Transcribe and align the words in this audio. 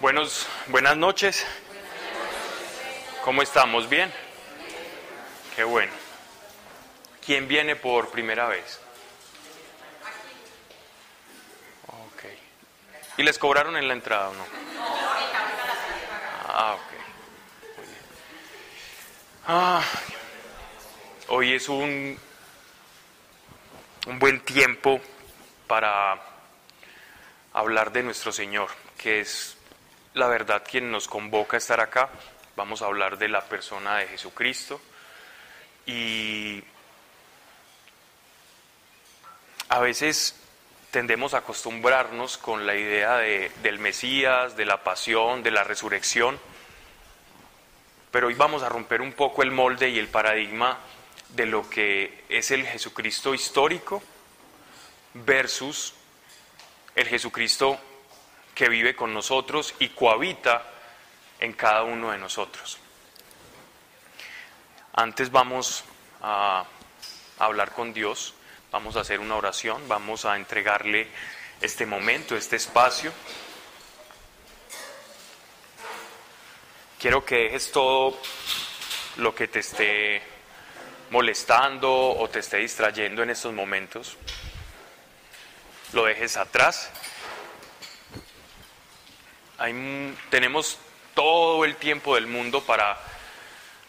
Buenos, 0.00 0.48
buenas 0.66 0.96
noches. 0.96 1.46
¿Cómo 3.24 3.42
estamos? 3.42 3.88
¿Bien? 3.88 4.12
Qué 5.54 5.62
bueno. 5.62 5.92
¿Quién 7.24 7.46
viene 7.46 7.76
por 7.76 8.10
primera 8.10 8.48
vez? 8.48 8.80
¿Y 13.18 13.24
les 13.24 13.36
cobraron 13.36 13.76
en 13.76 13.88
la 13.88 13.94
entrada 13.94 14.28
o 14.28 14.34
no? 14.34 14.46
Ah, 16.46 16.76
ok. 16.76 17.76
Muy 17.76 17.86
bien. 17.86 17.98
Ah, 19.48 19.82
hoy 21.26 21.52
es 21.52 21.68
un, 21.68 22.16
un 24.06 24.18
buen 24.20 24.40
tiempo 24.44 25.00
para 25.66 26.14
hablar 27.54 27.90
de 27.90 28.04
nuestro 28.04 28.30
Señor, 28.30 28.70
que 28.96 29.20
es 29.20 29.56
la 30.14 30.28
verdad 30.28 30.62
quien 30.64 30.92
nos 30.92 31.08
convoca 31.08 31.56
a 31.56 31.58
estar 31.58 31.80
acá. 31.80 32.10
Vamos 32.54 32.82
a 32.82 32.86
hablar 32.86 33.18
de 33.18 33.28
la 33.28 33.40
persona 33.46 33.96
de 33.96 34.06
Jesucristo. 34.06 34.80
Y 35.86 36.62
a 39.70 39.80
veces 39.80 40.36
tendemos 40.90 41.34
a 41.34 41.38
acostumbrarnos 41.38 42.38
con 42.38 42.66
la 42.66 42.74
idea 42.74 43.18
de, 43.18 43.50
del 43.62 43.78
Mesías, 43.78 44.56
de 44.56 44.64
la 44.64 44.82
pasión, 44.82 45.42
de 45.42 45.50
la 45.50 45.64
resurrección. 45.64 46.38
Pero 48.10 48.28
hoy 48.28 48.34
vamos 48.34 48.62
a 48.62 48.68
romper 48.68 49.02
un 49.02 49.12
poco 49.12 49.42
el 49.42 49.50
molde 49.50 49.90
y 49.90 49.98
el 49.98 50.08
paradigma 50.08 50.78
de 51.30 51.46
lo 51.46 51.68
que 51.68 52.24
es 52.28 52.50
el 52.50 52.66
Jesucristo 52.66 53.34
histórico 53.34 54.02
versus 55.12 55.94
el 56.94 57.06
Jesucristo 57.06 57.78
que 58.54 58.68
vive 58.68 58.96
con 58.96 59.12
nosotros 59.12 59.74
y 59.78 59.90
cohabita 59.90 60.64
en 61.38 61.52
cada 61.52 61.82
uno 61.82 62.10
de 62.10 62.18
nosotros. 62.18 62.78
Antes 64.94 65.30
vamos 65.30 65.84
a 66.22 66.64
hablar 67.38 67.72
con 67.72 67.92
Dios, 67.92 68.34
vamos 68.70 68.96
a 68.96 69.00
hacer 69.00 69.20
una 69.20 69.36
oración, 69.36 69.88
vamos 69.88 70.24
a 70.24 70.36
entregarle 70.36 71.08
este 71.60 71.86
momento, 71.86 72.36
este 72.36 72.56
espacio. 72.56 73.12
Quiero 76.98 77.24
que 77.24 77.36
dejes 77.36 77.70
todo 77.70 78.18
lo 79.16 79.34
que 79.34 79.48
te 79.48 79.60
esté 79.60 80.22
molestando 81.10 81.90
o 81.90 82.28
te 82.28 82.40
esté 82.40 82.58
distrayendo 82.58 83.22
en 83.22 83.30
estos 83.30 83.52
momentos. 83.52 84.16
Lo 85.92 86.04
dejes 86.04 86.36
atrás 86.36 86.90
tenemos 90.30 90.78
todo 91.14 91.64
el 91.64 91.76
tiempo 91.76 92.14
del 92.14 92.26
mundo 92.26 92.62
para 92.62 92.96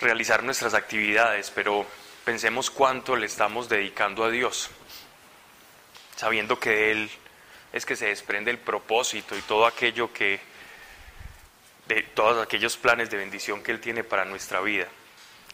realizar 0.02 0.43
nuestras 0.43 0.73
actividades, 0.73 1.52
pero 1.52 1.86
pensemos 2.30 2.69
cuánto 2.69 3.16
le 3.16 3.25
estamos 3.25 3.69
dedicando 3.69 4.23
a 4.23 4.30
Dios, 4.30 4.69
sabiendo 6.16 6.59
que 6.59 6.69
de 6.69 6.91
Él 6.91 7.11
es 7.73 7.88
que 7.88 7.95
se 7.95 8.05
desprende 8.05 8.52
el 8.52 8.59
propósito 8.59 9.36
y 9.36 9.41
todo 9.41 9.66
aquello 9.66 10.13
que, 10.13 10.39
de 11.88 12.03
todos 12.03 12.44
aquellos 12.44 12.77
planes 12.77 13.09
de 13.09 13.17
bendición 13.17 13.64
que 13.64 13.71
Él 13.71 13.81
tiene 13.81 14.03
para 14.03 14.26
nuestra 14.26 14.61
vida. 14.61 14.86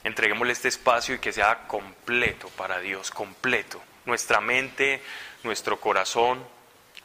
Entreguémosle 0.03 0.51
este 0.51 0.67
espacio 0.67 1.15
y 1.15 1.19
que 1.19 1.31
sea 1.31 1.65
completo 1.65 2.49
para 2.49 2.79
Dios, 2.79 3.09
completo. 3.09 3.81
Nuestra 4.03 4.41
mente, 4.41 5.01
nuestro 5.43 5.79
corazón, 5.79 6.45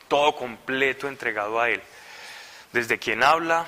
todo 0.08 0.34
completo 0.34 1.06
entregado 1.06 1.60
a 1.60 1.70
Él 1.70 1.80
desde 2.72 2.98
quien 2.98 3.22
habla 3.22 3.66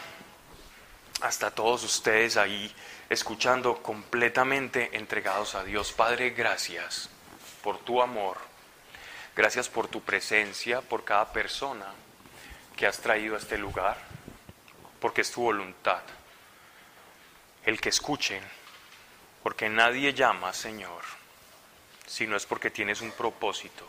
hasta 1.21 1.53
todos 1.53 1.85
ustedes 1.85 2.37
ahí 2.37 2.75
escuchando 3.13 3.83
completamente 3.83 4.97
entregados 4.97 5.55
a 5.55 5.65
Dios. 5.65 5.93
Padre, 5.93 6.31
gracias 6.31 7.11
por 7.63 7.79
tu 7.79 8.01
amor, 8.01 8.39
gracias 9.37 9.69
por 9.69 9.87
tu 9.87 10.01
presencia, 10.01 10.81
por 10.81 11.05
cada 11.05 11.31
persona 11.31 11.87
que 12.75 12.87
has 12.87 13.01
traído 13.01 13.35
a 13.35 13.39
este 13.39 13.59
lugar, 13.59 13.99
porque 14.99 15.21
es 15.21 15.31
tu 15.31 15.43
voluntad. 15.43 16.01
El 17.67 17.81
que 17.83 17.91
escuchen, 17.91 18.43
porque 19.43 19.69
nadie 19.69 20.15
llama, 20.15 20.55
Señor, 20.55 21.03
si 22.07 22.27
no 22.27 22.35
es 22.35 22.47
porque 22.47 22.71
tienes 22.71 23.03
un 23.03 23.13
propósito, 23.13 23.87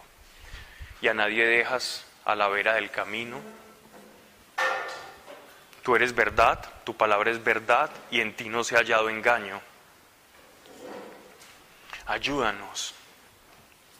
y 1.01 1.07
a 1.07 1.13
nadie 1.13 1.45
dejas 1.45 2.05
a 2.25 2.35
la 2.35 2.49
vera 2.49 2.73
del 2.73 2.91
camino 2.91 3.39
Tú 5.83 5.97
eres 5.97 6.15
verdad, 6.15 6.63
tu 6.85 6.95
palabra 6.95 7.29
es 7.29 7.43
verdad 7.43 7.91
y 8.09 8.21
en 8.21 8.33
ti 8.35 8.47
no 8.47 8.63
se 8.63 8.75
ha 8.75 8.79
hallado 8.79 9.09
engaño. 9.09 9.61
Ayúdanos, 12.05 12.95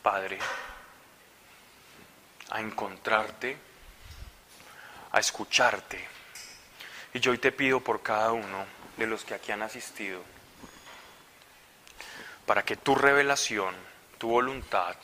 Padre, 0.02 0.40
a 2.52 2.62
encontrarte, 2.62 3.58
a 5.12 5.20
escucharte. 5.20 6.08
Y 7.14 7.20
yo 7.20 7.32
hoy 7.32 7.38
te 7.38 7.52
pido 7.52 7.82
por 7.82 8.02
cada 8.02 8.32
uno 8.32 8.66
de 8.96 9.06
los 9.06 9.26
que 9.26 9.34
aquí 9.34 9.52
han 9.52 9.62
asistido, 9.62 10.24
para 12.46 12.64
que 12.64 12.78
tu 12.78 12.96
revelación, 12.96 13.76
tu 14.18 14.30
voluntad 14.30 14.96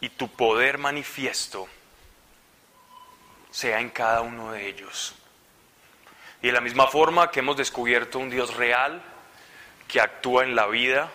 y 0.00 0.08
tu 0.08 0.28
poder 0.28 0.78
manifiesto 0.78 1.68
sea 3.50 3.80
en 3.80 3.90
cada 3.90 4.22
uno 4.22 4.52
de 4.52 4.66
ellos. 4.68 5.14
Y 6.42 6.46
de 6.46 6.52
la 6.52 6.60
misma 6.60 6.86
forma 6.86 7.30
que 7.30 7.40
hemos 7.40 7.56
descubierto 7.56 8.18
un 8.18 8.30
Dios 8.30 8.54
real, 8.54 9.02
que 9.86 10.00
actúa 10.00 10.44
en 10.44 10.54
la 10.54 10.66
vida, 10.66 11.10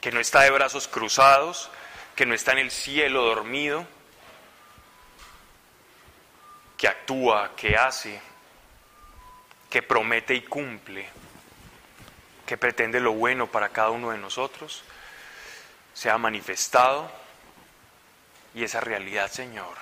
que 0.00 0.12
no 0.12 0.20
está 0.20 0.42
de 0.42 0.50
brazos 0.50 0.86
cruzados, 0.86 1.70
que 2.14 2.24
no 2.24 2.34
está 2.34 2.52
en 2.52 2.58
el 2.58 2.70
cielo 2.70 3.22
dormido, 3.22 3.86
que 6.76 6.86
actúa, 6.86 7.56
que 7.56 7.76
hace, 7.76 8.20
que 9.68 9.82
promete 9.82 10.34
y 10.34 10.42
cumple, 10.42 11.08
que 12.46 12.56
pretende 12.56 13.00
lo 13.00 13.12
bueno 13.12 13.48
para 13.48 13.70
cada 13.70 13.90
uno 13.90 14.10
de 14.10 14.18
nosotros, 14.18 14.84
se 15.94 16.10
ha 16.10 16.18
manifestado 16.18 17.10
y 18.54 18.62
esa 18.62 18.80
realidad, 18.80 19.28
Señor, 19.30 19.76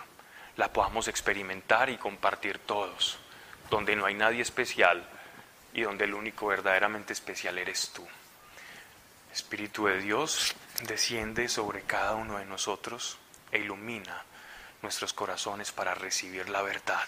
la 0.56 0.72
podamos 0.72 1.08
experimentar 1.08 1.90
y 1.90 1.98
compartir 1.98 2.58
todos 2.58 3.18
donde 3.70 3.96
no 3.96 4.06
hay 4.06 4.14
nadie 4.14 4.42
especial 4.42 5.06
y 5.72 5.82
donde 5.82 6.04
el 6.04 6.14
único 6.14 6.46
verdaderamente 6.46 7.12
especial 7.12 7.58
eres 7.58 7.90
tú. 7.94 8.06
Espíritu 9.32 9.86
de 9.86 10.00
Dios, 10.00 10.54
desciende 10.84 11.48
sobre 11.48 11.82
cada 11.82 12.14
uno 12.14 12.38
de 12.38 12.46
nosotros 12.46 13.18
e 13.52 13.58
ilumina 13.58 14.24
nuestros 14.82 15.12
corazones 15.12 15.72
para 15.72 15.94
recibir 15.94 16.48
la 16.48 16.62
verdad 16.62 17.06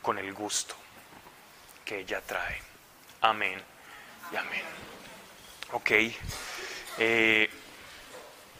con 0.00 0.18
el 0.18 0.32
gusto 0.32 0.74
que 1.84 1.98
ella 1.98 2.20
trae. 2.20 2.60
Amén 3.20 3.60
y 4.32 4.36
amén. 4.36 4.62
Ok, 5.72 5.90
eh, 6.98 7.50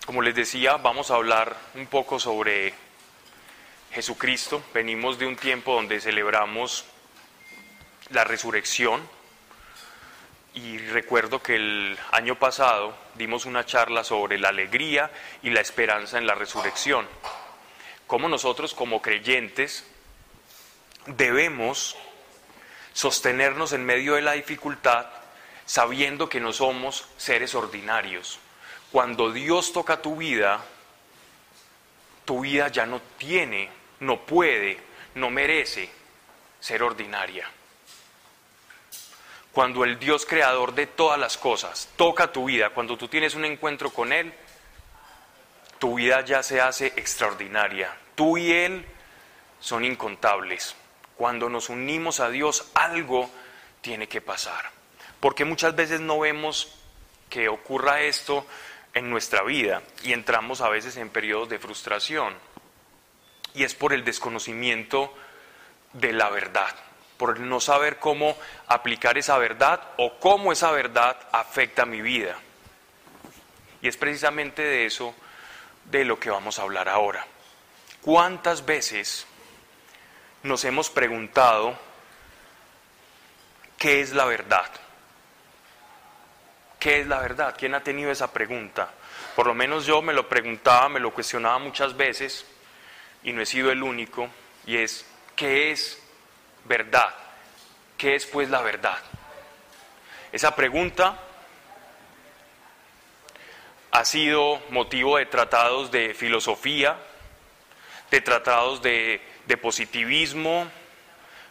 como 0.05 0.22
les 0.22 0.34
decía, 0.34 0.77
vamos 0.77 1.11
a 1.11 1.15
hablar 1.15 1.57
un 1.75 1.86
poco 1.86 2.19
sobre 2.21 2.75
Jesucristo. 3.92 4.63
Venimos 4.75 5.19
de 5.19 5.27
un 5.27 5.36
tiempo 5.36 5.75
donde 5.75 6.01
celebramos 6.01 6.84
la 8.10 8.24
resurrección. 8.24 9.08
Y 10.54 10.78
recuerdo 10.78 11.42
que 11.42 11.56
el 11.56 11.98
año 12.12 12.38
pasado 12.38 12.97
dimos 13.14 13.44
una 13.44 13.66
charla 13.66 14.04
sobre 14.04 14.38
la 14.38 14.48
alegría 14.48 15.10
y 15.42 15.50
la 15.50 15.60
esperanza 15.60 16.18
en 16.18 16.26
la 16.26 16.34
resurrección. 16.34 17.06
Cómo 18.06 18.28
nosotros 18.28 18.72
como 18.72 19.03
creyentes 19.03 19.84
debemos 21.06 21.97
sostenernos 22.94 23.72
en 23.72 23.84
medio 23.84 24.14
de 24.14 24.22
la 24.22 24.32
dificultad 24.32 25.06
sabiendo 25.66 26.28
que 26.28 26.41
no 26.41 26.53
somos 26.53 27.06
seres 27.18 27.54
ordinarios. 27.54 28.38
Cuando 28.92 29.32
Dios 29.32 29.72
toca 29.72 30.00
tu 30.00 30.16
vida, 30.16 30.64
tu 32.24 32.41
vida 32.41 32.68
ya 32.68 32.86
no 32.86 33.03
tiene, 33.18 33.68
no 34.00 34.24
puede, 34.24 34.78
no 35.16 35.28
merece 35.28 35.91
ser 36.60 36.82
ordinaria 36.82 37.50
cuando 39.56 39.84
el 39.84 39.98
Dios 39.98 40.26
creador 40.26 40.74
de 40.74 40.86
todas 40.86 41.18
las 41.18 41.38
cosas 41.38 41.88
toca 41.97 42.30
tu 42.30 42.44
vida, 42.44 42.68
cuando 42.74 42.98
tú 42.98 43.08
tienes 43.08 43.34
un 43.34 43.47
encuentro 43.47 43.88
con 43.88 44.12
Él, 44.12 44.34
tu 45.78 45.94
vida 45.94 46.22
ya 46.26 46.42
se 46.42 46.60
hace 46.60 46.88
extraordinaria. 46.88 47.91
Tú 48.14 48.36
y 48.36 48.53
Él 48.53 48.84
son 49.58 49.82
incontables. 49.82 50.76
Cuando 51.16 51.48
nos 51.48 51.70
unimos 51.70 52.20
a 52.20 52.28
Dios, 52.28 52.70
algo 52.74 53.30
tiene 53.80 54.08
que 54.08 54.20
pasar. 54.20 54.72
Porque 55.20 55.47
muchas 55.47 55.74
veces 55.74 56.03
no 56.03 56.18
vemos 56.18 56.76
que 57.30 57.48
ocurra 57.48 58.03
esto 58.03 58.47
en 58.92 59.08
nuestra 59.08 59.42
vida 59.42 59.82
y 60.03 60.12
entramos 60.12 60.60
a 60.60 60.68
veces 60.68 60.98
en 60.98 61.08
periodos 61.08 61.48
de 61.48 61.58
frustración. 61.58 62.34
Y 63.54 63.64
es 63.64 63.74
por 63.74 63.94
el 63.94 64.04
desconocimiento 64.04 65.14
de 65.94 66.12
la 66.12 66.28
verdad, 66.28 66.76
por 67.16 67.41
no 67.41 67.60
saber 67.60 67.98
cómo 67.98 68.36
aplicar 68.66 69.18
esa 69.18 69.39
verdad 69.39 69.80
o 69.97 70.18
cómo 70.18 70.53
esa 70.53 70.71
verdad 70.71 71.16
afecta 71.33 71.86
mi 71.86 72.01
vida. 72.01 72.36
Y 73.83 73.89
es 73.89 73.97
precisamente 73.97 74.63
de 74.63 74.86
eso 74.86 75.15
de 75.84 76.04
lo 76.04 76.18
que 76.18 76.30
vamos 76.30 76.59
a 76.59 76.63
hablar 76.63 76.89
ahora. 76.89 77.27
¿Cuántas 78.03 78.65
veces 78.65 79.27
nos 80.42 80.65
hemos 80.65 80.91
preguntado 80.91 81.78
qué 83.78 84.01
es 84.01 84.13
la 84.13 84.24
verdad? 84.24 84.71
¿Qué 86.78 87.01
es 87.01 87.07
la 87.07 87.21
verdad? 87.21 87.54
¿Quién 87.59 87.74
ha 87.74 87.83
tenido 87.83 88.10
esa 88.10 88.33
pregunta? 88.33 88.91
Por 89.34 89.47
lo 89.47 89.54
menos 89.54 89.86
yo 89.86 90.03
me 90.03 90.13
lo 90.13 90.28
preguntaba, 90.28 90.89
me 90.89 91.01
lo 91.01 91.13
cuestionaba 91.13 91.59
muchas 91.59 91.97
veces 91.97 92.47
y 93.22 93.33
no 93.33 93.42
he 93.42 93.47
sido 93.47 93.72
el 93.72 93.83
único, 93.83 94.28
y 94.66 94.77
es, 94.77 95.04
¿qué 95.34 95.72
es 95.72 96.01
verdad? 96.66 97.15
¿Qué 97.97 98.15
es 98.15 98.27
pues 98.27 98.51
la 98.51 98.63
verdad? 98.63 98.98
Esa 100.33 100.54
pregunta 100.54 101.18
ha 103.91 104.04
sido 104.04 104.60
motivo 104.71 105.16
de 105.16 105.27
tratados 105.27 105.91
de 105.91 106.13
filosofía, 106.15 106.97
de 108.10 108.21
tratados 108.21 108.83
de, 108.83 109.21
de 109.47 109.57
positivismo. 109.57 110.71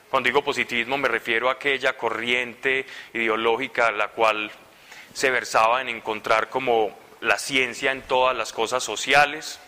Cuando 0.09 0.27
digo 0.27 0.43
positivismo 0.43 0.97
me 0.97 1.07
refiero 1.07 1.49
a 1.49 1.53
aquella 1.53 1.97
corriente 1.97 2.85
ideológica 3.13 3.91
la 3.91 4.09
cual 4.09 4.51
se 5.13 5.31
versaba 5.31 5.81
en 5.81 5.89
encontrar 5.89 6.49
como 6.49 6.95
la 7.21 7.39
ciencia 7.39 7.91
en 7.91 8.03
todas 8.03 8.35
las 8.35 8.53
cosas 8.53 8.83
sociales. 8.83 9.59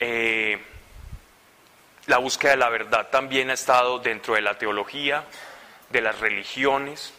Eh, 0.00 0.58
la 2.06 2.18
búsqueda 2.18 2.52
de 2.52 2.56
la 2.58 2.68
verdad 2.68 3.08
también 3.10 3.50
ha 3.50 3.54
estado 3.54 3.98
dentro 3.98 4.34
de 4.34 4.42
la 4.42 4.58
teología, 4.58 5.24
de 5.90 6.00
las 6.00 6.20
religiones. 6.20 7.14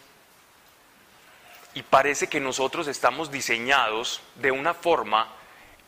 Y 1.74 1.82
parece 1.82 2.28
que 2.28 2.40
nosotros 2.40 2.86
estamos 2.86 3.30
diseñados 3.30 4.22
de 4.36 4.50
una 4.50 4.74
forma 4.74 5.28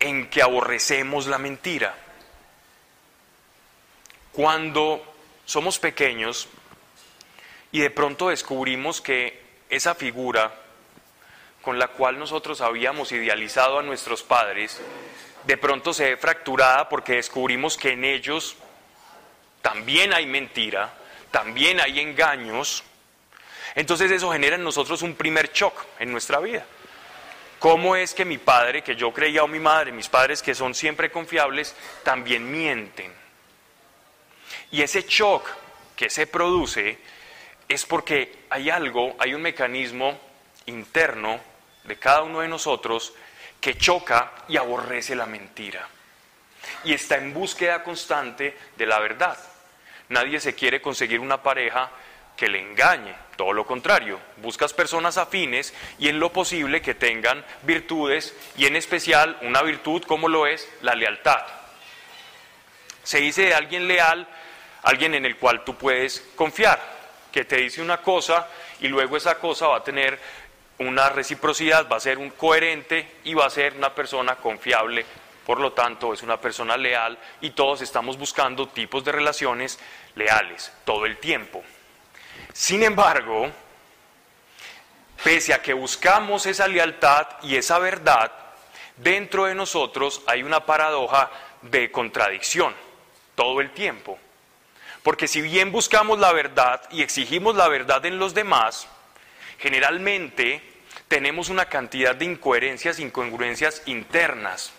en 0.01 0.29
que 0.29 0.43
aborrecemos 0.43 1.27
la 1.27 1.39
mentira. 1.39 1.95
Cuando 4.33 5.03
somos 5.45 5.79
pequeños 5.79 6.49
y 7.73 7.81
de 7.81 7.91
pronto 7.91 8.29
descubrimos 8.29 9.01
que 9.01 9.43
esa 9.71 9.95
figura 9.95 10.53
con 11.63 11.79
la 11.79 11.89
cual 11.89 12.19
nosotros 12.19 12.61
habíamos 12.61 13.13
idealizado 13.13 13.79
a 13.79 13.83
nuestros 13.83 14.23
padres, 14.23 14.81
de 15.45 15.57
pronto 15.57 15.93
se 15.93 16.11
ve 16.11 16.17
fracturada 16.17 16.89
porque 16.89 17.15
descubrimos 17.15 17.77
que 17.77 17.93
en 17.93 18.05
ellos 18.05 18.57
también 19.69 20.15
hay 20.15 20.25
mentira, 20.25 20.95
también 21.31 21.79
hay 21.79 22.01
engaños. 22.01 22.83
Entonces 23.75 24.11
eso 24.11 24.33
genera 24.33 24.57
en 24.57 24.65
nosotros 24.65 25.03
un 25.03 25.15
primer 25.15 25.53
shock 25.53 25.85
en 25.99 26.11
nuestra 26.11 26.41
vida. 26.41 26.65
¿Cómo 27.59 27.95
es 27.95 28.15
que 28.15 28.25
mi 28.25 28.39
padre, 28.39 28.83
que 28.83 28.97
yo 28.97 29.13
creía 29.13 29.45
o 29.45 29.47
mi 29.47 29.59
madre, 29.59 29.93
mis 29.93 30.09
padres 30.09 30.43
que 30.43 30.55
son 30.55 30.75
siempre 30.75 31.11
confiables, 31.11 31.77
también 32.03 32.51
mienten? 32.51 33.13
Y 34.71 34.81
ese 34.81 35.03
shock 35.03 35.47
que 35.95 36.09
se 36.09 36.27
produce 36.27 36.97
es 37.69 37.85
porque 37.85 38.47
hay 38.49 38.71
algo, 38.71 39.17
hay 39.19 39.35
un 39.35 39.43
mecanismo 39.43 40.19
interno 40.65 41.41
de 41.85 41.99
cada 41.99 42.23
uno 42.23 42.41
de 42.41 42.49
nosotros 42.49 43.13
que 43.61 43.77
choca 43.77 44.33
y 44.49 44.57
aborrece 44.57 45.15
la 45.15 45.27
mentira. 45.27 45.87
Y 46.85 46.95
está 46.95 47.19
en 47.19 47.35
búsqueda 47.35 47.83
constante 47.83 48.57
de 48.75 48.87
la 48.87 48.99
verdad. 48.99 49.37
Nadie 50.09 50.41
se 50.41 50.55
quiere 50.55 50.81
conseguir 50.81 51.21
una 51.21 51.43
pareja 51.43 51.91
que 52.37 52.49
le 52.49 52.61
engañe, 52.61 53.15
todo 53.37 53.53
lo 53.53 53.67
contrario, 53.67 54.21
buscas 54.37 54.73
personas 54.73 55.19
afines 55.19 55.75
y 55.99 56.09
en 56.09 56.21
lo 56.21 56.33
posible 56.33 56.81
que 56.81 56.95
tengan 56.95 57.45
virtudes 57.63 58.35
y 58.57 58.67
en 58.67 58.77
especial 58.77 59.37
una 59.43 59.63
virtud 59.63 60.03
como 60.05 60.29
lo 60.29 60.47
es 60.47 60.69
la 60.83 60.95
lealtad. 60.95 61.45
Se 63.03 63.19
dice 63.19 63.47
de 63.47 63.55
alguien 63.55 63.89
leal, 63.89 64.27
alguien 64.83 65.15
en 65.15 65.25
el 65.25 65.37
cual 65.37 65.65
tú 65.65 65.77
puedes 65.77 66.21
confiar, 66.37 66.81
que 67.33 67.45
te 67.45 67.57
dice 67.57 67.83
una 67.83 68.03
cosa 68.03 68.47
y 68.81 68.89
luego 68.89 69.17
esa 69.17 69.39
cosa 69.39 69.67
va 69.67 69.79
a 69.79 69.85
tener 69.85 70.19
una 70.79 71.09
reciprocidad, 71.09 71.89
va 71.91 71.97
a 71.97 72.01
ser 72.01 72.19
un 72.19 72.31
coherente 72.31 73.17
y 73.25 73.35
va 73.35 73.47
a 73.47 73.51
ser 73.51 73.75
una 73.75 73.95
persona 73.95 74.37
confiable, 74.37 75.05
por 75.45 75.59
lo 75.59 75.73
tanto 75.73 76.13
es 76.13 76.23
una 76.23 76.41
persona 76.41 76.77
leal 76.77 77.19
y 77.41 77.51
todos 77.51 77.81
estamos 77.81 78.17
buscando 78.17 78.69
tipos 78.69 79.05
de 79.05 79.13
relaciones 79.13 79.79
leales 80.19 80.73
todo 80.85 81.07
el 81.07 81.17
tiempo. 81.19 81.63
Sin 82.53 82.83
embargo, 82.83 83.51
pese 85.23 85.55
a 85.55 85.63
que 85.63 85.73
buscamos 85.73 86.47
esa 86.47 86.69
lealtad 86.69 87.27
y 87.43 87.57
esa 87.57 87.79
verdad, 87.79 88.33
dentro 88.97 89.47
de 89.47 89.55
nosotros 89.55 90.23
hay 90.27 90.43
una 90.43 90.67
paradoja 90.67 91.31
de 91.63 91.91
contradicción 91.91 92.75
todo 93.35 93.61
el 93.61 93.71
tiempo. 93.71 94.19
Porque 95.03 95.29
si 95.29 95.41
bien 95.41 95.73
buscamos 95.73 96.19
la 96.19 96.33
verdad 96.33 96.83
y 96.91 97.03
exigimos 97.03 97.55
la 97.55 97.69
verdad 97.69 98.05
en 98.05 98.19
los 98.19 98.35
demás, 98.35 98.89
generalmente 99.59 100.61
tenemos 101.07 101.49
una 101.49 101.67
cantidad 101.67 102.15
de 102.15 102.25
incoherencias, 102.25 102.99
incongruencias 102.99 103.83
internas. 103.87 104.73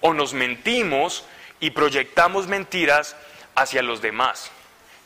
O 0.00 0.14
nos 0.14 0.32
mentimos 0.32 1.24
y 1.58 1.70
proyectamos 1.70 2.46
mentiras 2.46 3.16
hacia 3.54 3.82
los 3.82 4.00
demás. 4.00 4.50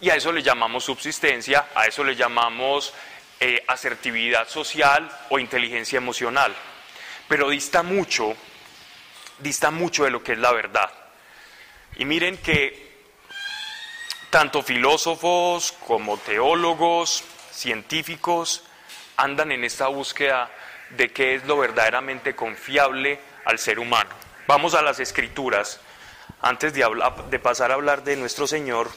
Y 0.04 0.10
a 0.10 0.16
eso 0.16 0.32
le 0.32 0.42
llamamos 0.42 0.84
subsistencia, 0.84 1.68
a 1.74 1.86
eso 1.86 2.04
le 2.04 2.14
llamamos 2.14 2.92
eh, 3.40 3.64
asertividad 3.66 4.46
social 4.46 5.10
o 5.30 5.38
inteligencia 5.38 5.96
emocional. 5.96 6.54
Pero 7.26 7.48
dista 7.48 7.82
mucho, 7.82 8.36
dista 9.38 9.70
mucho 9.70 10.04
de 10.04 10.10
lo 10.10 10.22
que 10.22 10.32
es 10.32 10.38
la 10.38 10.52
verdad. 10.52 10.90
Y 11.96 12.04
miren 12.04 12.36
que 12.36 12.98
tanto 14.28 14.62
filósofos 14.62 15.72
como 15.86 16.18
teólogos, 16.18 17.24
científicos, 17.50 18.62
andan 19.16 19.52
en 19.52 19.64
esta 19.64 19.88
búsqueda 19.88 20.50
de 20.90 21.14
qué 21.14 21.36
es 21.36 21.46
lo 21.46 21.56
verdaderamente 21.56 22.36
confiable 22.36 23.20
al 23.46 23.58
ser 23.58 23.78
humano. 23.78 24.10
Vamos 24.46 24.74
a 24.74 24.82
las 24.82 25.00
escrituras. 25.00 25.80
Antes 26.42 26.74
de, 26.74 27.38
pasar 27.38 27.70
a 27.70 27.74
hablar 27.74 28.04
de 28.04 28.16
nuestro 28.16 28.46
Señor, 28.46 28.90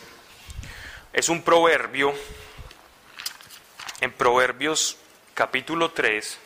es 1.14 1.30
un 1.30 1.42
proverbio, 1.42 2.14
en 4.02 4.12
Proverbios 4.12 4.98
capítulo 5.34 5.92
3, 5.92 6.38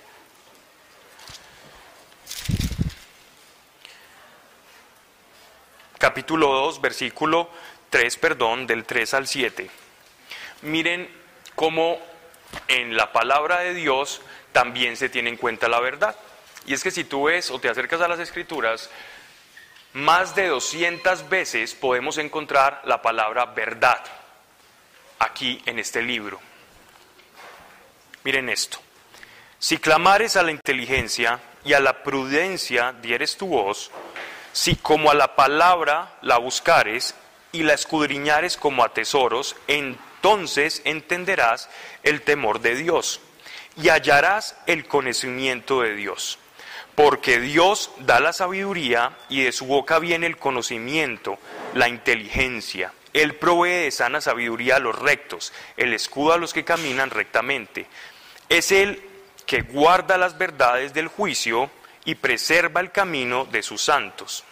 capítulo 5.98 6.48
2, 6.48 6.82
versículo 6.82 7.50
3, 7.89 8.18
perdón, 8.18 8.68
del 8.68 8.86
3 8.86 9.13
al 9.15 9.27
7. 9.27 9.70
Miren 10.62 11.10
cómo 11.56 12.00
en 12.68 12.96
la 12.96 13.12
palabra 13.12 13.60
de 13.60 13.74
Dios 13.74 14.22
también 14.53 14.96
se 14.96 15.10
tiene 15.10 15.30
en 15.30 15.38
cuenta 15.38 15.68
la 15.68 15.80
verdad. 15.80 16.15
Y 16.65 16.74
es 16.74 16.84
que 16.84 16.91
si 16.91 17.03
tú 17.03 17.24
ves 17.25 17.51
o 17.51 17.60
te 17.60 17.68
acercas 17.68 18.00
a 18.01 18.08
las 18.08 18.20
escrituras, 18.20 18.89
más 19.94 20.36
de 20.36 20.48
200 20.48 21.27
veces 21.27 21.74
podemos 21.75 22.18
encontrar 22.18 22.82
la 22.86 23.01
palabra 23.01 23.46
verdad 23.48 24.21
aquí 25.22 25.62
en 25.66 25.80
este 25.80 26.01
libro. 26.01 26.40
Miren 28.24 28.50
esto. 28.50 28.80
Si 29.60 29.78
clamares 29.78 30.36
a 30.36 30.44
la 30.44 30.51
inteligencia 30.51 31.40
y 31.63 31.74
a 31.74 31.80
la 31.80 32.04
prudencia 32.04 32.94
dieres 33.01 33.38
tu 33.38 33.48
voz, 33.48 33.92
si 34.51 34.75
como 34.75 35.12
a 35.12 35.16
la 35.16 35.36
palabra 35.36 36.18
la 36.22 36.38
buscares 36.38 37.16
y 37.51 37.63
la 37.63 37.74
escudriñares 37.74 38.58
como 38.58 38.84
a 38.84 38.94
tesoros, 38.94 39.56
en 39.68 39.98
entonces 40.22 40.84
entenderás 40.86 41.68
el 42.04 42.22
temor 42.22 42.62
de 42.62 42.75
Dios 42.75 43.22
y 43.75 43.90
hallarás 43.90 44.56
el 44.68 44.86
conocimiento 44.86 45.82
de 45.82 45.96
Dios. 45.96 46.38
Porque 46.94 47.40
Dios 47.40 47.90
da 47.98 48.20
la 48.20 48.32
sabiduría 48.32 49.18
y 49.30 49.42
de 49.42 49.51
su 49.51 49.66
boca 49.66 49.98
viene 49.98 50.28
el 50.28 50.38
conocimiento, 50.38 51.40
la 51.74 51.90
inteligencia. 51.90 52.94
Él 53.13 53.36
provee 53.36 53.84
de 53.84 53.91
sana 53.91 54.22
sabiduría 54.22 54.77
a 54.77 54.80
los 54.80 54.98
rectos, 54.98 55.51
el 55.77 55.94
escudo 55.94 56.34
a 56.34 56.38
los 56.38 56.53
que 56.53 56.63
caminan 56.63 57.10
rectamente. 57.10 57.88
Es 58.50 58.72
Él 58.72 59.01
que 59.46 59.62
guarda 59.62 60.18
las 60.18 60.38
verdades 60.38 60.94
del 60.94 61.08
juicio 61.08 61.70
y 62.06 62.15
preserva 62.15 62.80
el 62.80 62.91
camino 62.91 63.46
de 63.46 63.63
sus 63.63 63.84
santos. 63.84 64.44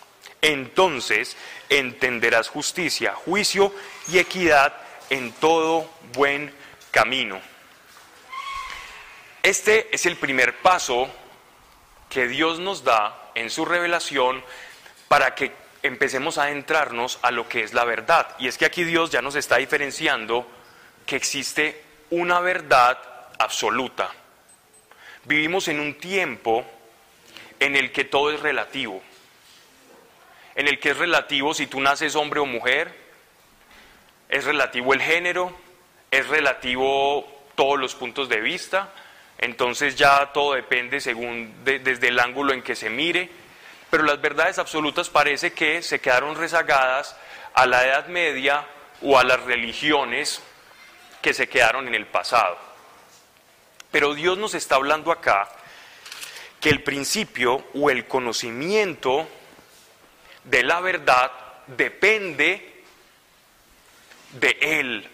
Entonces 0.41 1.35
entenderás 1.69 2.49
justicia, 2.49 3.13
juicio 3.13 3.73
y 4.07 4.19
equidad 4.19 4.73
en 5.09 5.31
todo 5.33 5.89
buen 6.13 6.53
camino. 6.91 7.41
Este 9.43 9.93
es 9.93 10.05
el 10.05 10.17
primer 10.17 10.57
paso 10.57 11.09
que 12.09 12.27
Dios 12.27 12.59
nos 12.59 12.83
da 12.83 13.31
en 13.35 13.49
su 13.49 13.65
revelación 13.65 14.43
para 15.07 15.35
que 15.35 15.51
empecemos 15.83 16.37
a 16.37 16.43
adentrarnos 16.43 17.19
a 17.21 17.31
lo 17.31 17.47
que 17.47 17.63
es 17.63 17.73
la 17.73 17.85
verdad. 17.85 18.35
Y 18.39 18.47
es 18.47 18.57
que 18.57 18.65
aquí 18.65 18.83
Dios 18.83 19.11
ya 19.11 19.21
nos 19.21 19.35
está 19.35 19.57
diferenciando 19.57 20.47
que 21.05 21.15
existe 21.15 21.83
una 22.09 22.39
verdad 22.39 22.97
absoluta. 23.37 24.11
Vivimos 25.25 25.67
en 25.67 25.79
un 25.79 25.95
tiempo 25.95 26.65
en 27.59 27.75
el 27.75 27.91
que 27.91 28.05
todo 28.05 28.31
es 28.31 28.39
relativo, 28.39 29.01
en 30.55 30.67
el 30.67 30.79
que 30.79 30.91
es 30.91 30.97
relativo 30.97 31.53
si 31.53 31.67
tú 31.67 31.79
naces 31.79 32.15
hombre 32.15 32.39
o 32.39 32.45
mujer, 32.45 32.93
es 34.29 34.45
relativo 34.45 34.93
el 34.93 35.01
género, 35.01 35.55
es 36.11 36.27
relativo 36.27 37.27
todos 37.55 37.79
los 37.79 37.95
puntos 37.95 38.29
de 38.29 38.39
vista, 38.39 38.93
entonces 39.37 39.95
ya 39.95 40.31
todo 40.33 40.53
depende 40.53 40.99
según 41.01 41.53
desde 41.63 42.07
el 42.07 42.19
ángulo 42.19 42.53
en 42.53 42.61
que 42.61 42.75
se 42.75 42.89
mire, 42.89 43.29
pero 43.89 44.03
las 44.03 44.21
verdades 44.21 44.59
absolutas 44.59 45.09
parece 45.09 45.53
que 45.53 45.81
se 45.81 45.99
quedaron 45.99 46.35
rezagadas 46.35 47.15
a 47.53 47.65
la 47.65 47.85
Edad 47.85 48.07
Media 48.07 48.65
o 49.01 49.17
a 49.17 49.23
las 49.23 49.41
religiones 49.43 50.41
que 51.21 51.33
se 51.33 51.47
quedaron 51.47 51.87
en 51.87 51.95
el 51.95 52.05
pasado. 52.05 52.57
Pero 53.91 54.13
Dios 54.13 54.37
nos 54.37 54.53
está 54.53 54.75
hablando 54.75 55.11
acá 55.11 55.49
que 56.59 56.69
el 56.69 56.83
principio 56.83 57.65
o 57.73 57.89
el 57.89 58.05
conocimiento 58.07 59.27
de 60.43 60.63
la 60.63 60.79
verdad 60.81 61.31
depende 61.67 62.83
de 64.33 64.57
Él. 64.61 65.09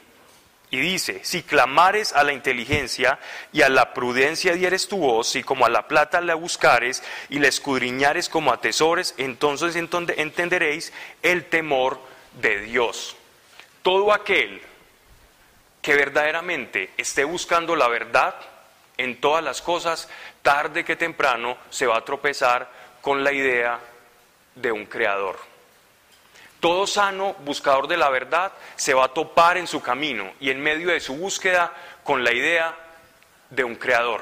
Y 0.75 0.79
dice, 0.81 1.21
si 1.23 1.41
clamares 1.41 2.11
a 2.11 2.25
la 2.25 2.33
inteligencia 2.33 3.17
y 3.53 3.61
a 3.61 3.69
la 3.69 3.93
prudencia 3.93 4.51
dieres 4.55 4.89
tu 4.89 4.97
voz, 4.97 5.37
y 5.37 5.41
como 5.41 5.65
a 5.65 5.69
la 5.69 5.87
plata 5.87 6.19
la 6.19 6.35
buscares 6.35 7.01
y 7.29 7.39
la 7.39 7.47
escudriñares 7.47 8.27
como 8.27 8.51
a 8.51 8.59
tesores, 8.59 9.15
entonces 9.17 9.77
entenderéis 9.77 10.91
el 11.21 11.45
temor 11.45 11.97
de 12.41 12.59
Dios. 12.59 13.15
Todo 13.83 14.11
aquel 14.11 14.61
que 15.81 15.95
verdaderamente 15.95 16.89
esté 16.97 17.23
buscando 17.23 17.77
la 17.77 17.87
verdad 17.87 18.35
en 18.97 19.21
todas 19.21 19.45
las 19.45 19.61
cosas, 19.61 20.09
tarde 20.41 20.83
que 20.83 20.97
temprano 20.97 21.55
se 21.69 21.87
va 21.87 21.99
a 21.99 22.03
tropezar 22.03 22.69
con 22.99 23.23
la 23.23 23.31
idea 23.31 23.79
de 24.55 24.73
un 24.73 24.87
creador. 24.87 25.39
Todo 26.65 26.87
sano 26.87 27.35
buscador 27.41 27.87
de 27.87 27.95
la 27.95 28.09
verdad 28.09 28.51
se 28.75 28.95
va 28.95 29.05
a 29.05 29.13
topar 29.13 29.55
en 29.55 29.67
su 29.67 29.83
camino 29.83 30.33
y 30.39 30.49
en 30.49 30.59
medio 30.59 30.89
de 30.89 30.99
su 30.99 31.15
búsqueda 31.15 31.71
con 32.03 32.23
la 32.23 32.33
idea 32.33 32.75
de 33.51 33.63
un 33.63 33.75
creador 33.75 34.21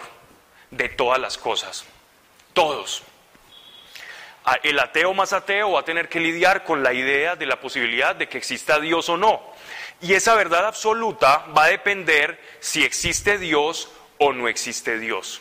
de 0.69 0.89
todas 0.89 1.21
las 1.21 1.37
cosas. 1.37 1.85
Todos. 2.51 3.03
El 4.61 4.77
ateo 4.77 5.13
más 5.13 5.31
ateo 5.31 5.71
va 5.71 5.79
a 5.79 5.85
tener 5.85 6.09
que 6.09 6.19
lidiar 6.19 6.65
con 6.65 6.83
la 6.83 6.91
idea 6.91 7.37
de 7.37 7.45
la 7.45 7.61
posibilidad 7.61 8.13
de 8.13 8.27
que 8.27 8.39
exista 8.39 8.77
Dios 8.77 9.07
o 9.07 9.15
no. 9.15 9.41
Y 10.01 10.13
esa 10.13 10.35
verdad 10.35 10.67
absoluta 10.67 11.45
va 11.57 11.63
a 11.63 11.69
depender 11.69 12.37
si 12.59 12.83
existe 12.83 13.37
Dios 13.37 13.89
o 14.17 14.33
no 14.33 14.49
existe 14.49 14.99
Dios. 14.99 15.39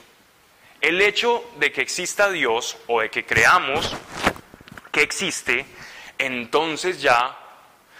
El 0.80 1.00
hecho 1.00 1.44
de 1.56 1.72
que 1.72 1.82
exista 1.82 2.30
Dios 2.30 2.76
o 2.86 3.00
de 3.00 3.10
que 3.10 3.26
creamos 3.26 3.92
que 4.92 5.02
existe, 5.02 5.66
entonces 6.22 7.02
ya 7.02 7.36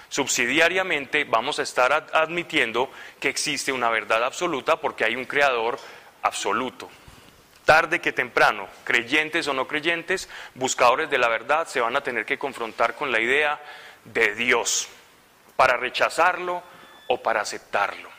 subsidiariamente 0.09 1.25
vamos 1.25 1.59
a 1.59 1.63
estar 1.63 1.93
admitiendo 2.13 2.91
que 3.19 3.29
existe 3.29 3.73
una 3.73 3.91
verdad 3.91 4.23
absoluta 4.25 4.77
porque 4.77 5.05
hay 5.05 5.17
un 5.17 5.25
creador 5.25 5.79
absoluto. 6.23 6.89
Tarde 7.65 8.01
que 8.01 8.13
temprano, 8.13 8.69
creyentes 8.85 9.47
o 9.49 9.55
no 9.55 9.67
creyentes, 9.67 10.29
buscadores 10.55 11.11
de 11.11 11.19
la 11.19 11.29
verdad 11.29 11.67
se 11.67 11.81
van 11.81 11.97
a 11.97 12.03
tener 12.03 12.27
que 12.27 12.39
confrontar 12.39 12.95
con 12.95 13.11
la 13.11 13.21
idea 13.21 13.61
de 14.05 14.35
Dios 14.35 14.89
para 15.57 15.77
rechazarlo 15.77 16.63
o 17.09 17.23
para 17.23 17.41
aceptarlo. 17.41 18.11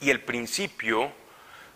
Y 0.00 0.10
el 0.10 0.20
principio 0.20 1.12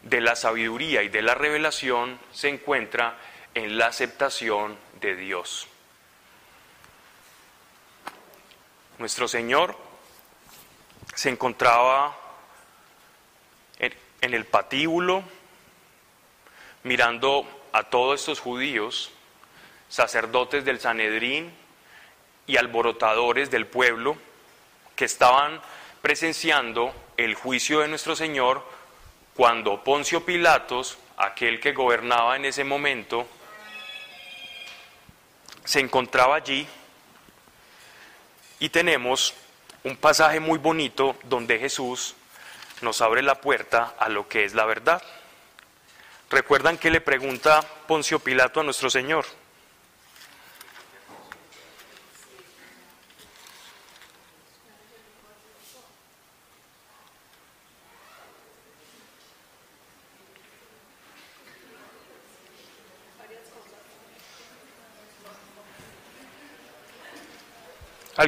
de 0.03 0.21
la 0.21 0.37
sabiduría 0.37 1.03
y 1.03 1.09
de 1.09 1.23
la 1.23 1.35
revelación 1.35 2.19
se 2.33 2.49
encuentra 2.49 3.17
en 3.55 3.79
la 3.79 3.87
aceptación 3.87 4.79
de 5.01 5.17
Dios. 5.17 5.69
Nuestro 8.99 9.29
Señor 9.29 9.77
se 11.15 11.31
encontraba 11.31 12.17
en 13.79 14.35
el 14.35 14.45
patíbulo 14.45 15.23
mirando 16.83 17.47
a 17.73 17.85
todos 17.85 18.19
estos 18.19 18.41
judíos, 18.41 19.13
sacerdotes 19.89 20.65
del 20.65 20.81
Sanedrín 20.81 21.53
y 22.49 22.57
alborotadores 22.57 23.53
del 23.53 23.69
pueblo 23.69 24.17
que 24.97 25.05
estaban 25.05 25.61
presenciando 26.03 26.93
el 27.17 27.37
juicio 27.37 27.81
de 27.81 27.89
nuestro 27.89 28.17
Señor 28.17 28.65
cuando 29.37 29.85
Poncio 29.85 30.25
Pilatos, 30.25 30.99
aquel 31.17 31.61
que 31.61 31.73
gobernaba 31.73 32.35
en 32.35 32.47
ese 32.47 32.65
momento, 32.65 33.29
se 35.65 35.79
encontraba 35.79 36.35
allí 36.35 36.67
y 38.61 38.69
tenemos 38.71 39.35
un 39.85 39.97
pasaje 39.97 40.41
muy 40.41 40.59
bonito 40.59 41.17
donde 41.25 41.59
Jesús 41.59 42.15
nos 42.81 43.01
abre 43.01 43.23
la 43.23 43.41
puerta 43.41 43.95
a 43.99 44.09
lo 44.09 44.29
que 44.29 44.45
es 44.45 44.55
la 44.55 44.65
verdad. 44.65 45.03
¿Recuerdan 46.31 46.79
que 46.79 46.91
le 46.91 47.01
pregunta 47.01 47.63
Poncio 47.87 48.19
Pilato 48.19 48.61
a 48.61 48.65
nuestro 48.65 48.91
Señor? 48.91 49.25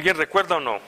¿Alguien 0.01 0.17
recuerda 0.17 0.55
o 0.55 0.59
no? 0.59 0.79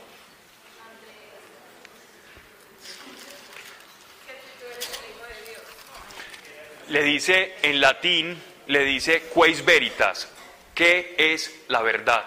Le 6.87 7.03
dice 7.03 7.57
en 7.61 7.79
latín, 7.79 8.41
le 8.65 8.83
dice 8.83 9.29
quais 9.31 9.63
veritas, 9.63 10.27
¿qué 10.73 11.13
es 11.15 11.53
la 11.67 11.83
verdad? 11.83 12.25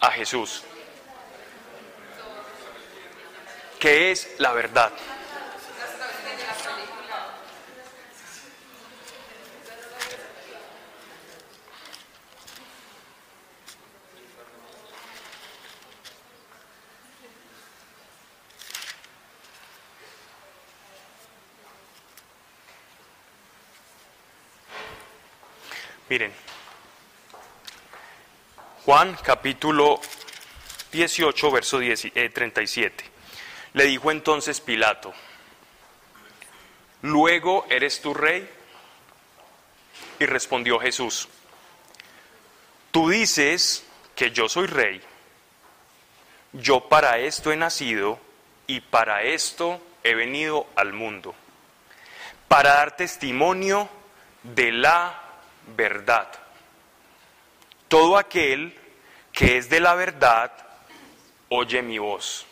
A 0.00 0.10
Jesús. 0.10 0.64
¿Qué 3.78 4.10
es 4.10 4.34
la 4.38 4.50
verdad? 4.50 4.90
Miren, 26.10 26.32
Juan 28.84 29.16
capítulo 29.22 30.00
18, 30.90 31.50
verso 31.52 31.78
37. 31.78 33.04
Eh, 33.04 33.10
Le 33.74 33.84
dijo 33.84 34.10
entonces 34.10 34.60
Pilato, 34.60 35.14
¿luego 37.02 37.64
eres 37.70 38.00
tu 38.00 38.12
rey? 38.12 38.50
Y 40.18 40.26
respondió 40.26 40.80
Jesús, 40.80 41.28
tú 42.90 43.08
dices 43.08 43.86
que 44.16 44.32
yo 44.32 44.48
soy 44.48 44.66
rey, 44.66 45.00
yo 46.54 46.88
para 46.88 47.18
esto 47.18 47.52
he 47.52 47.56
nacido 47.56 48.18
y 48.66 48.80
para 48.80 49.22
esto 49.22 49.80
he 50.02 50.16
venido 50.16 50.66
al 50.74 50.92
mundo, 50.92 51.36
para 52.48 52.74
dar 52.74 52.96
testimonio 52.96 53.88
de 54.42 54.72
la 54.72 55.29
verdad. 55.76 56.28
Todo 57.88 58.16
aquel 58.16 58.78
que 59.32 59.56
es 59.56 59.68
de 59.68 59.80
la 59.80 59.94
verdad, 59.94 60.52
oye 61.48 61.82
mi 61.82 61.98
voz. 61.98 62.46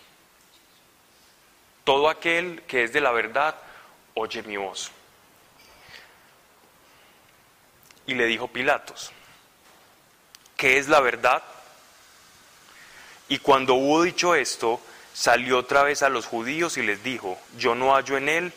Todo 1.85 2.09
aquel 2.09 2.63
que 2.63 2.85
es 2.85 2.93
de 2.93 3.01
la 3.01 3.13
verdad, 3.13 3.55
oye 4.15 4.43
mi 4.43 4.57
voz. 4.57 4.91
Y 8.07 8.15
le 8.15 8.27
dijo 8.27 8.49
Pilatos, 8.49 9.13
¿qué 10.57 10.79
es 10.79 10.89
la 10.89 11.01
verdad? 11.01 11.43
Y 13.29 13.39
cuando 13.39 13.75
hubo 13.75 14.03
dicho 14.03 14.35
esto, 14.35 14.81
salió 15.13 15.59
otra 15.59 15.83
vez 15.83 16.03
a 16.03 16.09
los 16.09 16.27
judíos 16.27 16.79
y 16.79 16.83
les 16.83 17.03
dijo, 17.03 17.39
yo 17.57 17.75
no 17.75 17.95
hallo 17.95 18.17
en 18.17 18.29
él 18.29 18.53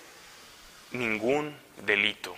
ningún 0.91 1.57
delito. 1.85 2.35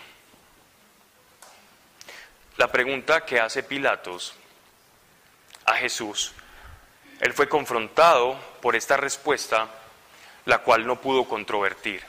La 2.64 2.72
pregunta 2.72 3.26
que 3.26 3.42
hace 3.42 3.62
Pilatos 3.62 4.34
a 5.66 5.74
Jesús, 5.74 6.32
él 7.20 7.34
fue 7.34 7.50
confrontado 7.50 8.40
por 8.62 8.78
esta 8.78 8.96
respuesta, 8.96 9.68
la 10.46 10.60
cual 10.60 10.88
no 10.88 11.02
pudo 11.02 11.26
controvertir. 11.26 12.02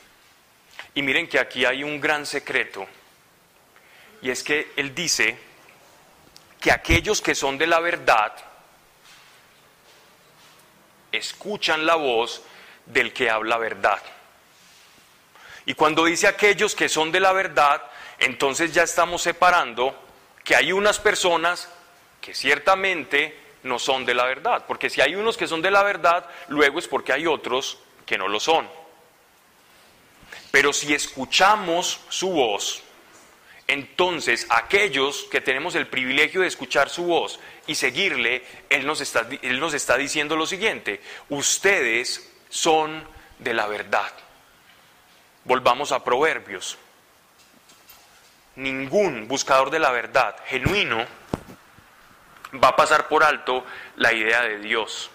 Y 0.94 1.02
miren 1.02 1.26
que 1.26 1.40
aquí 1.40 1.64
hay 1.64 1.82
un 1.82 2.00
gran 2.00 2.25
secreto, 2.25 2.87
y 4.23 4.30
es 4.30 4.44
que 4.44 4.70
él 4.76 4.94
dice 4.94 5.37
que 6.61 6.70
aquellos 6.70 7.20
que 7.20 7.34
son 7.34 7.58
de 7.58 7.66
la 7.66 7.80
verdad 7.80 8.32
escuchan 11.11 11.84
la 11.84 11.96
voz 11.96 12.44
del 12.87 13.12
que 13.12 13.28
habla 13.28 13.58
verdad. 13.58 14.00
Y 15.66 15.75
cuando 15.75 16.04
dice 16.04 16.28
aquellos 16.28 16.76
que 16.76 16.88
son 16.88 17.11
de 17.11 17.18
la 17.18 17.32
verdad, 17.32 17.82
entonces 18.20 18.73
ya 18.73 18.84
estamos 18.84 19.20
separando 19.20 20.03
que 20.45 20.55
hay 20.55 20.73
unas 20.73 21.01
personas 21.01 21.69
que 22.21 22.35
ciertamente 22.35 23.37
no 23.65 23.79
son 23.79 24.05
de 24.05 24.15
la 24.15 24.27
verdad, 24.27 24.65
porque 24.69 24.91
si 24.91 25.01
hay 25.01 25.17
unos 25.17 25.37
que 25.37 25.49
son 25.49 25.63
de 25.63 25.71
la 25.71 25.83
verdad, 25.83 26.29
luego 26.49 26.79
es 26.79 26.87
porque 26.87 27.13
hay 27.13 27.27
otros 27.27 27.79
que 28.07 28.19
no 28.19 28.29
lo 28.29 28.39
son. 28.39 28.69
Pero 30.51 30.73
si 30.73 30.95
escuchamos 30.95 32.01
su 32.11 32.31
voz, 32.31 32.83
entonces 33.67 34.47
aquellos 34.51 35.25
que 35.25 35.41
tenemos 35.41 35.75
el 35.75 35.87
privilegio 35.87 36.43
de 36.43 36.49
escuchar 36.49 36.91
su 36.91 37.05
voz 37.05 37.41
y 37.67 37.75
seguirle, 37.75 38.45
Él 38.69 38.87
nos 38.87 39.01
está, 39.01 39.27
él 39.43 39.59
nos 39.59 39.73
está 39.73 39.97
diciendo 39.97 40.37
lo 40.37 40.47
siguiente, 40.47 41.01
ustedes 41.31 42.31
son 42.51 43.05
de 43.39 43.55
la 43.55 43.67
verdad. 43.67 44.13
Volvamos 45.45 45.93
a 45.93 46.05
Proverbios. 46.05 46.79
Ningún 48.56 49.26
buscador 49.26 49.70
de 49.70 49.78
la 49.78 49.90
verdad 49.90 50.37
genuino 50.46 51.04
va 52.62 52.68
a 52.68 52.76
pasar 52.76 53.08
por 53.08 53.25
alto 53.25 53.64
la 53.96 54.12
idea 54.12 54.42
de 54.42 54.58
Dios. 54.58 55.11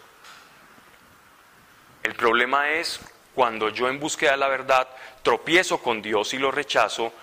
El 2.04 2.16
problema 2.16 2.70
es 2.70 3.00
cuando 3.34 3.70
yo 3.70 3.88
en 3.88 4.00
búsqueda 4.00 4.32
de 4.32 4.38
la 4.38 4.48
verdad 4.48 4.88
tropiezo 5.24 5.82
con 5.82 6.02
Dios 6.02 6.34
y 6.34 6.38
lo 6.38 6.52
rechazo, 6.52 7.14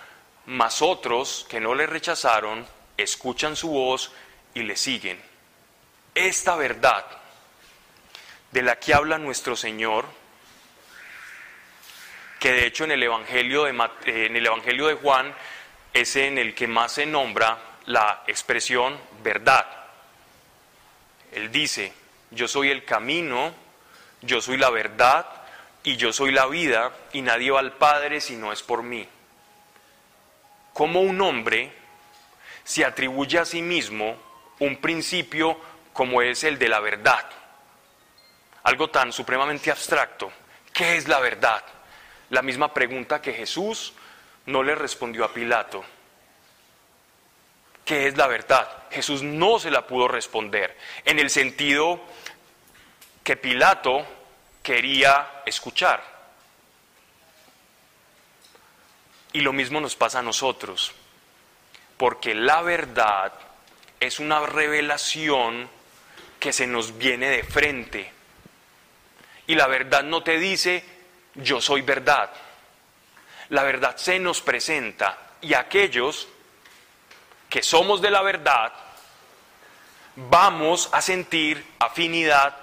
mas 0.47 0.81
otros 0.81 1.45
que 1.49 1.59
no 1.59 1.75
le 1.75 1.85
rechazaron 1.85 2.65
escuchan 2.95 3.55
su 3.55 3.69
voz 3.69 4.11
y 4.53 4.63
le 4.63 4.75
siguen. 4.75 5.21
Esta 6.15 6.55
verdad 6.55 7.05
de 8.51 8.61
la 8.63 8.79
que 8.79 8.93
habla 8.93 9.19
nuestro 9.19 9.55
Señor, 9.55 10.05
que 12.39 12.51
de 12.51 12.65
hecho 12.65 12.85
en 12.85 12.91
el 12.91 13.03
Evangelio 13.03 13.65
de, 13.65 13.69
en 14.05 14.35
el 14.35 14.45
Evangelio 14.45 14.87
de 14.87 14.95
Juan 14.95 15.33
es 15.99 16.15
en 16.15 16.37
el 16.37 16.53
que 16.53 16.67
más 16.67 16.93
se 16.93 17.05
nombra 17.05 17.57
la 17.85 18.23
expresión 18.27 18.99
verdad. 19.23 19.65
Él 21.31 21.51
dice, 21.51 21.93
yo 22.31 22.47
soy 22.47 22.71
el 22.71 22.83
camino, 22.83 23.53
yo 24.21 24.41
soy 24.41 24.57
la 24.57 24.69
verdad 24.69 25.25
y 25.83 25.95
yo 25.95 26.11
soy 26.11 26.31
la 26.31 26.47
vida 26.47 26.91
y 27.13 27.21
nadie 27.21 27.51
va 27.51 27.59
al 27.59 27.73
Padre 27.73 28.21
si 28.21 28.35
no 28.35 28.51
es 28.51 28.63
por 28.63 28.83
mí. 28.83 29.07
Como 30.73 31.01
un 31.01 31.19
hombre 31.21 31.71
se 32.63 32.83
atribuye 32.83 33.39
a 33.39 33.45
sí 33.45 33.61
mismo 33.61 34.17
un 34.59 34.77
principio 34.77 35.59
como 35.93 36.21
es 36.21 36.43
el 36.43 36.59
de 36.59 36.67
la 36.67 36.79
verdad? 36.79 37.25
Algo 38.63 38.89
tan 38.89 39.11
supremamente 39.11 39.71
abstracto. 39.71 40.31
¿Qué 40.73 40.97
es 40.97 41.07
la 41.07 41.19
verdad? 41.19 41.63
La 42.29 42.41
misma 42.41 42.73
pregunta 42.73 43.21
que 43.21 43.33
Jesús 43.33 43.93
no 44.45 44.61
le 44.61 44.75
respondió 44.75 45.23
a 45.25 45.33
Pilato. 45.33 45.83
¿Qué 47.87 48.07
es 48.07 48.17
la 48.17 48.27
verdad? 48.27 48.69
Jesús 48.91 49.23
no 49.23 49.59
se 49.59 49.71
la 49.71 49.87
pudo 49.87 50.09
responder 50.09 50.77
en 51.05 51.19
el 51.19 51.29
sentido 51.29 52.01
que 53.23 53.37
Pilato 53.37 54.05
quería 54.61 55.41
escuchar. 55.45 56.03
Y 59.31 59.39
lo 59.39 59.53
mismo 59.53 59.79
nos 59.79 59.95
pasa 59.95 60.19
a 60.19 60.21
nosotros, 60.21 60.91
porque 61.95 62.35
la 62.35 62.61
verdad 62.61 63.31
es 64.01 64.19
una 64.19 64.45
revelación 64.45 65.69
que 66.41 66.51
se 66.51 66.67
nos 66.67 66.97
viene 66.97 67.29
de 67.29 67.43
frente. 67.43 68.11
Y 69.47 69.55
la 69.55 69.67
verdad 69.67 70.03
no 70.03 70.23
te 70.23 70.37
dice, 70.37 70.83
yo 71.35 71.61
soy 71.61 71.83
verdad. 71.83 72.31
La 73.47 73.63
verdad 73.63 73.95
se 73.95 74.19
nos 74.19 74.41
presenta 74.41 75.35
y 75.39 75.53
aquellos 75.53 76.27
que 77.49 77.63
somos 77.63 78.01
de 78.01 78.11
la 78.11 78.21
verdad, 78.21 78.73
vamos 80.15 80.89
a 80.91 81.01
sentir 81.01 81.65
afinidad 81.79 82.55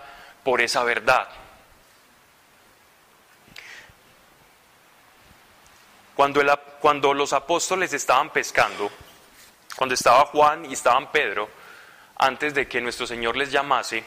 por 0.43 0.61
esa 0.61 0.85
verdad. 0.85 1.29
Cuando, 6.15 6.43
cuando, 6.81 7.15
los 7.15 7.33
apóstoles 7.33 7.93
estaban 7.93 8.31
pescando, 8.31 8.91
cuando 9.77 9.95
estaba 9.95 10.27
Juan 10.27 10.65
y 10.67 10.75
estaban 10.75 11.11
Pedro, 11.11 11.49
antes 12.17 12.55
de 12.55 12.69
que 12.69 12.81
nuestro 12.81 13.07
Señor 13.07 13.37
les 13.37 13.51
llamase, 13.51 14.05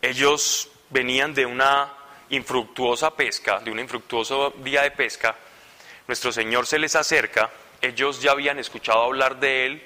ellos 0.00 0.70
venían 0.90 1.34
de 1.34 1.46
una 1.46 1.92
infructuosa 2.28 3.10
pesca, 3.10 3.58
de 3.58 3.70
un 3.70 3.78
infructuoso 3.80 4.50
día 4.58 4.82
de 4.82 4.90
pesca, 4.92 5.34
nuestro 6.06 6.30
Señor 6.30 6.66
se 6.66 6.78
les 6.78 6.94
acerca 6.94 7.50
ellos 7.84 8.20
ya 8.20 8.32
habían 8.32 8.58
escuchado 8.58 9.02
hablar 9.02 9.38
de 9.38 9.66
él, 9.66 9.82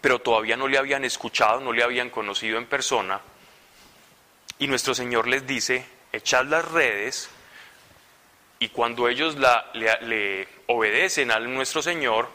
pero 0.00 0.20
todavía 0.20 0.56
no 0.56 0.68
le 0.68 0.78
habían 0.78 1.04
escuchado, 1.04 1.60
no 1.60 1.72
le 1.72 1.82
habían 1.82 2.10
conocido 2.10 2.58
en 2.58 2.66
persona. 2.66 3.20
Y 4.58 4.66
nuestro 4.66 4.94
Señor 4.94 5.26
les 5.26 5.46
dice, 5.46 5.86
echad 6.12 6.44
las 6.46 6.64
redes, 6.70 7.30
y 8.60 8.68
cuando 8.68 9.08
ellos 9.08 9.36
le, 9.36 10.00
le 10.02 10.48
obedecen 10.66 11.30
a 11.30 11.38
nuestro 11.38 11.80
Señor 11.80 12.28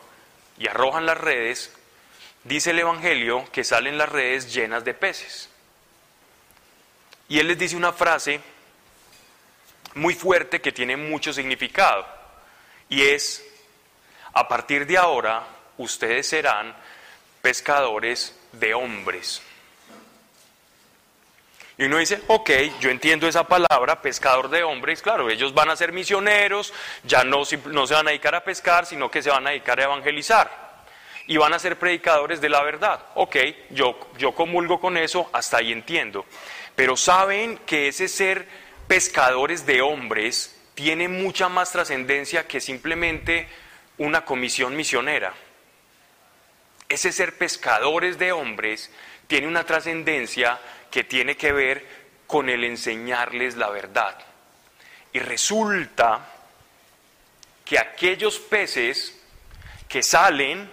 y 0.58 0.68
arrojan 0.68 1.06
las 1.06 1.18
redes, 1.18 1.76
dice 2.44 2.72
el 2.72 2.80
Evangelio 2.80 3.46
que 3.52 3.64
salen 3.64 3.98
las 3.98 4.10
redes 4.10 4.54
llenas 4.54 4.84
de 4.84 4.94
peces. 4.94 5.50
Y 7.28 7.40
Él 7.40 7.48
les 7.48 7.58
dice 7.58 7.76
una 7.76 7.94
frase 7.94 8.40
muy 9.96 10.14
fuerte 10.14 10.62
que 10.62 10.72
tiene 10.72 10.98
mucho 10.98 11.34
significado 11.34 12.23
y 12.94 13.02
es, 13.02 13.44
a 14.34 14.48
partir 14.48 14.86
de 14.86 15.00
ahora, 15.00 15.48
ustedes 15.80 16.28
serán 16.28 16.76
pescadores 17.42 18.38
de 18.52 18.76
hombres. 18.76 19.42
Y 21.76 21.86
uno 21.86 21.98
dice, 21.98 22.22
ok, 22.28 22.52
yo 22.80 22.92
entiendo 22.92 23.28
esa 23.28 23.48
palabra, 23.48 24.00
pescador 24.00 24.48
de 24.48 24.62
hombres, 24.62 25.02
claro, 25.02 25.32
ellos 25.32 25.56
van 25.56 25.72
a 25.72 25.76
ser 25.76 25.92
misioneros, 25.92 26.72
ya 27.04 27.24
no, 27.24 27.46
se 27.46 27.58
van 27.58 28.08
a 28.08 28.12
dedicar 28.12 28.36
a 28.36 28.44
pescar, 28.44 28.86
sino 28.86 29.10
que 29.10 29.24
se 29.24 29.32
van 29.32 29.48
a 29.48 29.50
dedicar 29.50 29.80
a 29.80 29.86
evangelizar. 29.86 30.62
Y 31.26 31.38
van 31.38 31.54
a 31.54 31.60
ser 31.60 31.80
predicadores 31.80 32.42
de 32.42 32.50
la 32.50 32.62
verdad. 32.62 33.00
Ok, 33.16 33.38
yo, 33.72 33.98
yo 34.20 34.36
comulgo 34.36 34.80
con 34.80 34.98
eso, 34.98 35.32
hasta 35.34 35.58
ahí 35.58 35.72
entiendo. 35.72 36.26
Pero 36.76 36.96
saben 36.96 37.58
que 37.66 37.88
ese 37.88 38.08
ser 38.08 38.48
pescadores 38.88 39.66
de 39.66 39.82
hombres 39.82 40.53
tiene 40.76 41.08
mucha 41.08 41.50
más 41.50 41.72
trascendencia 41.72 42.48
que 42.48 42.60
simplemente 42.60 43.48
una 43.98 44.26
comisión 44.26 44.76
misionera. 44.76 45.34
Ese 46.90 47.12
ser 47.12 47.38
pescadores 47.38 48.18
de 48.18 48.32
hombres 48.32 48.92
tiene 49.28 49.48
una 49.48 49.66
trascendencia 49.66 50.60
que 50.92 51.04
tiene 51.04 51.38
que 51.38 51.52
ver 51.52 52.04
con 52.28 52.50
el 52.50 52.64
enseñarles 52.64 53.56
la 53.56 53.70
verdad. 53.70 54.18
Y 55.12 55.20
resulta 55.20 56.28
que 57.66 57.80
aquellos 57.80 58.40
peces 58.40 59.20
que 59.88 60.04
salen, 60.04 60.70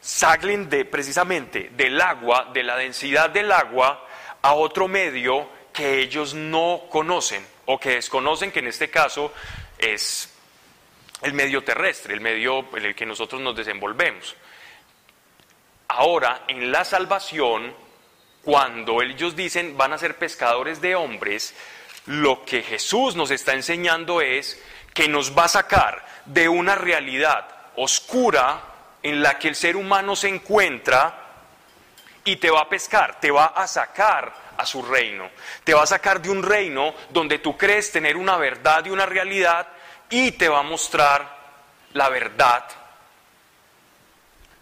salen 0.00 0.68
de 0.68 0.84
precisamente 0.84 1.70
del 1.72 2.00
agua, 2.00 2.50
de 2.52 2.62
la 2.62 2.76
densidad 2.76 3.30
del 3.30 3.50
agua, 3.50 4.06
a 4.42 4.52
otro 4.52 4.86
medio 4.86 5.55
que 5.76 6.00
ellos 6.00 6.32
no 6.32 6.84
conocen 6.88 7.46
o 7.66 7.78
que 7.78 7.96
desconocen, 7.96 8.50
que 8.50 8.60
en 8.60 8.68
este 8.68 8.88
caso 8.88 9.30
es 9.76 10.32
el 11.20 11.34
medio 11.34 11.62
terrestre, 11.64 12.14
el 12.14 12.22
medio 12.22 12.66
en 12.74 12.86
el 12.86 12.94
que 12.94 13.04
nosotros 13.04 13.42
nos 13.42 13.54
desenvolvemos. 13.54 14.34
Ahora, 15.88 16.44
en 16.48 16.72
la 16.72 16.82
salvación, 16.86 17.74
cuando 18.42 19.02
ellos 19.02 19.36
dicen 19.36 19.76
van 19.76 19.92
a 19.92 19.98
ser 19.98 20.16
pescadores 20.16 20.80
de 20.80 20.94
hombres, 20.94 21.54
lo 22.06 22.42
que 22.46 22.62
Jesús 22.62 23.14
nos 23.14 23.30
está 23.30 23.52
enseñando 23.52 24.22
es 24.22 24.58
que 24.94 25.08
nos 25.08 25.36
va 25.36 25.44
a 25.44 25.48
sacar 25.48 26.06
de 26.24 26.48
una 26.48 26.74
realidad 26.74 27.48
oscura 27.76 28.62
en 29.02 29.22
la 29.22 29.38
que 29.38 29.48
el 29.48 29.54
ser 29.54 29.76
humano 29.76 30.16
se 30.16 30.28
encuentra 30.28 31.22
y 32.24 32.36
te 32.36 32.50
va 32.50 32.62
a 32.62 32.68
pescar, 32.70 33.20
te 33.20 33.30
va 33.30 33.48
a 33.48 33.66
sacar 33.66 34.45
a 34.56 34.66
su 34.66 34.82
reino. 34.82 35.30
Te 35.64 35.74
va 35.74 35.82
a 35.82 35.86
sacar 35.86 36.20
de 36.20 36.30
un 36.30 36.42
reino 36.42 36.94
donde 37.10 37.38
tú 37.38 37.56
crees 37.56 37.92
tener 37.92 38.16
una 38.16 38.36
verdad 38.36 38.84
y 38.84 38.90
una 38.90 39.06
realidad 39.06 39.68
y 40.10 40.32
te 40.32 40.48
va 40.48 40.60
a 40.60 40.62
mostrar 40.62 41.36
la 41.92 42.08
verdad 42.08 42.64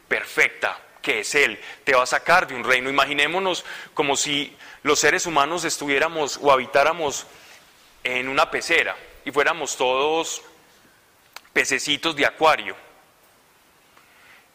perfecta 0.09 0.79
que 1.05 1.21
es 1.21 1.35
Él. 1.35 1.61
Te 1.85 1.95
va 1.95 2.03
a 2.03 2.07
sacar 2.07 2.47
de 2.47 2.55
un 2.55 2.65
reino. 2.65 2.89
Imaginémonos 2.89 3.65
como 3.93 4.17
si 4.17 4.57
los 4.83 4.99
seres 4.99 5.27
humanos 5.27 5.65
estuviéramos 5.65 6.39
o 6.43 6.51
habitáramos 6.51 7.27
en 8.03 8.29
una 8.29 8.51
pecera 8.51 8.97
y 9.25 9.31
fuéramos 9.31 9.77
todos 9.77 10.43
pececitos 11.53 12.17
de 12.17 12.27
acuario. 12.27 12.75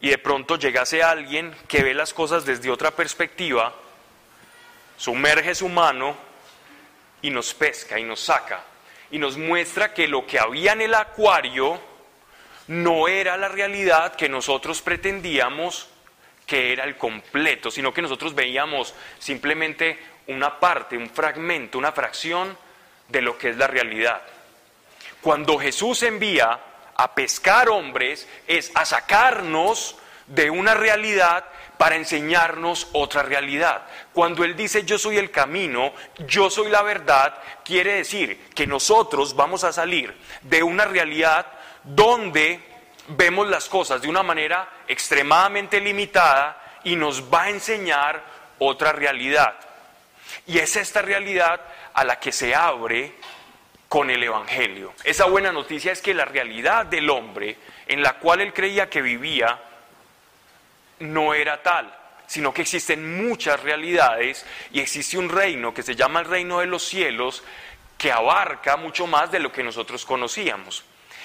Y 0.00 0.10
de 0.10 0.18
pronto 0.18 0.56
llegase 0.56 1.02
alguien 1.02 1.54
que 1.68 1.82
ve 1.82 1.94
las 1.94 2.14
cosas 2.14 2.44
desde 2.44 2.70
otra 2.70 2.90
perspectiva, 2.92 3.74
sumerge 5.00 5.54
su 5.54 5.66
mano 5.70 6.14
y 7.22 7.30
nos 7.30 7.54
pesca 7.54 7.98
y 7.98 8.04
nos 8.04 8.20
saca 8.20 8.62
y 9.10 9.18
nos 9.18 9.38
muestra 9.38 9.94
que 9.94 10.06
lo 10.06 10.26
que 10.26 10.38
había 10.38 10.72
en 10.72 10.82
el 10.82 10.94
acuario 10.94 11.80
no 12.66 13.08
era 13.08 13.38
la 13.38 13.48
realidad 13.48 14.14
que 14.14 14.28
nosotros 14.28 14.82
pretendíamos 14.82 15.88
que 16.46 16.74
era 16.74 16.84
el 16.84 16.98
completo, 16.98 17.70
sino 17.70 17.94
que 17.94 18.02
nosotros 18.02 18.34
veíamos 18.34 18.94
simplemente 19.18 19.98
una 20.26 20.60
parte, 20.60 20.98
un 20.98 21.08
fragmento, 21.08 21.78
una 21.78 21.92
fracción 21.92 22.58
de 23.08 23.22
lo 23.22 23.38
que 23.38 23.48
es 23.48 23.56
la 23.56 23.68
realidad. 23.68 24.20
Cuando 25.22 25.58
Jesús 25.58 26.02
envía 26.02 26.60
a 26.94 27.14
pescar 27.14 27.70
hombres 27.70 28.28
es 28.46 28.70
a 28.74 28.84
sacarnos 28.84 29.96
de 30.26 30.50
una 30.50 30.74
realidad 30.74 31.46
para 31.80 31.96
enseñarnos 31.96 32.88
otra 32.92 33.22
realidad. 33.22 33.84
Cuando 34.12 34.44
Él 34.44 34.54
dice 34.54 34.84
yo 34.84 34.98
soy 34.98 35.16
el 35.16 35.30
camino, 35.30 35.94
yo 36.26 36.50
soy 36.50 36.68
la 36.68 36.82
verdad, 36.82 37.38
quiere 37.64 37.94
decir 37.94 38.48
que 38.54 38.66
nosotros 38.66 39.34
vamos 39.34 39.64
a 39.64 39.72
salir 39.72 40.14
de 40.42 40.62
una 40.62 40.84
realidad 40.84 41.46
donde 41.82 42.60
vemos 43.08 43.48
las 43.48 43.66
cosas 43.70 44.02
de 44.02 44.10
una 44.10 44.22
manera 44.22 44.68
extremadamente 44.88 45.80
limitada 45.80 46.80
y 46.84 46.96
nos 46.96 47.32
va 47.32 47.44
a 47.44 47.48
enseñar 47.48 48.24
otra 48.58 48.92
realidad. 48.92 49.54
Y 50.46 50.58
es 50.58 50.76
esta 50.76 51.00
realidad 51.00 51.62
a 51.94 52.04
la 52.04 52.20
que 52.20 52.30
se 52.30 52.54
abre 52.54 53.14
con 53.88 54.10
el 54.10 54.22
Evangelio. 54.22 54.92
Esa 55.02 55.24
buena 55.24 55.50
noticia 55.50 55.92
es 55.92 56.02
que 56.02 56.12
la 56.12 56.26
realidad 56.26 56.84
del 56.84 57.08
hombre 57.08 57.56
en 57.86 58.02
la 58.02 58.18
cual 58.18 58.42
él 58.42 58.52
creía 58.52 58.90
que 58.90 59.00
vivía 59.00 59.58
no 61.00 61.34
era 61.34 61.62
tal, 61.62 61.94
sino 62.26 62.54
que 62.54 62.62
existen 62.62 63.26
muchas 63.26 63.60
realidades 63.60 64.46
y 64.72 64.80
existe 64.80 65.18
un 65.18 65.28
reino 65.28 65.74
que 65.74 65.82
se 65.82 65.96
llama 65.96 66.20
el 66.20 66.26
reino 66.26 66.60
de 66.60 66.66
los 66.66 66.84
cielos 66.84 67.42
que 67.98 68.12
abarca 68.12 68.76
mucho 68.76 69.06
más 69.06 69.30
de 69.30 69.40
lo 69.40 69.52
que 69.52 69.64
nosotros 69.64 70.06
conocíamos. 70.06 70.84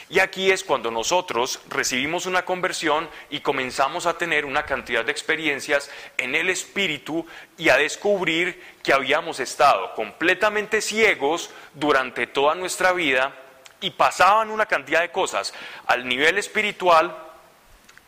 Y 0.10 0.20
aquí 0.20 0.52
es 0.52 0.64
cuando 0.64 0.92
nosotros 0.92 1.62
recibimos 1.68 2.28
una 2.28 2.46
conversión 2.46 3.10
y 3.32 3.40
comenzamos 3.40 4.06
a 4.06 4.18
tener 4.18 4.46
una 4.46 4.64
cantidad 4.64 5.04
de 5.04 5.12
experiencias 5.12 5.90
en 6.18 6.36
el 6.36 6.50
Espíritu 6.50 7.26
y 7.58 7.70
a 7.70 7.78
descubrir 7.78 8.62
que 8.84 8.94
habíamos 8.94 9.40
estado 9.40 9.94
completamente 9.96 10.82
ciegos 10.82 11.50
durante 11.74 12.28
toda 12.28 12.54
nuestra 12.54 12.94
vida 12.94 13.34
y 13.82 13.92
pasaban 13.92 14.52
una 14.52 14.68
cantidad 14.68 15.02
de 15.02 15.12
cosas 15.12 15.54
al 15.88 16.08
nivel 16.08 16.38
espiritual 16.38 17.25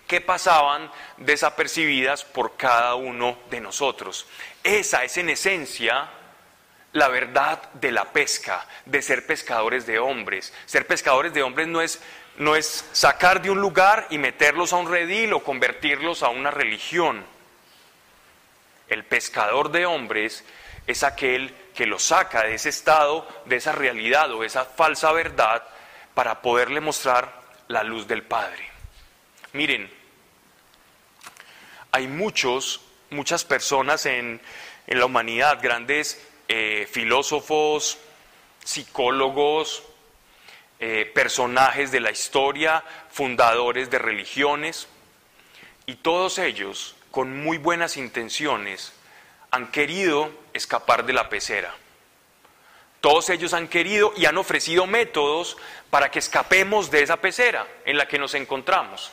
que 0.08 0.22
pasaban 0.22 0.90
desapercibidas 1.18 2.24
por 2.24 2.56
cada 2.56 2.96
uno 2.96 3.38
de 3.50 3.60
nosotros. 3.60 4.26
Esa 4.64 5.04
es 5.04 5.18
en 5.18 5.30
esencia 5.30 6.10
la 6.94 7.10
verdad 7.10 7.62
de 7.74 7.92
la 7.92 8.12
pesca, 8.12 8.66
de 8.86 9.02
ser 9.02 9.28
pescadores 9.28 9.86
de 9.86 10.00
hombres. 10.00 10.54
Ser 10.66 10.88
pescadores 10.88 11.34
de 11.34 11.44
hombres 11.44 11.68
no 11.68 11.82
es, 11.82 12.02
no 12.38 12.56
es 12.56 12.86
sacar 12.92 13.42
de 13.42 13.52
un 13.52 13.62
lugar 13.62 14.08
y 14.10 14.18
meterlos 14.18 14.74
a 14.74 14.78
un 14.78 14.90
redil 14.90 15.34
o 15.34 15.44
convertirlos 15.44 16.24
a 16.24 16.30
una 16.30 16.50
religión. 16.50 17.26
El 18.88 19.04
pescador 19.04 19.70
de 19.72 19.86
hombres 19.86 20.46
es 20.88 21.04
aquel 21.04 21.54
que 21.76 21.86
los 21.86 22.04
saca 22.04 22.44
de 22.44 22.56
ese 22.56 22.70
estado, 22.70 23.28
de 23.46 23.58
esa 23.58 23.74
realidad 23.74 24.32
o 24.32 24.44
esa 24.44 24.66
falsa 24.66 25.12
verdad 25.12 25.64
para 26.14 26.42
poderle 26.42 26.80
mostrar 26.80 27.42
la 27.68 27.84
luz 27.84 28.08
del 28.08 28.24
Padre. 28.24 28.72
Miren, 29.54 29.97
hay 31.98 32.08
muchos, 32.08 32.82
muchas 33.10 33.44
personas 33.44 34.06
en, 34.06 34.40
la 34.86 35.06
humanidad, 35.06 35.60
grandes 35.62 36.22
eh, 36.48 36.88
filósofos, 36.90 37.98
psicólogos, 38.64 39.84
eh, 40.80 41.12
personajes 41.14 41.92
de 41.92 42.00
la 42.00 42.12
historia, 42.12 42.84
fundadores 43.10 43.90
de 43.90 43.98
religiones, 43.98 44.88
y 45.88 45.96
todos 45.96 46.38
ellos, 46.38 46.96
con 47.10 47.36
muy 47.44 47.58
buenas 47.58 47.98
intenciones, 47.98 48.94
han 49.50 49.72
querido 49.72 50.30
escapar 50.54 51.04
de 51.04 51.14
la 51.14 51.30
pecera. 51.30 51.74
Todos 53.02 53.30
ellos 53.30 53.54
han 53.54 53.68
querido 53.68 54.14
y 54.16 54.26
han 54.26 54.38
ofrecido 54.38 54.86
métodos 54.86 55.58
para 55.90 56.12
que 56.12 56.20
escapemos 56.20 56.92
de 56.92 57.02
esa 57.02 57.18
pecera 57.18 57.68
en 57.86 57.98
la 57.98 58.08
que 58.08 58.20
nos 58.20 58.36
encontramos. 58.36 59.12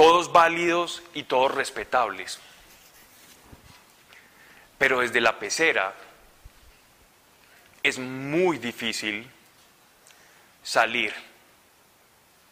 Todos 0.00 0.32
válidos 0.32 1.02
y 1.12 1.24
todos 1.24 1.54
respetables. 1.54 2.40
Pero 4.78 5.00
desde 5.00 5.20
la 5.20 5.38
pecera 5.38 5.94
es 7.82 7.98
muy 7.98 8.56
difícil 8.56 9.30
salir. 10.62 11.12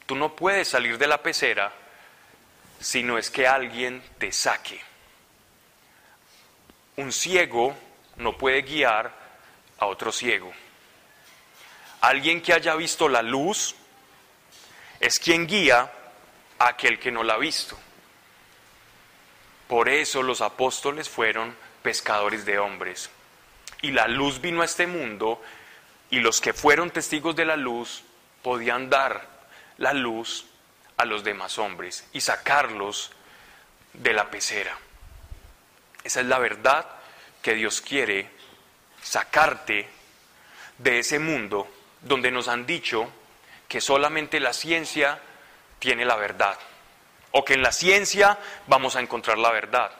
Tú 0.04 0.14
no 0.14 0.37
puedes 0.37 0.68
salir 0.68 0.98
de 0.98 1.06
la 1.06 1.22
pecera 1.22 1.72
si 2.80 3.02
no 3.02 3.16
es 3.16 3.30
que 3.30 3.48
alguien 3.48 4.02
te 4.18 4.30
saque. 4.30 4.82
Un 6.96 7.11
ciego 7.11 7.74
no 8.18 8.37
puede 8.37 8.61
guiar 8.61 9.11
a 9.78 9.87
otro 9.87 10.12
ciego. 10.12 10.52
Alguien 12.02 12.42
que 12.42 12.52
haya 12.52 12.74
visto 12.74 13.08
la 13.08 13.22
luz 13.22 13.74
es 15.00 15.18
quien 15.18 15.46
guía 15.46 15.94
aquel 16.59 16.99
que 16.99 17.11
no 17.11 17.23
la 17.23 17.35
ha 17.35 17.38
visto. 17.38 17.79
Por 19.68 19.88
eso 19.88 20.23
los 20.23 20.40
apóstoles 20.40 21.09
fueron 21.09 21.55
pescadores 21.83 22.44
de 22.44 22.59
hombres. 22.59 23.11
Y 23.83 23.90
la 23.92 24.09
luz 24.09 24.40
vino 24.40 24.62
a 24.62 24.64
este 24.64 24.87
mundo 24.87 25.42
y 26.11 26.21
los 26.21 26.40
que 26.40 26.53
fueron 26.53 26.90
testigos 26.90 27.37
de 27.37 27.44
la 27.44 27.57
luz 27.57 28.03
podían 28.42 28.88
dar 28.88 29.29
la 29.77 29.92
luz 29.92 30.47
a 30.97 31.05
los 31.05 31.23
demás 31.23 31.59
hombres 31.59 32.07
y 32.12 32.21
sacarlos 32.21 33.12
de 33.92 34.12
la 34.12 34.31
pecera. 34.31 34.77
Esa 36.03 36.21
es 36.21 36.27
la 36.27 36.38
verdad 36.38 36.87
que 37.42 37.55
Dios 37.55 37.81
quiere 37.81 38.31
sacarte 39.03 39.88
de 40.79 40.99
ese 40.99 41.18
mundo 41.18 41.68
donde 42.01 42.31
nos 42.31 42.49
han 42.49 42.66
dicho 42.66 43.11
que 43.68 43.81
solamente 43.81 44.40
la 44.40 44.53
ciencia 44.53 45.21
tiene 45.79 46.05
la 46.05 46.17
verdad 46.17 46.59
o 47.33 47.45
que 47.45 47.55
en 47.55 47.62
la 47.62 47.73
ciencia 47.73 48.38
vamos 48.67 48.97
a 48.97 49.01
encontrar 49.01 49.38
la 49.38 49.51
verdad. 49.51 49.91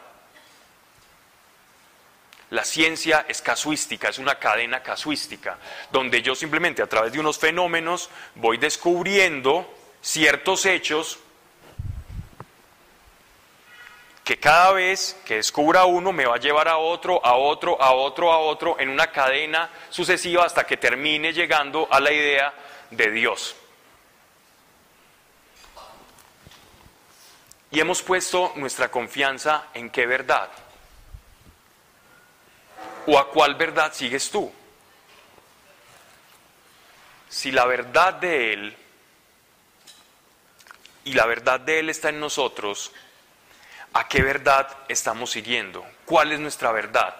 La 2.51 2.63
ciencia 2.63 3.25
es 3.27 3.41
casuística, 3.41 4.09
es 4.09 4.17
una 4.17 4.39
cadena 4.39 4.81
casuística, 4.81 5.57
donde 5.91 6.21
yo 6.23 6.33
simplemente 6.33 6.81
a 6.81 6.87
través 6.87 7.13
de 7.13 7.19
unos 7.19 7.37
fenómenos 7.37 8.09
voy 8.35 8.57
descubriendo 8.57 9.71
ciertos 10.01 10.65
hechos 10.65 11.19
que 14.23 14.39
cada 14.39 14.73
vez 14.73 15.19
que 15.25 15.35
descubra 15.35 15.85
uno 15.85 16.11
me 16.11 16.25
va 16.25 16.35
a 16.35 16.39
llevar 16.39 16.67
a 16.67 16.77
otro, 16.77 17.23
a 17.23 17.35
otro, 17.35 17.81
a 17.81 17.93
otro, 17.93 18.31
a 18.31 18.39
otro, 18.39 18.79
en 18.79 18.89
una 18.89 19.11
cadena 19.11 19.69
sucesiva 19.89 20.45
hasta 20.45 20.65
que 20.65 20.77
termine 20.77 21.33
llegando 21.33 21.87
a 21.91 21.99
la 21.99 22.11
idea 22.11 22.53
de 22.91 23.11
Dios. 23.11 23.55
Y 27.71 27.79
hemos 27.79 28.01
puesto 28.01 28.53
nuestra 28.55 28.89
confianza 28.89 29.67
en 29.73 29.89
qué 29.89 30.05
verdad 30.05 30.49
¿O 33.11 33.17
a 33.17 33.29
cuál 33.29 33.55
verdad 33.55 33.91
sigues 33.91 34.29
tú? 34.29 34.51
Si 37.27 37.51
la 37.51 37.65
verdad 37.65 38.13
de 38.13 38.53
Él 38.53 38.77
y 41.05 41.13
la 41.13 41.25
verdad 41.25 41.59
de 41.59 41.79
Él 41.79 41.89
está 41.89 42.09
en 42.09 42.19
nosotros, 42.19 42.91
¿a 43.93 44.07
qué 44.07 44.21
verdad 44.21 44.77
estamos 44.87 45.31
siguiendo? 45.31 45.85
¿Cuál 46.05 46.31
es 46.33 46.39
nuestra 46.39 46.71
verdad? 46.71 47.15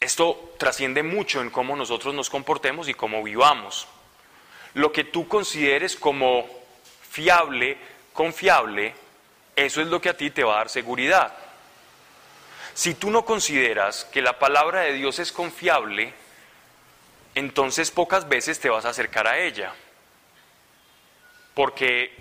Esto 0.00 0.54
trasciende 0.58 1.04
mucho 1.04 1.40
en 1.40 1.50
cómo 1.50 1.76
nosotros 1.76 2.12
nos 2.12 2.28
comportemos 2.28 2.88
y 2.88 2.94
cómo 2.94 3.22
vivamos. 3.22 3.86
Lo 4.74 4.90
que 4.90 5.04
tú 5.04 5.28
consideres 5.28 5.94
como 5.94 6.48
fiable, 7.08 7.78
confiable, 8.12 8.94
eso 9.56 9.80
es 9.80 9.88
lo 9.88 10.00
que 10.00 10.08
a 10.08 10.16
ti 10.16 10.30
te 10.30 10.44
va 10.44 10.54
a 10.54 10.58
dar 10.58 10.68
seguridad. 10.68 11.32
Si 12.74 12.94
tú 12.94 13.10
no 13.10 13.24
consideras 13.24 14.04
que 14.06 14.22
la 14.22 14.38
palabra 14.38 14.80
de 14.80 14.94
Dios 14.94 15.18
es 15.18 15.32
confiable, 15.32 16.14
entonces 17.34 17.90
pocas 17.90 18.28
veces 18.28 18.60
te 18.60 18.70
vas 18.70 18.84
a 18.84 18.90
acercar 18.90 19.26
a 19.26 19.38
ella, 19.38 19.74
porque 21.54 22.16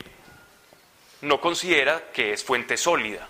no 1.21 1.39
considera 1.39 2.11
que 2.11 2.33
es 2.33 2.43
fuente 2.43 2.77
sólida. 2.77 3.27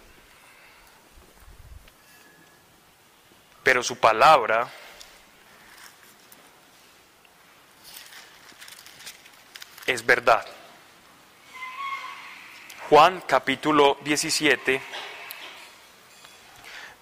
Pero 3.64 3.84
su 3.84 3.98
palabra 3.98 4.68
es 9.86 10.04
verdad. 10.04 10.46
Juan 12.92 13.24
capítulo 13.26 13.98
17, 14.04 14.82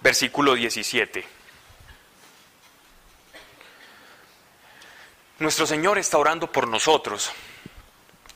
versículo 0.00 0.54
17. 0.54 1.24
Nuestro 5.40 5.66
Señor 5.66 5.98
está 5.98 6.18
orando 6.18 6.52
por 6.52 6.68
nosotros 6.68 7.32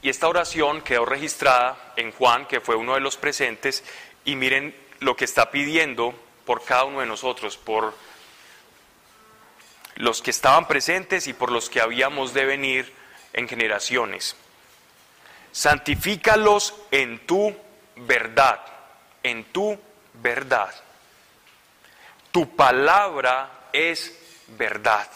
y 0.03 0.09
esta 0.09 0.27
oración 0.27 0.83
quedó 0.83 1.05
registrada 1.05 1.93
en 1.95 2.11
Juan, 2.11 2.49
que 2.49 2.61
fue 2.61 2.75
uno 2.75 2.95
de 2.95 3.01
los 3.01 3.17
presentes, 3.17 3.85
y 4.25 4.35
miren 4.35 4.77
lo 4.99 5.15
que 5.15 5.25
está 5.25 5.53
pidiendo 5.53 6.13
por 6.45 6.65
cada 6.65 6.83
uno 6.83 7.03
de 7.03 7.07
nosotros, 7.07 7.57
por 7.57 7.95
los 9.95 10.23
que 10.23 10.33
estaban 10.33 10.67
presentes 10.67 11.29
y 11.29 11.35
por 11.35 11.53
los 11.53 11.71
que 11.71 11.81
habíamos 11.81 12.35
de 12.35 12.47
venir 12.47 12.93
en 13.33 13.47
generaciones. 13.47 14.35
Santifícalos 15.55 16.75
en 16.91 17.25
tu 17.29 17.55
verdad, 17.95 18.61
en 19.23 19.45
tu 19.53 19.79
verdad. 20.15 20.75
Tu 22.33 22.57
palabra 22.57 23.69
es 23.73 24.19
verdad. 24.49 25.09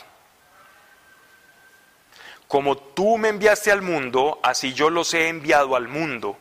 Como 2.46 2.77
tú 2.79 3.18
me 3.18 3.31
enviaste 3.31 3.72
al 3.72 3.83
mundo, 3.83 4.38
así 4.44 4.72
yo 4.74 4.90
los 4.90 5.12
he 5.12 5.27
enviado 5.27 5.74
al 5.74 5.88
mundo. 5.88 6.38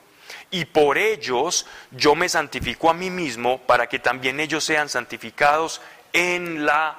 Y 0.51 0.65
por 0.65 0.99
ellos 0.99 1.65
yo 1.89 2.13
me 2.13 2.29
santifico 2.29 2.91
a 2.91 2.93
mí 2.93 3.09
mismo 3.09 3.63
para 3.63 3.89
que 3.89 3.97
también 3.97 4.39
ellos 4.39 4.63
sean 4.63 4.89
santificados 4.89 5.81
en 6.13 6.67
la 6.67 6.95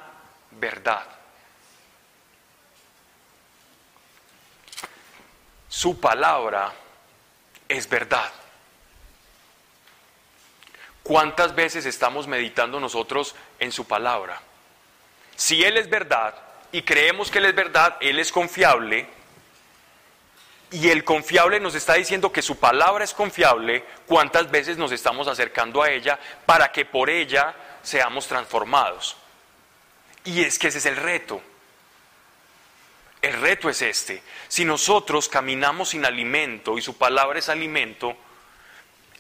verdad. 0.51 1.07
Su 5.69 6.01
palabra 6.01 6.73
es 7.69 7.89
verdad. 7.89 8.33
¿Cuántas 11.03 11.55
veces 11.55 11.87
estamos 11.87 12.27
meditando 12.27 12.81
nosotros 12.81 13.35
en 13.59 13.73
su 13.73 13.87
palabra? 13.87 14.41
Si 15.37 15.65
Él 15.65 15.77
es 15.77 15.89
verdad 15.89 16.35
y 16.73 16.83
creemos 16.83 17.31
que 17.31 17.39
Él 17.39 17.47
es 17.47 17.55
verdad, 17.55 17.97
Él 18.01 18.19
es 18.19 18.31
confiable, 18.31 19.09
y 20.71 20.91
el 20.91 21.03
confiable 21.03 21.61
nos 21.61 21.75
está 21.75 21.95
diciendo 21.95 22.31
que 22.31 22.43
su 22.43 22.59
palabra 22.59 23.03
es 23.03 23.15
confiable, 23.15 23.85
¿cuántas 24.07 24.51
veces 24.51 24.77
nos 24.77 24.93
estamos 24.93 25.27
acercando 25.27 25.83
a 25.83 25.91
ella 25.91 26.19
para 26.45 26.71
que 26.73 26.85
por 26.85 27.09
ella 27.09 27.55
seamos 27.83 28.27
transformados? 28.27 29.17
Y 30.25 30.43
es 30.43 30.59
que 30.59 30.69
ese 30.69 30.79
es 30.79 30.87
el 30.87 30.97
reto. 30.97 31.41
El 33.21 33.33
reto 33.41 33.69
es 33.69 33.83
este. 33.83 34.23
Si 34.47 34.65
nosotros 34.65 35.29
caminamos 35.29 35.91
sin 35.91 36.05
alimento 36.05 36.79
y 36.79 36.83
su 36.83 36.97
palabra 36.97 37.39
es 37.39 37.49
alimento, 37.49 38.17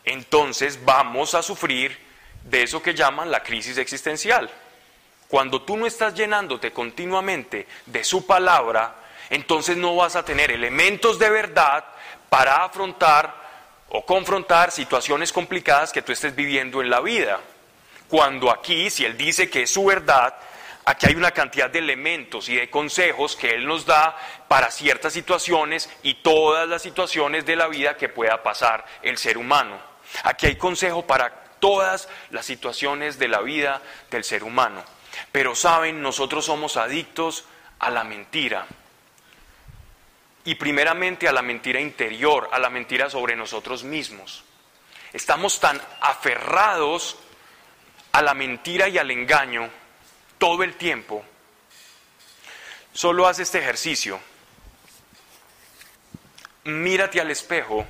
entonces 0.05 0.85
vamos 0.85 1.35
a 1.35 1.43
sufrir 1.43 1.99
de 2.45 2.63
eso 2.63 2.83
que 2.83 2.95
llaman 2.95 3.31
la 3.31 3.43
crisis 3.43 3.77
existencial. 3.79 4.51
Cuando 5.29 5.63
tú 5.63 5.77
no 5.77 5.87
estás 5.87 6.15
llenándote 6.15 6.73
continuamente 6.73 7.67
de 7.87 8.05
su 8.05 8.27
palabra, 8.27 8.95
entonces 9.31 9.77
no 9.77 9.97
vas 9.97 10.17
a 10.17 10.25
tener 10.25 10.51
elementos 10.51 11.19
de 11.19 11.29
verdad 11.29 11.85
para 12.31 12.65
afrontar 12.65 13.35
o 13.91 14.05
confrontar 14.05 14.71
situaciones 14.71 15.33
complicadas 15.33 15.93
que 15.93 16.03
tú 16.03 16.13
estés 16.13 16.35
viviendo 16.35 16.81
en 16.81 16.91
la 16.91 17.01
vida. 17.01 17.41
Cuando 18.09 18.51
aquí, 18.51 18.89
si 18.89 19.05
Él 19.05 19.17
dice 19.17 19.51
que 19.51 19.63
es 19.63 19.71
su 19.71 19.85
verdad, 19.85 20.35
Aquí 20.88 21.05
hay 21.07 21.16
una 21.16 21.33
cantidad 21.33 21.68
de 21.68 21.81
elementos 21.81 22.48
y 22.48 22.57
de 22.57 22.70
consejos 22.70 23.37
que 23.37 23.51
Él 23.51 23.66
nos 23.66 23.85
da 23.85 24.16
para 24.48 24.70
ciertas 24.70 25.12
situaciones 25.12 25.90
y 26.03 26.14
todas 26.14 26.66
las 26.66 26.81
situaciones 26.81 27.44
de 27.44 27.57
la 27.57 27.68
vida 27.68 27.98
que 27.98 28.09
pueda 28.09 28.42
pasar 28.42 28.87
el 29.03 29.18
ser 29.18 29.37
humano. 29.37 29.79
Aquí 30.22 30.46
hay 30.46 30.57
consejo 30.57 31.07
para 31.07 31.29
todas 31.61 32.09
las 32.31 32.46
situaciones 32.46 33.18
de 33.18 33.29
la 33.29 33.42
vida 33.42 33.83
del 34.11 34.24
ser 34.24 34.42
humano. 34.42 34.83
Pero 35.31 35.55
saben, 35.55 36.01
nosotros 36.01 36.46
somos 36.46 36.79
adictos 36.79 37.44
a 37.81 37.90
la 37.90 38.05
mentira. 38.05 38.66
Y 40.46 40.55
primeramente 40.55 41.29
a 41.29 41.33
la 41.33 41.42
mentira 41.42 41.81
interior, 41.81 42.48
a 42.51 42.59
la 42.59 42.70
mentira 42.70 43.11
sobre 43.11 43.37
nosotros 43.37 43.85
mismos. 43.85 44.42
Estamos 45.12 45.61
tan 45.61 45.79
aferrados 46.01 47.18
a 48.12 48.22
la 48.22 48.33
mentira 48.33 48.88
y 48.88 48.96
al 48.96 49.11
engaño 49.11 49.68
todo 50.38 50.62
el 50.62 50.77
tiempo, 50.77 51.24
solo 52.92 53.27
haz 53.27 53.38
este 53.38 53.59
ejercicio. 53.59 54.20
Mírate 56.64 57.20
al 57.20 57.31
espejo 57.31 57.87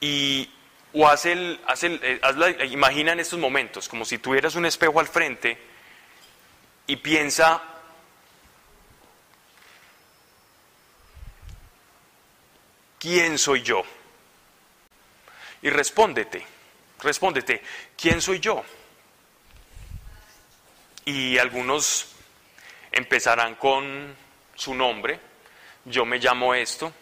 y 0.00 0.50
o 0.92 1.08
haz 1.08 1.26
el, 1.26 1.60
haz 1.66 1.84
el, 1.84 2.00
eh, 2.02 2.66
imagina 2.66 3.12
en 3.12 3.20
estos 3.20 3.38
momentos 3.38 3.88
como 3.88 4.04
si 4.04 4.18
tuvieras 4.18 4.54
un 4.54 4.66
espejo 4.66 5.00
al 5.00 5.08
frente 5.08 5.58
y 6.86 6.96
piensa 6.96 7.62
¿quién 12.98 13.38
soy 13.38 13.62
yo? 13.62 13.82
Y 15.62 15.70
respóndete, 15.70 16.46
respóndete, 17.00 17.62
¿quién 17.96 18.20
soy 18.20 18.38
yo? 18.38 18.64
Y 21.04 21.38
algunos 21.38 22.14
empezarán 22.90 23.56
con 23.56 24.14
su 24.54 24.74
nombre, 24.74 25.18
yo 25.84 26.04
me 26.04 26.18
llamo 26.18 26.54
esto, 26.54 26.92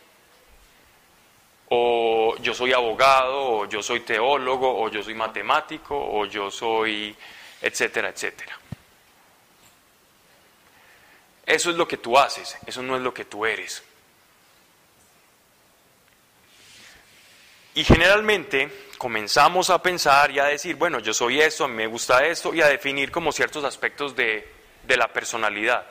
o 1.68 2.36
yo 2.40 2.54
soy 2.54 2.72
abogado, 2.72 3.58
o 3.58 3.66
yo 3.66 3.82
soy 3.82 4.00
teólogo, 4.00 4.82
o 4.82 4.88
yo 4.88 5.02
soy 5.02 5.14
matemático, 5.14 5.96
o 5.96 6.26
yo 6.26 6.50
soy, 6.50 7.14
etcétera, 7.60 8.08
etcétera. 8.08 8.58
Eso 11.46 11.70
es 11.70 11.76
lo 11.76 11.86
que 11.86 11.96
tú 11.96 12.18
haces, 12.18 12.56
eso 12.66 12.82
no 12.82 12.96
es 12.96 13.02
lo 13.02 13.12
que 13.12 13.24
tú 13.24 13.44
eres. 13.44 13.82
Y 17.74 17.84
generalmente 17.84 18.89
comenzamos 19.00 19.70
a 19.70 19.80
pensar 19.82 20.30
y 20.30 20.40
a 20.40 20.44
decir, 20.44 20.76
bueno, 20.76 20.98
yo 20.98 21.14
soy 21.14 21.40
esto, 21.40 21.64
a 21.64 21.68
mí 21.68 21.74
me 21.74 21.86
gusta 21.86 22.26
esto, 22.26 22.52
y 22.52 22.60
a 22.60 22.66
definir 22.66 23.10
como 23.10 23.32
ciertos 23.32 23.64
aspectos 23.64 24.14
de, 24.14 24.46
de 24.82 24.96
la 24.98 25.08
personalidad. 25.08 25.86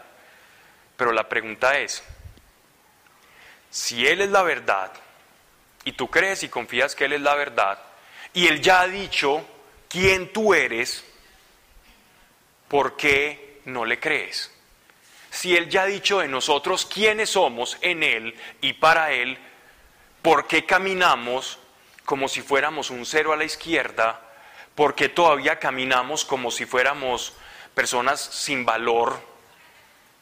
Pero 0.95 1.11
la 1.11 1.27
pregunta 1.27 1.79
es, 1.79 2.03
si 3.71 4.05
Él 4.05 4.21
es 4.21 4.29
la 4.29 4.43
verdad, 4.43 4.91
y 5.85 5.93
tú 5.93 6.07
crees 6.07 6.43
y 6.43 6.49
confías 6.49 6.95
que 6.95 7.05
Él 7.05 7.13
es 7.13 7.21
la 7.21 7.33
verdad, 7.33 7.79
y 8.31 8.45
Él 8.45 8.61
ya 8.61 8.81
ha 8.81 8.87
dicho 8.87 9.43
quién 9.89 10.31
tú 10.31 10.53
eres, 10.53 11.03
¿por 12.67 12.95
qué 12.95 13.61
no 13.65 13.85
le 13.85 13.99
crees? 13.99 14.55
Si 15.31 15.57
Él 15.57 15.67
ya 15.67 15.81
ha 15.81 15.87
dicho 15.87 16.19
de 16.19 16.27
nosotros 16.27 16.85
quiénes 16.85 17.31
somos 17.31 17.75
en 17.81 18.03
Él 18.03 18.35
y 18.61 18.73
para 18.73 19.13
Él, 19.13 19.35
¿por 20.21 20.45
qué 20.45 20.63
caminamos 20.63 21.57
como 22.09 22.27
si 22.27 22.41
fuéramos 22.41 22.89
un 22.89 23.05
cero 23.05 23.33
a 23.33 23.37
la 23.37 23.43
izquierda, 23.43 24.19
porque 24.73 25.09
todavía 25.09 25.59
caminamos 25.59 26.25
como 26.25 26.49
si 26.49 26.65
fuéramos 26.65 27.33
personas 27.75 28.19
sin 28.19 28.65
valor, 28.65 29.21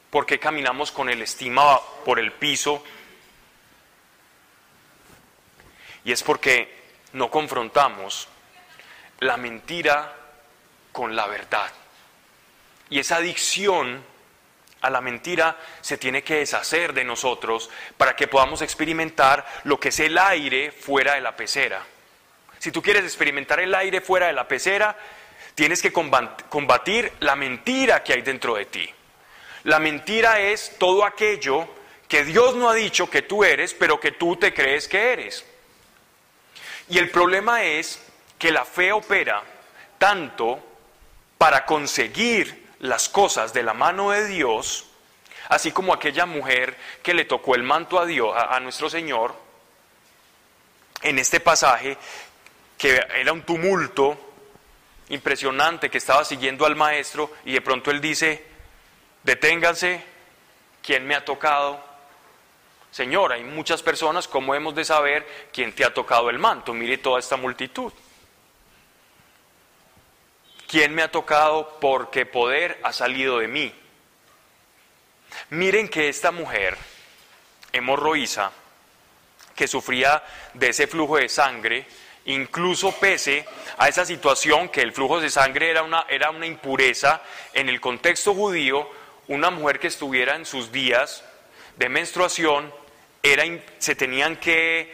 porque 0.09 0.37
caminamos 0.37 0.91
con 0.91 1.09
el 1.09 1.21
estima 1.21 1.79
por 2.03 2.19
el 2.19 2.33
piso. 2.33 2.83
Y 6.03 6.11
es 6.11 6.23
porque 6.23 6.89
no 7.13 7.31
confrontamos 7.31 8.27
la 9.21 9.37
mentira 9.37 10.13
con 10.91 11.15
la 11.15 11.25
verdad. 11.27 11.71
Y 12.89 12.99
esa 12.99 13.15
adicción 13.15 14.03
a 14.81 14.89
la 14.89 15.01
mentira 15.01 15.57
se 15.81 15.97
tiene 15.97 16.23
que 16.23 16.35
deshacer 16.35 16.93
de 16.93 17.03
nosotros 17.03 17.69
para 17.97 18.15
que 18.15 18.27
podamos 18.27 18.61
experimentar 18.61 19.45
lo 19.63 19.79
que 19.79 19.89
es 19.89 19.99
el 19.99 20.17
aire 20.17 20.71
fuera 20.71 21.15
de 21.15 21.21
la 21.21 21.35
pecera. 21.35 21.83
Si 22.59 22.71
tú 22.71 22.81
quieres 22.81 23.03
experimentar 23.03 23.59
el 23.59 23.73
aire 23.73 24.01
fuera 24.01 24.27
de 24.27 24.33
la 24.33 24.47
pecera, 24.47 24.95
tienes 25.55 25.81
que 25.81 25.91
combatir 25.91 27.11
la 27.19 27.35
mentira 27.35 28.03
que 28.03 28.13
hay 28.13 28.21
dentro 28.21 28.55
de 28.55 28.65
ti. 28.65 28.89
La 29.63 29.79
mentira 29.79 30.39
es 30.39 30.77
todo 30.77 31.03
aquello 31.03 31.67
que 32.07 32.23
Dios 32.23 32.55
no 32.55 32.69
ha 32.69 32.73
dicho 32.73 33.09
que 33.09 33.23
tú 33.23 33.43
eres, 33.43 33.73
pero 33.73 33.99
que 33.99 34.11
tú 34.11 34.37
te 34.37 34.53
crees 34.53 34.87
que 34.87 35.13
eres. 35.13 35.45
Y 36.89 36.99
el 36.99 37.09
problema 37.09 37.63
es 37.63 38.01
que 38.37 38.51
la 38.51 38.63
fe 38.63 38.91
opera 38.91 39.43
tanto 39.97 40.59
para 41.37 41.65
conseguir 41.65 42.66
las 42.79 43.09
cosas 43.09 43.53
de 43.53 43.63
la 43.63 43.73
mano 43.73 44.11
de 44.11 44.27
Dios, 44.27 44.85
así 45.49 45.71
como 45.71 45.93
aquella 45.93 46.25
mujer 46.25 46.77
que 47.01 47.13
le 47.13 47.25
tocó 47.25 47.55
el 47.55 47.63
manto 47.63 47.99
a 47.99 48.05
Dios, 48.05 48.35
a, 48.35 48.59
nuestro 48.59 48.89
Señor, 48.89 49.35
en 51.01 51.19
este 51.19 51.39
pasaje, 51.39 51.97
que 52.77 53.01
era 53.15 53.33
un 53.33 53.43
tumulto 53.43 54.17
impresionante 55.09 55.89
que 55.89 55.97
estaba 55.97 56.25
siguiendo 56.25 56.65
al 56.65 56.75
maestro 56.75 57.31
y 57.45 57.53
de 57.53 57.61
pronto 57.61 57.91
él 57.91 58.01
dice, 58.01 58.45
deténganse, 59.23 60.03
¿quién 60.81 61.05
me 61.05 61.15
ha 61.15 61.23
tocado? 61.23 61.83
Señor, 62.91 63.33
hay 63.33 63.43
muchas 63.43 63.83
personas, 63.83 64.27
¿cómo 64.27 64.55
hemos 64.55 64.75
de 64.75 64.85
saber 64.85 65.27
quién 65.53 65.73
te 65.73 65.85
ha 65.85 65.93
tocado 65.93 66.29
el 66.29 66.39
manto? 66.39 66.73
Mire 66.73 66.97
toda 66.97 67.19
esta 67.19 67.37
multitud. 67.37 67.91
¿Quién 70.67 70.93
me 70.93 71.01
ha 71.01 71.11
tocado? 71.11 71.77
Porque 71.79 72.25
poder 72.25 72.79
ha 72.83 72.91
salido 72.91 73.39
de 73.39 73.47
mí. 73.47 73.73
Miren 75.49 75.87
que 75.87 76.09
esta 76.09 76.31
mujer, 76.31 76.77
hemorroísa, 77.71 78.51
que 79.55 79.67
sufría 79.67 80.21
de 80.53 80.69
ese 80.69 80.87
flujo 80.87 81.17
de 81.17 81.29
sangre, 81.29 81.85
incluso 82.25 82.91
pese 82.91 83.45
a 83.77 83.87
esa 83.87 84.05
situación 84.05 84.67
que 84.69 84.81
el 84.81 84.91
flujo 84.91 85.21
de 85.21 85.29
sangre 85.29 85.71
era 85.71 85.83
una, 85.83 86.05
era 86.09 86.31
una 86.31 86.45
impureza 86.45 87.21
en 87.53 87.69
el 87.69 87.79
contexto 87.79 88.33
judío, 88.33 88.89
una 89.29 89.49
mujer 89.49 89.79
que 89.79 89.87
estuviera 89.87 90.35
en 90.35 90.45
sus 90.45 90.71
días 90.71 91.23
de 91.77 91.89
menstruación, 91.89 92.73
era, 93.23 93.43
se 93.77 93.95
tenían 93.95 94.35
que 94.35 94.93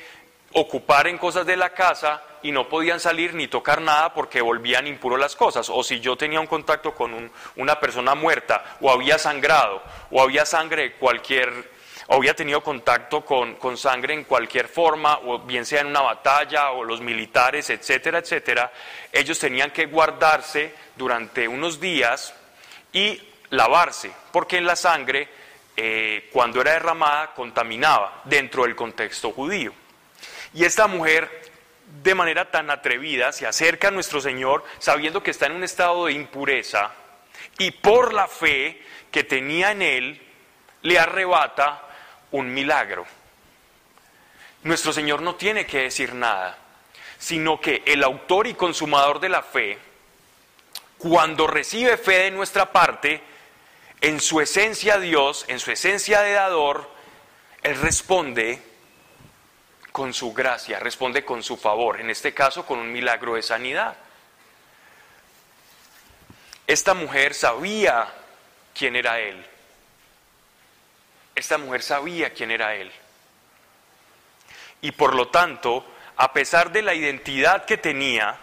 ocupar 0.54 1.08
en 1.08 1.18
cosas 1.18 1.46
de 1.46 1.58
la 1.58 1.72
casa 1.72 2.22
y 2.44 2.52
no 2.52 2.68
podían 2.68 3.00
salir 3.00 3.34
ni 3.34 3.48
tocar 3.48 3.82
nada 3.82 4.14
porque 4.14 4.42
volvían 4.42 4.86
impuros 4.86 5.20
las 5.20 5.36
cosas. 5.36 5.70
O 5.70 5.82
si 5.84 6.00
yo 6.02 6.16
tenía 6.16 6.40
un 6.40 6.48
contacto 6.48 6.94
con 6.94 7.32
una 7.56 7.80
persona 7.80 8.14
muerta, 8.14 8.78
o 8.82 8.92
había 8.92 9.18
sangrado, 9.18 9.82
o 10.12 10.22
había 10.22 10.46
sangre 10.46 10.84
de 10.84 10.94
cualquier, 10.94 11.72
o 12.08 12.16
había 12.16 12.36
tenido 12.36 12.62
contacto 12.62 13.24
con, 13.24 13.78
sangre 13.78 14.14
en 14.14 14.26
cualquier 14.26 14.68
forma, 14.68 15.20
o 15.26 15.40
bien 15.40 15.66
sea 15.66 15.82
en 15.82 15.88
una 15.88 16.02
batalla, 16.02 16.72
o 16.72 16.84
los 16.84 17.00
militares, 17.00 17.70
etcétera, 17.70 18.20
etcétera, 18.20 18.72
ellos 19.12 19.40
tenían 19.40 19.72
que 19.72 19.86
guardarse 19.86 20.76
durante 20.98 21.48
unos 21.48 21.80
días 21.80 22.34
y 22.92 23.20
lavarse, 23.52 24.12
porque 24.32 24.58
en 24.58 24.66
la 24.66 24.76
sangre, 24.76 25.30
eh, 25.78 26.30
cuando 26.34 26.60
era 26.60 26.74
derramada, 26.74 27.34
contaminaba 27.34 28.22
dentro 28.26 28.64
del 28.64 28.76
contexto 28.76 29.32
judío. 29.32 29.74
Y 30.54 30.66
esta 30.66 30.88
mujer, 30.88 31.53
de 32.02 32.16
manera 32.16 32.50
tan 32.50 32.72
atrevida, 32.72 33.32
se 33.32 33.46
acerca 33.46 33.90
a 33.90 33.92
nuestro 33.92 34.20
Señor 34.20 34.64
sabiendo 34.80 35.22
que 35.22 35.32
está 35.32 35.46
en 35.46 35.54
un 35.54 35.64
estado 35.64 36.06
de 36.06 36.14
impureza 36.14 36.92
y 37.60 37.72
por 37.72 38.14
la 38.14 38.28
fe 38.28 38.82
que 39.12 39.24
tenía 39.24 39.72
en 39.72 39.82
Él, 39.82 40.22
le 40.82 41.00
arrebata 41.00 41.84
un 42.32 42.52
milagro. 42.52 43.06
Nuestro 44.64 44.92
Señor 44.92 45.22
no 45.22 45.36
tiene 45.36 45.66
que 45.66 45.84
decir 45.84 46.16
nada, 46.16 46.58
sino 47.20 47.62
que 47.62 47.84
el 47.86 48.04
autor 48.04 48.48
y 48.48 48.56
consumador 48.56 49.20
de 49.20 49.30
la 49.30 49.44
fe, 49.44 49.78
cuando 50.98 51.46
recibe 51.46 51.98
fe 51.98 52.24
de 52.24 52.32
nuestra 52.32 52.72
parte, 52.72 53.22
en 54.02 54.20
su 54.20 54.42
esencia 54.42 54.98
Dios, 54.98 55.46
en 55.48 55.60
su 55.60 55.72
esencia 55.72 56.22
de 56.22 56.34
dador, 56.34 56.90
Él 57.62 57.80
responde 57.80 58.62
con 59.94 60.14
su 60.14 60.34
gracia, 60.34 60.80
responde 60.80 61.24
con 61.24 61.42
su 61.42 61.56
favor, 61.56 62.02
en 62.02 62.10
este 62.10 62.34
caso 62.34 62.66
con 62.66 62.80
un 62.80 62.92
milagro 62.92 63.36
de 63.36 63.42
sanidad. 63.42 63.96
Esta 66.68 66.94
mujer 66.94 67.34
sabía 67.34 68.12
quién 68.78 68.98
era 68.98 69.20
Él. 69.20 69.46
Esta 71.36 71.58
mujer 71.58 71.82
sabía 71.82 72.34
quién 72.34 72.52
era 72.52 72.76
Él. 72.76 72.92
Y 74.82 74.92
por 74.92 75.16
lo 75.16 75.30
tanto, 75.30 75.86
a 76.18 76.34
pesar 76.34 76.72
de 76.72 76.82
la 76.82 76.94
identidad 76.94 77.64
que 77.64 77.78
tenía, 77.78 78.38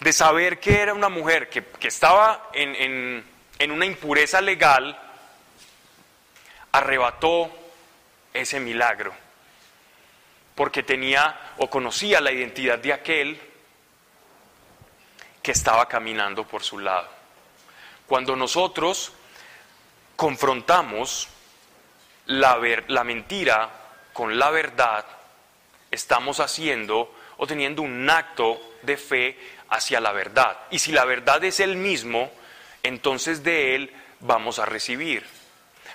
de 0.00 0.12
saber 0.12 0.58
que 0.58 0.80
era 0.80 0.94
una 0.94 1.08
mujer 1.08 1.48
que, 1.48 1.64
estaba 1.86 2.50
en 2.52 3.24
en 3.58 3.70
una 3.72 3.86
impureza 3.86 4.40
legal, 4.40 4.98
arrebató 6.72 7.50
ese 8.32 8.60
milagro, 8.60 9.12
porque 10.58 10.82
tenía 10.82 11.54
o 11.58 11.70
conocía 11.70 12.20
la 12.20 12.32
identidad 12.32 12.80
de 12.80 12.92
aquel 12.92 13.40
que 15.40 15.52
estaba 15.52 15.86
caminando 15.86 16.42
por 16.48 16.64
su 16.64 16.80
lado. 16.80 17.08
Cuando 18.08 18.34
nosotros 18.34 19.12
confrontamos 20.16 21.28
la, 22.26 22.58
la 22.88 23.04
mentira 23.04 23.70
con 24.12 24.36
la 24.36 24.50
verdad, 24.50 25.06
estamos 25.92 26.40
haciendo 26.40 27.14
o 27.36 27.46
teniendo 27.46 27.82
un 27.82 28.10
acto 28.10 28.60
de 28.82 28.96
fe 28.96 29.38
hacia 29.68 30.00
la 30.00 30.10
verdad. 30.10 30.58
Y 30.72 30.80
si 30.80 30.90
la 30.90 31.04
verdad 31.04 31.44
es 31.44 31.60
el 31.60 31.76
mismo, 31.76 32.32
entonces 32.82 33.44
de 33.44 33.76
Él 33.76 33.94
vamos 34.18 34.58
a 34.58 34.66
recibir. 34.66 35.24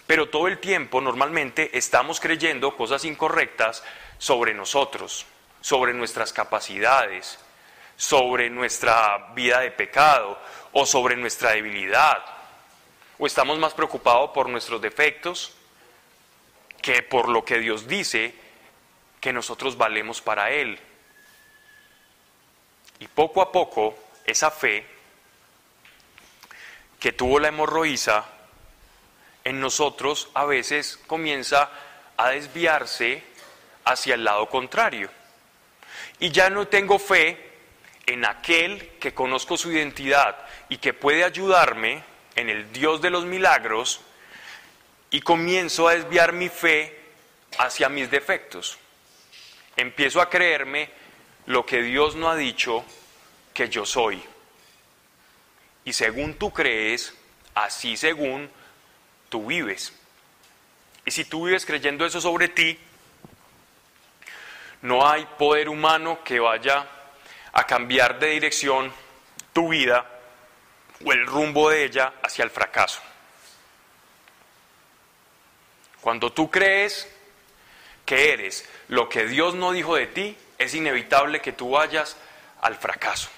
Pero 0.08 0.30
todo 0.30 0.48
el 0.48 0.60
tiempo 0.60 1.00
normalmente 1.02 1.78
estamos 1.78 2.20
creyendo 2.20 2.76
cosas 2.76 3.06
incorrectas 3.06 3.84
sobre 4.18 4.54
nosotros, 4.54 5.26
sobre 5.62 5.94
nuestras 5.94 6.34
capacidades, 6.34 7.40
sobre 7.96 8.50
nuestra 8.50 9.32
vida 9.34 9.60
de 9.62 9.72
pecado 9.72 10.38
o 10.74 10.86
sobre 10.86 11.16
nuestra 11.16 11.52
debilidad. 11.52 12.24
O 13.18 13.28
estamos 13.28 13.58
más 13.60 13.74
preocupados 13.74 14.32
por 14.32 14.50
nuestros 14.50 14.82
defectos 14.82 15.54
que 16.82 17.02
por 17.02 17.30
lo 17.30 17.46
que 17.46 17.60
Dios 17.60 17.88
dice 17.88 18.36
que 19.22 19.32
nosotros 19.32 19.78
valemos 19.78 20.22
para 20.22 20.52
Él. 20.52 20.78
Y 23.00 23.08
poco 23.08 23.42
a 23.42 23.54
poco 23.54 23.98
esa 24.26 24.52
fe 24.52 24.86
que 27.00 27.14
tuvo 27.14 27.40
la 27.40 27.48
hemorroísa, 27.48 28.26
en 29.44 29.60
nosotros 29.60 30.30
a 30.34 30.46
veces 30.46 30.98
comienza 31.08 31.70
a 32.18 32.30
desviarse 32.30 33.24
hacia 33.86 34.16
el 34.16 34.24
lado 34.24 34.48
contrario. 34.50 35.10
Y 36.20 36.32
ya 36.32 36.50
no 36.50 36.68
tengo 36.68 37.00
fe 37.00 37.52
en 38.06 38.26
aquel 38.26 38.92
que 39.00 39.14
conozco 39.14 39.58
su 39.58 39.72
identidad 39.72 40.38
y 40.70 40.78
que 40.78 40.94
puede 40.94 41.24
ayudarme 41.24 42.04
en 42.36 42.50
el 42.50 42.72
Dios 42.72 43.02
de 43.02 43.10
los 43.10 43.26
milagros 43.26 44.02
y 45.10 45.22
comienzo 45.22 45.88
a 45.88 45.96
desviar 45.96 46.34
mi 46.34 46.50
fe 46.50 47.00
hacia 47.58 47.90
mis 47.90 48.10
defectos. 48.10 48.78
Empiezo 49.76 50.22
a 50.22 50.30
creerme 50.30 50.90
lo 51.46 51.66
que 51.66 51.82
Dios 51.82 52.16
no 52.16 52.30
ha 52.30 52.36
dicho 52.36 52.86
que 53.54 53.70
yo 53.70 53.86
soy. 53.86 54.24
Y 55.86 55.94
según 55.94 56.36
tú 56.36 56.52
crees, 56.52 57.14
así 57.54 57.98
según 57.98 58.50
tú 59.34 59.48
vives. 59.48 59.92
Y 61.06 61.10
si 61.10 61.26
tú 61.26 61.48
vives 61.48 61.66
creyendo 61.66 62.06
eso 62.06 62.22
sobre 62.22 62.50
ti, 62.50 62.78
no 64.84 65.08
hay 65.08 65.26
poder 65.40 65.70
humano 65.70 66.24
que 66.24 66.40
vaya 66.40 66.88
a 67.52 67.66
cambiar 67.66 68.20
de 68.20 68.28
dirección 68.28 68.94
tu 69.52 69.70
vida 69.70 70.06
o 71.04 71.12
el 71.12 71.26
rumbo 71.26 71.72
de 71.72 71.84
ella 71.84 72.14
hacia 72.22 72.44
el 72.44 72.52
fracaso. 72.52 73.02
Cuando 76.00 76.32
tú 76.32 76.52
crees 76.52 77.12
que 78.06 78.34
eres 78.34 78.70
lo 78.90 79.10
que 79.10 79.26
Dios 79.26 79.56
no 79.56 79.72
dijo 79.72 79.96
de 79.96 80.06
ti, 80.06 80.38
es 80.60 80.76
inevitable 80.76 81.42
que 81.42 81.54
tú 81.54 81.72
vayas 81.72 82.18
al 82.62 82.76
fracaso. 82.76 83.30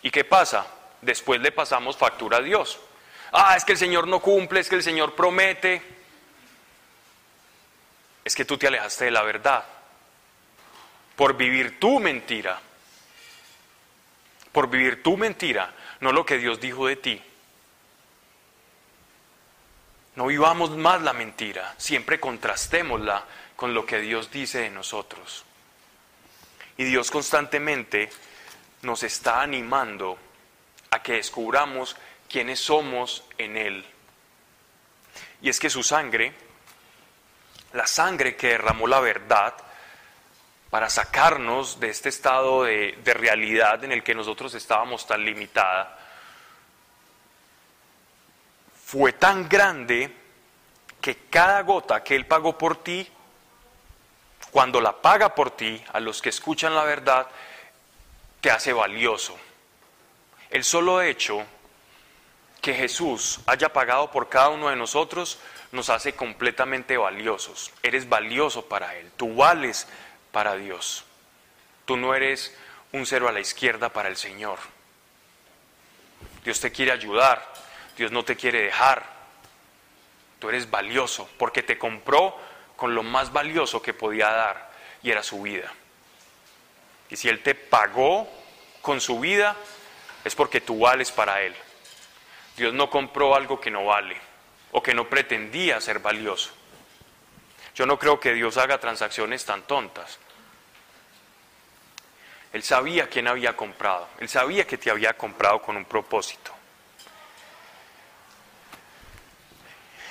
¿Y 0.00 0.10
qué 0.10 0.24
pasa? 0.24 0.66
Después 1.02 1.42
le 1.42 1.52
pasamos 1.52 1.98
factura 1.98 2.38
a 2.38 2.40
Dios. 2.40 2.80
Ah, 3.36 3.56
es 3.56 3.64
que 3.64 3.72
el 3.72 3.78
Señor 3.78 4.06
no 4.06 4.20
cumple, 4.20 4.60
es 4.60 4.68
que 4.68 4.76
el 4.76 4.82
Señor 4.84 5.16
promete. 5.16 5.82
Es 8.24 8.36
que 8.36 8.44
tú 8.44 8.56
te 8.56 8.68
alejaste 8.68 9.06
de 9.06 9.10
la 9.10 9.22
verdad. 9.22 9.64
Por 11.16 11.36
vivir 11.36 11.80
tu 11.80 11.98
mentira. 11.98 12.60
Por 14.52 14.70
vivir 14.70 15.02
tu 15.02 15.16
mentira, 15.16 15.74
no 15.98 16.12
lo 16.12 16.24
que 16.24 16.38
Dios 16.38 16.60
dijo 16.60 16.86
de 16.86 16.94
ti. 16.94 17.20
No 20.14 20.26
vivamos 20.26 20.70
más 20.70 21.02
la 21.02 21.12
mentira, 21.12 21.74
siempre 21.76 22.20
contrastémosla 22.20 23.24
con 23.56 23.74
lo 23.74 23.84
que 23.84 23.98
Dios 23.98 24.30
dice 24.30 24.60
de 24.60 24.70
nosotros. 24.70 25.44
Y 26.76 26.84
Dios 26.84 27.10
constantemente 27.10 28.10
nos 28.82 29.02
está 29.02 29.42
animando 29.42 30.16
a 30.92 31.02
que 31.02 31.14
descubramos 31.14 31.96
quiénes 32.34 32.58
somos 32.58 33.22
en 33.38 33.56
Él. 33.56 33.86
Y 35.40 35.48
es 35.48 35.60
que 35.60 35.70
su 35.70 35.84
sangre, 35.84 36.34
la 37.74 37.86
sangre 37.86 38.34
que 38.34 38.48
derramó 38.48 38.88
la 38.88 38.98
verdad, 38.98 39.54
para 40.68 40.90
sacarnos 40.90 41.78
de 41.78 41.90
este 41.90 42.08
estado 42.08 42.64
de, 42.64 42.98
de, 43.04 43.14
realidad 43.14 43.84
en 43.84 43.92
el 43.92 44.02
que 44.02 44.16
nosotros 44.16 44.52
estábamos 44.54 45.06
tan 45.06 45.24
limitada, 45.24 45.96
fue 48.84 49.12
tan 49.12 49.48
grande 49.48 50.12
que 51.00 51.28
cada 51.30 51.62
gota 51.62 52.02
que 52.02 52.16
Él 52.16 52.26
pagó 52.26 52.58
por 52.58 52.82
ti, 52.82 53.08
cuando 54.50 54.80
la 54.80 55.00
paga 55.00 55.36
por 55.36 55.52
ti, 55.52 55.80
a 55.92 56.00
los 56.00 56.20
que 56.20 56.30
escuchan 56.30 56.74
la 56.74 56.82
verdad, 56.82 57.28
te 58.40 58.50
hace 58.50 58.72
valioso. 58.72 59.38
El 60.50 60.64
solo 60.64 61.00
hecho 61.00 61.46
que 62.64 62.72
Jesús 62.72 63.40
haya 63.44 63.74
pagado 63.74 64.10
por 64.10 64.30
cada 64.30 64.48
uno 64.48 64.70
de 64.70 64.76
nosotros 64.76 65.38
nos 65.70 65.90
hace 65.90 66.14
completamente 66.14 66.96
valiosos. 66.96 67.70
Eres 67.82 68.08
valioso 68.08 68.64
para 68.64 68.96
Él, 68.96 69.10
tú 69.18 69.34
vales 69.34 69.86
para 70.32 70.56
Dios. 70.56 71.04
Tú 71.84 71.98
no 71.98 72.14
eres 72.14 72.56
un 72.90 73.04
cero 73.04 73.28
a 73.28 73.32
la 73.32 73.40
izquierda 73.40 73.90
para 73.90 74.08
el 74.08 74.16
Señor. 74.16 74.58
Dios 76.42 76.58
te 76.58 76.72
quiere 76.72 76.90
ayudar, 76.92 77.46
Dios 77.98 78.10
no 78.10 78.24
te 78.24 78.34
quiere 78.34 78.62
dejar. 78.62 79.04
Tú 80.38 80.48
eres 80.48 80.70
valioso 80.70 81.28
porque 81.36 81.62
te 81.62 81.76
compró 81.76 82.34
con 82.76 82.94
lo 82.94 83.02
más 83.02 83.30
valioso 83.30 83.82
que 83.82 83.92
podía 83.92 84.30
dar 84.30 84.70
y 85.02 85.10
era 85.10 85.22
su 85.22 85.42
vida. 85.42 85.70
Y 87.10 87.16
si 87.16 87.28
Él 87.28 87.42
te 87.42 87.54
pagó 87.54 88.26
con 88.80 89.02
su 89.02 89.20
vida, 89.20 89.54
es 90.24 90.34
porque 90.34 90.62
tú 90.62 90.78
vales 90.78 91.12
para 91.12 91.42
Él. 91.42 91.54
Dios 92.56 92.72
no 92.72 92.88
compró 92.88 93.34
algo 93.34 93.60
que 93.60 93.70
no 93.70 93.84
vale 93.84 94.16
o 94.72 94.82
que 94.82 94.94
no 94.94 95.08
pretendía 95.08 95.80
ser 95.80 95.98
valioso. 95.98 96.52
Yo 97.74 97.86
no 97.86 97.98
creo 97.98 98.20
que 98.20 98.34
Dios 98.34 98.56
haga 98.56 98.78
transacciones 98.78 99.44
tan 99.44 99.62
tontas. 99.62 100.18
Él 102.52 102.62
sabía 102.62 103.08
quién 103.08 103.26
había 103.26 103.56
comprado. 103.56 104.08
Él 104.20 104.28
sabía 104.28 104.64
que 104.64 104.78
te 104.78 104.90
había 104.90 105.14
comprado 105.14 105.60
con 105.60 105.76
un 105.76 105.84
propósito. 105.84 106.52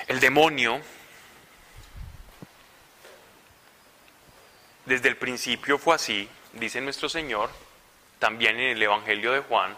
El 0.08 0.20
demonio, 0.20 0.82
desde 4.86 5.08
el 5.08 5.16
principio 5.16 5.78
fue 5.78 5.96
así, 5.96 6.30
dice 6.52 6.82
nuestro 6.82 7.08
Señor, 7.08 7.50
también 8.20 8.60
en 8.60 8.72
el 8.72 8.84
Evangelio 8.84 9.32
de 9.32 9.39
Juan. 9.39 9.74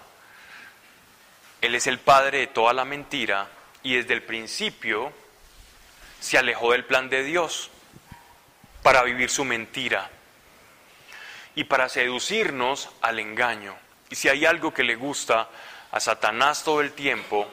Él 1.66 1.74
es 1.74 1.88
el 1.88 1.97
padre 1.97 2.39
de 2.39 2.47
toda 2.47 2.74
la 2.74 2.86
mentira 2.86 3.47
y 3.82 3.95
desde 3.95 4.13
el 4.13 4.22
principio 4.22 5.11
se 6.20 6.38
alejó 6.38 6.74
del 6.74 6.86
plan 6.86 7.09
de 7.09 7.24
Dios 7.24 7.72
para 8.84 9.01
vivir 9.01 9.32
su 9.32 9.43
mentira 9.45 10.11
y 11.55 11.63
para 11.63 11.89
seducirnos 11.89 12.89
al 13.01 13.20
engaño. 13.20 13.76
Y 14.11 14.16
si 14.16 14.30
hay 14.30 14.45
algo 14.45 14.76
que 14.76 14.84
le 14.84 14.95
gusta 14.95 15.49
a 15.89 15.99
Satanás 15.99 16.63
todo 16.63 16.82
el 16.82 16.91
tiempo, 16.91 17.47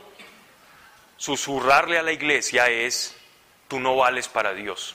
susurrarle 1.17 1.99
a 1.99 2.03
la 2.03 2.13
iglesia 2.13 2.69
es, 2.69 3.17
tú 3.67 3.81
no 3.81 3.97
vales 3.97 4.29
para 4.29 4.53
Dios. 4.53 4.95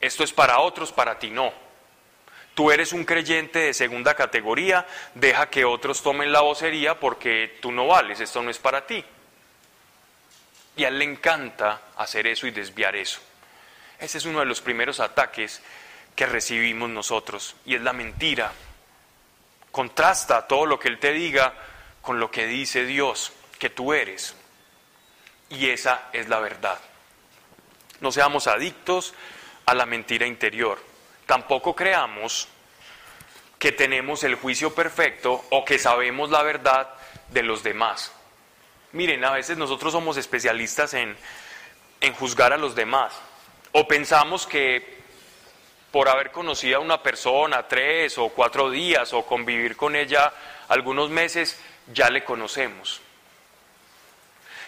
Esto 0.00 0.24
es 0.24 0.32
para 0.32 0.60
otros, 0.60 0.90
para 0.90 1.18
ti 1.18 1.28
no. 1.28 1.52
Tú 2.56 2.70
eres 2.70 2.94
un 2.94 3.04
creyente 3.04 3.58
de 3.58 3.74
segunda 3.74 4.14
categoría, 4.14 4.86
deja 5.14 5.50
que 5.50 5.66
otros 5.66 6.02
tomen 6.02 6.32
la 6.32 6.40
vocería 6.40 6.98
porque 6.98 7.58
tú 7.60 7.70
no 7.70 7.86
vales, 7.86 8.18
esto 8.18 8.40
no 8.40 8.48
es 8.48 8.58
para 8.58 8.86
ti. 8.86 9.04
Y 10.74 10.84
a 10.84 10.88
él 10.88 10.98
le 10.98 11.04
encanta 11.04 11.82
hacer 11.98 12.26
eso 12.26 12.46
y 12.46 12.52
desviar 12.52 12.96
eso. 12.96 13.20
Ese 14.00 14.16
es 14.16 14.24
uno 14.24 14.40
de 14.40 14.46
los 14.46 14.62
primeros 14.62 15.00
ataques 15.00 15.60
que 16.14 16.24
recibimos 16.24 16.88
nosotros 16.88 17.56
y 17.66 17.74
es 17.74 17.82
la 17.82 17.92
mentira. 17.92 18.50
Contrasta 19.70 20.46
todo 20.46 20.64
lo 20.64 20.78
que 20.78 20.88
él 20.88 20.98
te 20.98 21.12
diga 21.12 21.52
con 22.00 22.18
lo 22.18 22.30
que 22.30 22.46
dice 22.46 22.86
Dios 22.86 23.34
que 23.58 23.68
tú 23.68 23.92
eres. 23.92 24.34
Y 25.50 25.68
esa 25.68 26.08
es 26.10 26.30
la 26.30 26.40
verdad. 26.40 26.78
No 28.00 28.10
seamos 28.10 28.46
adictos 28.46 29.12
a 29.66 29.74
la 29.74 29.84
mentira 29.84 30.26
interior. 30.26 30.95
Tampoco 31.26 31.74
creamos 31.74 32.48
que 33.58 33.72
tenemos 33.72 34.22
el 34.24 34.36
juicio 34.36 34.74
perfecto 34.74 35.44
o 35.50 35.64
que 35.64 35.78
sabemos 35.78 36.30
la 36.30 36.42
verdad 36.42 36.88
de 37.28 37.42
los 37.42 37.62
demás. 37.62 38.12
Miren, 38.92 39.24
a 39.24 39.32
veces 39.32 39.58
nosotros 39.58 39.92
somos 39.92 40.16
especialistas 40.16 40.94
en, 40.94 41.16
en 42.00 42.14
juzgar 42.14 42.52
a 42.52 42.56
los 42.56 42.74
demás. 42.74 43.12
O 43.72 43.86
pensamos 43.88 44.46
que 44.46 44.96
por 45.90 46.08
haber 46.08 46.30
conocido 46.30 46.76
a 46.76 46.80
una 46.80 47.02
persona 47.02 47.66
tres 47.66 48.18
o 48.18 48.28
cuatro 48.28 48.70
días 48.70 49.12
o 49.12 49.24
convivir 49.24 49.76
con 49.76 49.96
ella 49.96 50.32
algunos 50.68 51.10
meses, 51.10 51.58
ya 51.92 52.10
le 52.10 52.24
conocemos. 52.24 53.00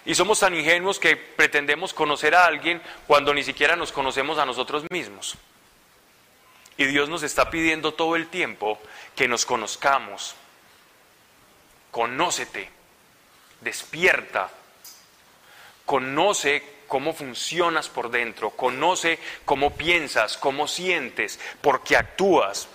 Y 0.04 0.14
somos 0.14 0.40
tan 0.40 0.54
ingenuos 0.54 0.98
que 0.98 1.16
pretendemos 1.16 1.92
conocer 1.92 2.34
a 2.34 2.46
alguien 2.46 2.80
cuando 3.06 3.34
ni 3.34 3.42
siquiera 3.42 3.76
nos 3.76 3.92
conocemos 3.92 4.38
a 4.38 4.46
nosotros 4.46 4.84
mismos. 4.90 5.36
Y 6.78 6.86
Dios 6.86 7.08
nos 7.08 7.24
está 7.24 7.50
pidiendo 7.50 7.92
todo 7.92 8.16
el 8.16 8.28
tiempo 8.28 8.80
que 9.14 9.28
nos 9.28 9.44
conozcamos. 9.44 10.36
Conócete, 11.90 12.70
despierta, 13.60 14.48
conoce 15.84 16.78
cómo 16.86 17.12
funcionas 17.12 17.88
por 17.88 18.10
dentro, 18.10 18.50
conoce 18.50 19.18
cómo 19.44 19.74
piensas, 19.76 20.38
cómo 20.38 20.68
sientes, 20.68 21.40
por 21.60 21.82
qué 21.82 21.96
actúas, 21.96 22.68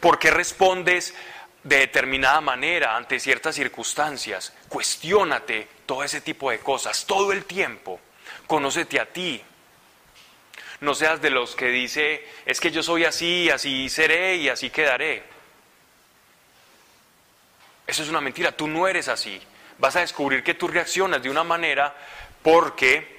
por 0.00 0.18
qué 0.18 0.32
respondes 0.32 1.14
de 1.62 1.78
determinada 1.78 2.40
manera 2.40 2.96
ante 2.96 3.20
ciertas 3.20 3.54
circunstancias. 3.54 4.52
Cuestiónate 4.68 5.68
todo 5.86 6.02
ese 6.02 6.20
tipo 6.20 6.50
de 6.50 6.58
cosas 6.58 7.06
todo 7.06 7.32
el 7.32 7.44
tiempo. 7.44 8.00
Conócete 8.46 8.98
a 8.98 9.06
ti. 9.06 9.42
No 10.80 10.94
seas 10.94 11.22
de 11.22 11.30
los 11.30 11.56
que 11.56 11.68
dice, 11.68 12.26
es 12.44 12.60
que 12.60 12.70
yo 12.70 12.82
soy 12.82 13.04
así, 13.04 13.50
así 13.50 13.88
seré 13.88 14.36
y 14.36 14.48
así 14.48 14.70
quedaré. 14.70 15.22
Eso 17.86 18.02
es 18.02 18.08
una 18.08 18.20
mentira, 18.20 18.52
tú 18.52 18.66
no 18.68 18.86
eres 18.86 19.08
así. 19.08 19.40
Vas 19.78 19.96
a 19.96 20.00
descubrir 20.00 20.42
que 20.42 20.54
tú 20.54 20.68
reaccionas 20.68 21.22
de 21.22 21.30
una 21.30 21.44
manera 21.44 21.94
porque 22.42 23.16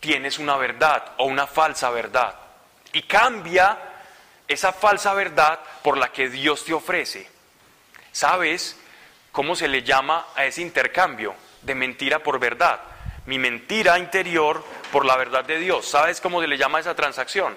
tienes 0.00 0.38
una 0.38 0.56
verdad 0.56 1.14
o 1.18 1.24
una 1.24 1.46
falsa 1.46 1.90
verdad. 1.90 2.34
Y 2.92 3.02
cambia 3.02 3.78
esa 4.48 4.72
falsa 4.72 5.12
verdad 5.14 5.60
por 5.82 5.98
la 5.98 6.12
que 6.12 6.28
Dios 6.28 6.64
te 6.64 6.72
ofrece. 6.72 7.28
¿Sabes 8.12 8.78
cómo 9.32 9.54
se 9.54 9.68
le 9.68 9.82
llama 9.82 10.28
a 10.34 10.44
ese 10.44 10.62
intercambio 10.62 11.34
de 11.62 11.74
mentira 11.74 12.20
por 12.20 12.38
verdad? 12.38 12.80
Mi 13.26 13.38
mentira 13.38 13.98
interior 13.98 14.64
por 14.92 15.04
la 15.04 15.16
verdad 15.16 15.44
de 15.44 15.58
Dios. 15.58 15.86
¿Sabes 15.86 16.20
cómo 16.20 16.40
se 16.40 16.46
le 16.46 16.58
llama 16.58 16.80
esa 16.80 16.94
transacción? 16.94 17.56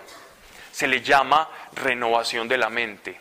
Se 0.71 0.87
le 0.87 1.01
llama 1.01 1.49
renovación 1.73 2.47
de 2.47 2.57
la 2.57 2.69
mente. 2.69 3.19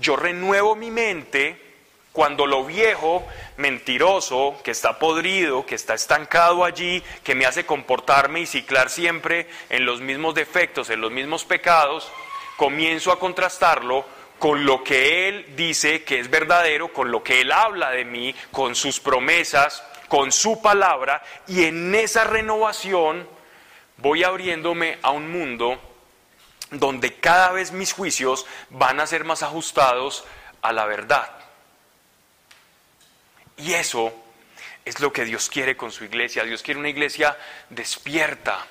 Yo 0.00 0.16
renuevo 0.16 0.76
mi 0.76 0.90
mente 0.90 1.68
cuando 2.12 2.46
lo 2.46 2.64
viejo, 2.64 3.26
mentiroso, 3.58 4.60
que 4.64 4.72
está 4.72 4.98
podrido, 4.98 5.64
que 5.64 5.76
está 5.76 5.94
estancado 5.94 6.64
allí, 6.64 7.02
que 7.22 7.34
me 7.34 7.46
hace 7.46 7.64
comportarme 7.64 8.40
y 8.40 8.46
ciclar 8.46 8.90
siempre 8.90 9.46
en 9.70 9.84
los 9.84 10.00
mismos 10.00 10.34
defectos, 10.34 10.90
en 10.90 11.00
los 11.00 11.12
mismos 11.12 11.44
pecados, 11.44 12.10
comienzo 12.56 13.12
a 13.12 13.20
contrastarlo 13.20 14.04
con 14.38 14.64
lo 14.64 14.82
que 14.82 15.28
Él 15.28 15.54
dice 15.56 16.04
que 16.04 16.18
es 16.18 16.30
verdadero, 16.30 16.92
con 16.92 17.10
lo 17.10 17.22
que 17.22 17.40
Él 17.40 17.52
habla 17.52 17.90
de 17.90 18.04
mí, 18.04 18.34
con 18.50 18.74
sus 18.74 19.00
promesas, 19.00 19.82
con 20.08 20.32
su 20.32 20.60
palabra, 20.60 21.22
y 21.46 21.64
en 21.64 21.94
esa 21.94 22.24
renovación 22.24 23.28
voy 23.98 24.24
abriéndome 24.24 24.98
a 25.02 25.10
un 25.10 25.30
mundo 25.30 25.80
donde 26.70 27.14
cada 27.14 27.52
vez 27.52 27.72
mis 27.72 27.92
juicios 27.92 28.46
van 28.70 29.00
a 29.00 29.06
ser 29.06 29.24
más 29.24 29.42
ajustados 29.42 30.24
a 30.62 30.72
la 30.72 30.86
verdad. 30.86 31.30
Y 33.56 33.74
eso 33.74 34.12
es 34.84 35.00
lo 35.00 35.12
que 35.12 35.24
Dios 35.24 35.48
quiere 35.48 35.76
con 35.76 35.90
su 35.90 36.04
iglesia. 36.04 36.44
Dios 36.44 36.62
quiere 36.62 36.78
una 36.78 36.88
iglesia 36.88 37.36
despierta, 37.70 38.66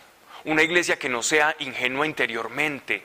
una 0.46 0.64
iglesia 0.64 0.98
que 0.98 1.10
no 1.10 1.24
sea 1.24 1.56
ingenua 1.60 2.06
interiormente 2.06 3.04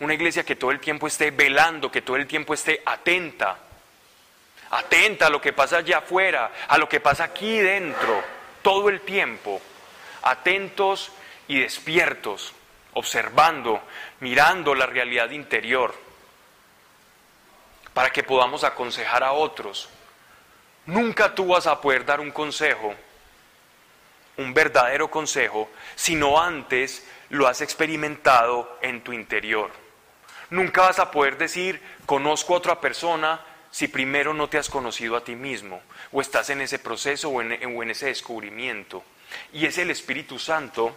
una 0.00 0.14
iglesia 0.14 0.44
que 0.44 0.56
todo 0.56 0.70
el 0.70 0.80
tiempo 0.80 1.06
esté 1.06 1.30
velando, 1.30 1.90
que 1.90 2.02
todo 2.02 2.16
el 2.16 2.26
tiempo 2.26 2.54
esté 2.54 2.82
atenta. 2.84 3.58
Atenta 4.70 5.26
a 5.26 5.30
lo 5.30 5.40
que 5.40 5.52
pasa 5.52 5.78
allá 5.78 5.98
afuera, 5.98 6.52
a 6.68 6.78
lo 6.78 6.88
que 6.88 7.00
pasa 7.00 7.24
aquí 7.24 7.58
dentro, 7.58 8.22
todo 8.62 8.88
el 8.88 9.00
tiempo. 9.02 9.60
Atentos 10.22 11.12
y 11.48 11.60
despiertos, 11.60 12.52
observando, 12.94 13.82
mirando 14.20 14.74
la 14.74 14.86
realidad 14.86 15.30
interior, 15.30 15.94
para 17.92 18.10
que 18.10 18.22
podamos 18.22 18.64
aconsejar 18.64 19.22
a 19.22 19.32
otros. 19.32 19.88
Nunca 20.86 21.34
tú 21.34 21.48
vas 21.48 21.66
a 21.66 21.80
poder 21.80 22.04
dar 22.04 22.20
un 22.20 22.30
consejo 22.30 22.94
un 24.36 24.54
verdadero 24.54 25.10
consejo 25.10 25.70
si 25.94 26.14
no 26.14 26.40
antes 26.40 27.06
lo 27.30 27.46
has 27.46 27.60
experimentado 27.60 28.78
en 28.82 29.02
tu 29.02 29.12
interior. 29.12 29.70
Nunca 30.50 30.82
vas 30.82 30.98
a 30.98 31.10
poder 31.10 31.38
decir, 31.38 31.80
conozco 32.06 32.54
a 32.54 32.58
otra 32.58 32.80
persona 32.80 33.40
si 33.74 33.88
primero 33.88 34.32
no 34.32 34.48
te 34.48 34.56
has 34.56 34.70
conocido 34.70 35.16
a 35.16 35.24
ti 35.24 35.34
mismo 35.34 35.82
o 36.12 36.20
estás 36.20 36.48
en 36.50 36.60
ese 36.60 36.78
proceso 36.78 37.28
o 37.28 37.42
en, 37.42 37.90
ese 37.90 38.06
descubrimiento. 38.06 39.02
Y 39.52 39.66
es 39.66 39.78
el 39.78 39.90
Espíritu 39.90 40.38
Santo 40.38 40.96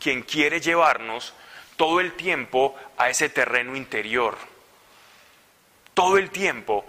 quien 0.00 0.22
quiere 0.22 0.60
llevarnos 0.60 1.32
todo 1.76 2.00
el 2.00 2.14
tiempo 2.14 2.74
a 2.96 3.08
ese 3.08 3.28
terreno 3.28 3.76
interior. 3.76 4.36
Todo 5.94 6.18
el 6.18 6.30
tiempo. 6.30 6.84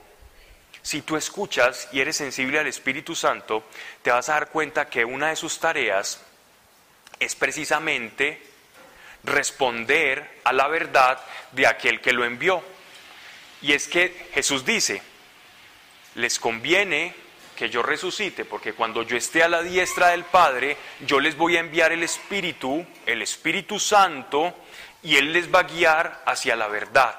Si 0.82 1.04
tú 1.04 1.16
escuchas 1.16 1.90
y 1.92 2.02
eres 2.02 2.18
sensible 2.18 2.58
al 2.58 2.66
Espíritu 2.66 3.14
Santo, 3.14 3.66
te 4.02 4.10
vas 4.10 4.30
a 4.30 4.34
dar 4.34 4.50
cuenta 4.50 4.90
que 4.90 5.06
una 5.06 5.28
de 5.28 5.36
sus 5.36 5.60
tareas 5.60 6.24
es 7.20 7.36
precisamente 7.36 8.42
responder 9.24 10.40
a 10.44 10.54
la 10.54 10.68
verdad 10.68 11.24
de 11.52 11.68
aquel 11.68 12.02
que 12.02 12.14
lo 12.14 12.26
envió. 12.26 12.73
Y 13.64 13.72
es 13.72 13.88
que 13.88 14.28
Jesús 14.34 14.66
dice, 14.66 15.02
les 16.16 16.38
conviene 16.38 17.16
que 17.56 17.70
yo 17.70 17.82
resucite, 17.82 18.46
porque 18.46 18.74
cuando 18.74 19.04
yo 19.04 19.16
esté 19.16 19.42
a 19.42 19.48
la 19.48 19.64
diestra 19.64 20.10
del 20.10 20.26
Padre, 20.26 20.78
yo 21.06 21.20
les 21.20 21.38
voy 21.38 21.56
a 21.56 21.62
enviar 21.62 21.92
el 21.92 22.04
Espíritu, 22.04 22.86
el 23.06 23.22
Espíritu 23.22 23.80
Santo, 23.80 24.54
y 25.02 25.16
Él 25.16 25.32
les 25.34 25.54
va 25.54 25.60
a 25.60 25.64
guiar 25.64 26.24
hacia 26.26 26.56
la 26.56 26.68
verdad. 26.68 27.18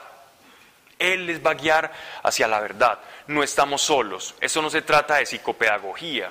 Él 0.98 1.26
les 1.26 1.44
va 1.44 1.52
a 1.52 1.54
guiar 1.54 1.92
hacia 2.22 2.46
la 2.46 2.60
verdad. 2.60 2.98
No 3.26 3.42
estamos 3.42 3.82
solos. 3.82 4.34
Eso 4.40 4.60
no 4.60 4.70
se 4.70 4.82
trata 4.82 5.16
de 5.16 5.26
psicopedagogía. 5.26 6.30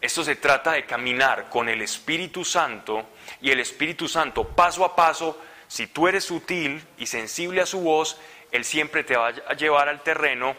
Esto 0.00 0.22
se 0.22 0.36
trata 0.36 0.72
de 0.72 0.86
caminar 0.86 1.48
con 1.48 1.68
el 1.68 1.82
Espíritu 1.82 2.44
Santo 2.44 3.08
y 3.40 3.50
el 3.50 3.60
Espíritu 3.60 4.08
Santo 4.08 4.44
paso 4.44 4.84
a 4.84 4.94
paso, 4.94 5.40
si 5.68 5.88
tú 5.88 6.06
eres 6.06 6.24
sutil 6.24 6.84
y 6.96 7.06
sensible 7.06 7.60
a 7.60 7.66
su 7.66 7.80
voz, 7.80 8.18
Él 8.56 8.64
siempre 8.64 9.04
te 9.04 9.16
va 9.16 9.28
a 9.28 9.54
llevar 9.54 9.88
al 9.88 10.02
terreno 10.02 10.56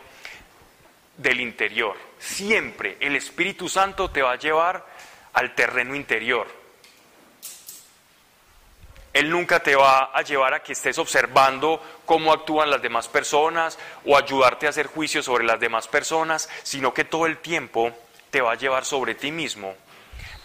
del 1.17 1.41
interior. 1.41 1.97
Siempre 2.19 2.97
el 2.99 3.15
Espíritu 3.15 3.67
Santo 3.67 4.09
te 4.11 4.21
va 4.21 4.33
a 4.33 4.37
llevar 4.37 4.85
al 5.33 5.55
terreno 5.55 5.95
interior. 5.95 6.47
Él 9.13 9.31
nunca 9.31 9.61
te 9.61 9.75
va 9.75 10.11
a 10.13 10.21
llevar 10.21 10.53
a 10.53 10.61
que 10.61 10.73
estés 10.73 10.99
observando 10.99 11.81
cómo 12.05 12.31
actúan 12.31 12.69
las 12.69 12.83
demás 12.83 13.07
personas 13.07 13.79
o 14.05 14.15
ayudarte 14.15 14.67
a 14.67 14.69
hacer 14.69 14.85
juicio 14.85 15.23
sobre 15.23 15.43
las 15.43 15.59
demás 15.59 15.87
personas, 15.87 16.49
sino 16.61 16.93
que 16.93 17.03
todo 17.03 17.25
el 17.25 17.39
tiempo 17.39 17.91
te 18.29 18.41
va 18.41 18.51
a 18.51 18.57
llevar 18.57 18.85
sobre 18.85 19.15
ti 19.15 19.31
mismo 19.31 19.73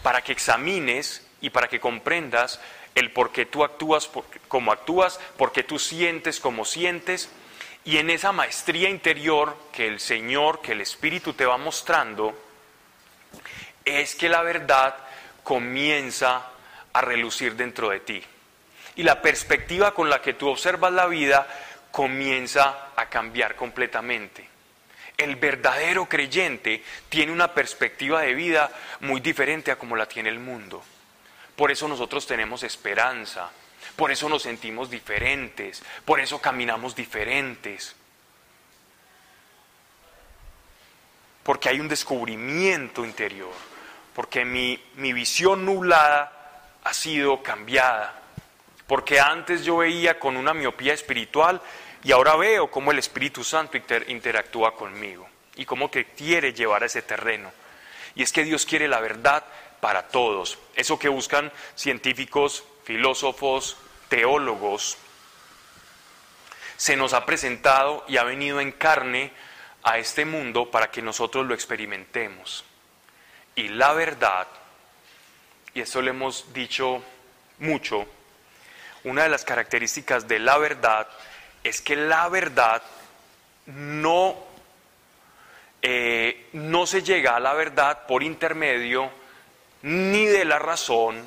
para 0.01 0.21
que 0.21 0.31
examines 0.31 1.23
y 1.39 1.51
para 1.51 1.67
que 1.67 1.79
comprendas 1.79 2.59
el 2.95 3.11
por 3.11 3.31
qué 3.31 3.45
tú 3.45 3.63
actúas 3.63 4.09
como 4.47 4.71
actúas, 4.71 5.19
por 5.37 5.51
qué 5.51 5.63
tú 5.63 5.77
sientes 5.77 6.39
como 6.39 6.65
sientes, 6.65 7.29
y 7.85 7.97
en 7.97 8.09
esa 8.09 8.31
maestría 8.31 8.89
interior 8.89 9.57
que 9.71 9.87
el 9.87 9.99
Señor, 9.99 10.61
que 10.61 10.71
el 10.71 10.81
Espíritu 10.81 11.33
te 11.33 11.45
va 11.45 11.57
mostrando, 11.57 12.33
es 13.83 14.15
que 14.15 14.29
la 14.29 14.41
verdad 14.41 14.95
comienza 15.43 16.49
a 16.93 17.01
relucir 17.01 17.55
dentro 17.55 17.89
de 17.89 17.99
ti. 17.99 18.23
Y 18.95 19.03
la 19.03 19.21
perspectiva 19.21 19.93
con 19.93 20.09
la 20.09 20.21
que 20.21 20.33
tú 20.33 20.47
observas 20.47 20.93
la 20.93 21.07
vida 21.07 21.47
comienza 21.91 22.89
a 22.95 23.07
cambiar 23.07 23.55
completamente. 23.55 24.47
El 25.17 25.35
verdadero 25.35 26.05
creyente 26.07 26.83
tiene 27.09 27.31
una 27.31 27.53
perspectiva 27.53 28.21
de 28.21 28.33
vida 28.33 28.71
muy 29.01 29.19
diferente 29.19 29.71
a 29.71 29.77
como 29.77 29.95
la 29.95 30.07
tiene 30.07 30.29
el 30.29 30.39
mundo. 30.39 30.83
Por 31.55 31.71
eso 31.71 31.87
nosotros 31.87 32.25
tenemos 32.25 32.63
esperanza, 32.63 33.51
por 33.95 34.11
eso 34.11 34.27
nos 34.29 34.43
sentimos 34.43 34.89
diferentes, 34.89 35.83
por 36.05 36.19
eso 36.19 36.41
caminamos 36.41 36.95
diferentes. 36.95 37.95
Porque 41.43 41.69
hay 41.69 41.79
un 41.79 41.87
descubrimiento 41.87 43.05
interior, 43.05 43.53
porque 44.15 44.45
mi, 44.45 44.81
mi 44.95 45.13
visión 45.13 45.65
nublada 45.65 46.71
ha 46.83 46.93
sido 46.93 47.43
cambiada, 47.43 48.21
porque 48.87 49.19
antes 49.19 49.63
yo 49.63 49.77
veía 49.77 50.19
con 50.19 50.37
una 50.37 50.53
miopía 50.53 50.93
espiritual 50.93 51.61
y 52.03 52.11
ahora 52.11 52.35
veo 52.35 52.69
cómo 52.69 52.91
el 52.91 52.99
Espíritu 52.99 53.43
Santo 53.43 53.77
interactúa 54.07 54.75
conmigo 54.75 55.27
y 55.55 55.65
cómo 55.65 55.89
que 55.91 56.05
quiere 56.05 56.53
llevar 56.53 56.83
a 56.83 56.87
ese 56.87 57.01
terreno. 57.01 57.51
Y 58.15 58.23
es 58.23 58.31
que 58.31 58.43
Dios 58.43 58.65
quiere 58.65 58.87
la 58.87 58.99
verdad 58.99 59.43
para 59.79 60.07
todos. 60.07 60.59
Eso 60.75 60.99
que 60.99 61.09
buscan 61.09 61.51
científicos, 61.75 62.63
filósofos, 62.83 63.77
teólogos, 64.13 64.95
se 66.77 66.95
nos 66.95 67.13
ha 67.13 67.25
presentado 67.25 68.05
y 68.07 68.17
ha 68.17 68.23
venido 68.23 68.61
en 68.61 68.71
carne 68.71 69.31
a 69.81 69.97
este 69.97 70.23
mundo 70.23 70.69
para 70.69 70.91
que 70.91 71.01
nosotros 71.01 71.47
lo 71.47 71.55
experimentemos. 71.55 72.63
Y 73.55 73.69
la 73.69 73.91
verdad, 73.93 74.45
y 75.73 75.81
eso 75.81 75.99
lo 76.03 76.11
hemos 76.11 76.53
dicho 76.53 77.03
mucho, 77.57 78.05
una 79.03 79.23
de 79.23 79.29
las 79.29 79.45
características 79.45 80.27
de 80.27 80.37
la 80.37 80.59
verdad 80.59 81.07
es 81.63 81.81
que 81.81 81.95
la 81.95 82.29
verdad 82.29 82.83
no, 83.65 84.35
eh, 85.81 86.49
no 86.53 86.85
se 86.85 87.01
llega 87.01 87.35
a 87.35 87.39
la 87.39 87.53
verdad 87.53 88.05
por 88.05 88.21
intermedio 88.21 89.09
ni 89.81 90.27
de 90.27 90.45
la 90.45 90.59
razón, 90.59 91.25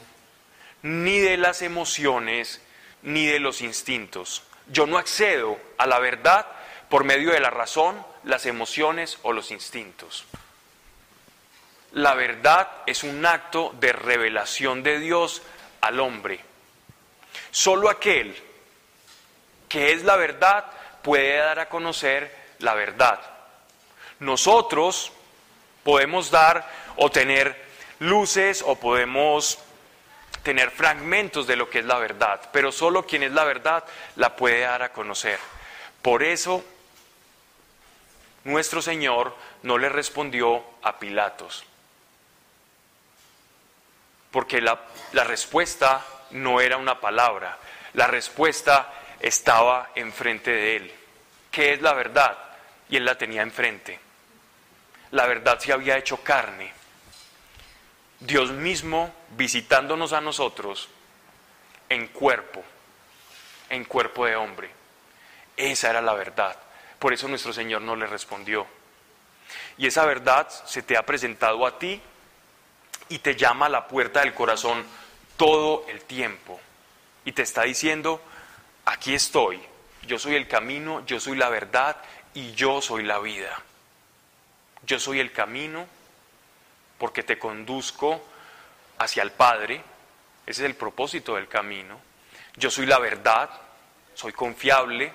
ni 0.82 1.18
de 1.18 1.37
las 1.37 1.62
emociones, 1.62 2.61
ni 3.07 3.27
de 3.27 3.39
los 3.39 3.63
instintos. 3.63 4.43
Yo 4.67 4.87
no 4.87 4.99
accedo 4.99 5.59
a 5.79 5.87
la 5.87 5.99
verdad 5.99 6.47
por 6.91 7.05
medio 7.05 7.33
de 7.33 7.41
la 7.41 7.51
razón, 7.51 8.05
las 8.25 8.47
emociones 8.47 9.19
o 9.23 9.33
los 9.33 9.51
instintos. 9.51 10.27
La 11.93 12.15
verdad 12.15 12.69
es 12.85 13.05
un 13.05 13.25
acto 13.25 13.75
de 13.81 13.93
revelación 13.93 14.83
de 14.83 14.99
Dios 14.99 15.41
al 15.81 16.01
hombre. 16.01 16.41
Solo 17.51 17.89
aquel 17.89 18.37
que 19.69 19.93
es 19.93 20.05
la 20.05 20.17
verdad, 20.17 20.65
puede 21.03 21.37
dar 21.37 21.59
a 21.59 21.69
conocer 21.69 22.35
la 22.59 22.75
verdad. 22.75 23.21
Nosotros 24.19 25.13
podemos 25.85 26.31
dar 26.31 26.69
o 26.97 27.11
tener 27.11 27.65
luces 27.99 28.63
o 28.67 28.77
podemos 28.77 29.59
tener 30.47 30.71
fragmentos 30.71 31.49
de 31.49 31.57
lo 31.57 31.69
que 31.69 31.81
es 31.81 31.85
la 31.87 31.99
verdad, 31.99 32.41
pero 32.53 32.71
solo 32.71 33.05
quien 33.05 33.25
es 33.25 33.33
la 33.33 33.43
verdad 33.43 33.83
la 34.15 34.37
puede 34.37 34.61
dar 34.61 34.81
a 34.81 34.93
conocer. 34.93 35.41
Por 36.01 36.23
eso 36.23 36.65
nuestro 38.45 38.81
Señor 38.81 39.35
no 39.65 39.77
le 39.77 39.89
respondió 39.89 40.65
a 40.85 41.01
Pilatos, 41.01 41.65
porque 44.31 44.61
la, 44.61 44.79
respuesta 45.25 46.07
no 46.31 46.61
era 46.61 46.77
una 46.77 47.01
palabra, 47.01 47.59
la 47.95 48.07
respuesta 48.07 48.93
estaba 49.19 49.91
enfrente 49.97 50.53
de 50.53 50.77
él. 50.77 50.95
¿Qué 51.51 51.73
es 51.73 51.83
la 51.83 51.93
verdad? 51.93 52.39
Y 52.89 52.99
él 52.99 53.05
la 53.05 53.19
tenía 53.19 53.43
enfrente. 53.43 53.99
La 55.11 55.27
verdad 55.27 55.59
se 55.59 55.73
había 55.73 55.99
hecho 55.99 56.19
carne. 56.19 56.73
Dios 58.21 58.51
mismo 58.51 59.14
visitándonos 59.37 60.12
a 60.12 60.21
nosotros 60.21 60.89
en 61.89 62.09
cuerpo, 62.09 62.64
en 63.69 63.85
cuerpo 63.85 64.27
de 64.27 64.37
hombre. 64.37 64.71
Esa 65.57 65.91
era 65.91 66.01
la 66.01 66.14
verdad. 66.14 66.57
Por 66.99 67.12
eso 67.12 67.29
nuestro 67.29 67.53
Señor 67.53 67.83
no 67.83 67.95
le 67.97 68.07
respondió. 68.07 68.67
Y 69.79 69.87
esa 69.87 70.05
verdad 70.07 70.49
se 70.67 70.83
te 70.83 70.97
ha 70.97 71.05
presentado 71.05 71.67
a 71.67 71.79
ti 71.79 72.01
y 73.09 73.19
te 73.19 73.37
llama 73.37 73.67
a 73.67 73.71
la 73.71 73.87
puerta 73.87 74.21
del 74.21 74.35
corazón 74.35 74.85
todo 75.37 75.85
el 75.89 76.03
tiempo. 76.03 76.59
Y 77.25 77.33
te 77.33 77.43
está 77.43 77.62
diciendo, 77.62 78.21
aquí 78.85 79.14
estoy, 79.14 79.61
yo 80.07 80.19
soy 80.19 80.37
el 80.37 80.49
camino, 80.49 81.05
yo 81.07 81.21
soy 81.21 81.37
la 81.37 81.49
verdad 81.49 81.97
y 82.35 82.53
yo 82.53 82.81
soy 82.81 83.03
la 83.03 83.19
vida. 83.19 83.62
Yo 84.87 84.99
soy 84.99 85.21
el 85.21 85.33
camino 85.33 85.87
porque 86.99 87.23
te 87.23 87.39
conduzco 87.39 88.23
hacia 88.99 89.23
el 89.23 89.33
Padre, 89.33 89.83
ese 90.47 90.63
es 90.63 90.67
el 90.67 90.77
propósito 90.77 91.35
del 91.35 91.49
camino. 91.49 92.01
Yo 92.57 92.71
soy 92.71 92.87
la 92.87 92.99
verdad, 92.99 93.51
soy 94.15 94.33
confiable. 94.33 95.13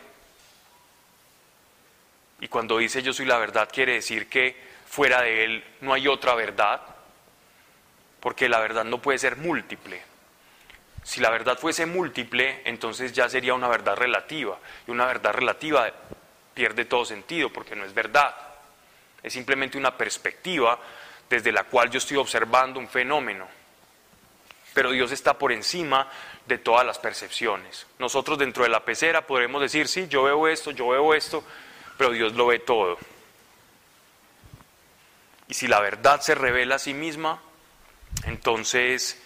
Y 2.39 2.47
cuando 2.47 2.77
dice 2.77 3.01
yo 3.01 3.13
soy 3.13 3.25
la 3.25 3.37
verdad 3.37 3.69
quiere 3.71 3.93
decir 3.93 4.27
que 4.29 4.55
fuera 4.87 5.21
de 5.21 5.43
Él 5.45 5.63
no 5.81 5.93
hay 5.93 6.07
otra 6.07 6.35
verdad, 6.35 6.81
porque 8.19 8.49
la 8.49 8.59
verdad 8.59 8.83
no 8.83 9.01
puede 9.01 9.17
ser 9.17 9.37
múltiple. 9.37 10.03
Si 11.03 11.19
la 11.19 11.31
verdad 11.31 11.57
fuese 11.57 11.85
múltiple, 11.85 12.61
entonces 12.65 13.11
ya 13.13 13.27
sería 13.27 13.55
una 13.55 13.67
verdad 13.67 13.95
relativa. 13.95 14.59
Y 14.87 14.91
una 14.91 15.05
verdad 15.05 15.33
relativa 15.33 15.91
pierde 16.53 16.85
todo 16.85 17.05
sentido 17.05 17.51
porque 17.51 17.75
no 17.75 17.85
es 17.85 17.93
verdad. 17.93 18.35
Es 19.23 19.33
simplemente 19.33 19.77
una 19.77 19.97
perspectiva 19.97 20.79
desde 21.31 21.53
la 21.53 21.63
cual 21.63 21.89
yo 21.89 21.97
estoy 21.97 22.17
observando 22.17 22.77
un 22.77 22.89
fenómeno. 22.89 23.47
pero 24.73 24.91
Dios 24.91 25.11
está 25.11 25.37
por 25.37 25.51
encima 25.51 26.07
de 26.45 26.57
todas 26.57 26.85
las 26.85 26.97
percepciones. 26.97 27.87
Nosotros 27.99 28.37
dentro 28.37 28.63
de 28.63 28.69
la 28.69 28.85
pecera 28.85 29.27
podremos 29.27 29.61
decir, 29.61 29.89
sí, 29.89 30.07
yo 30.07 30.23
veo 30.23 30.47
esto, 30.47 30.71
yo 30.71 30.89
veo 30.89 31.13
esto, 31.13 31.43
pero 31.97 32.11
Dios 32.11 32.33
lo 32.33 32.47
ve 32.47 32.59
todo. 32.59 32.97
Y 35.49 35.53
si 35.53 35.67
la 35.67 35.81
verdad 35.81 36.21
se 36.21 36.35
revela 36.35 36.75
a 36.75 36.79
sí 36.79 36.93
misma, 36.93 37.41
entonces 38.25 39.21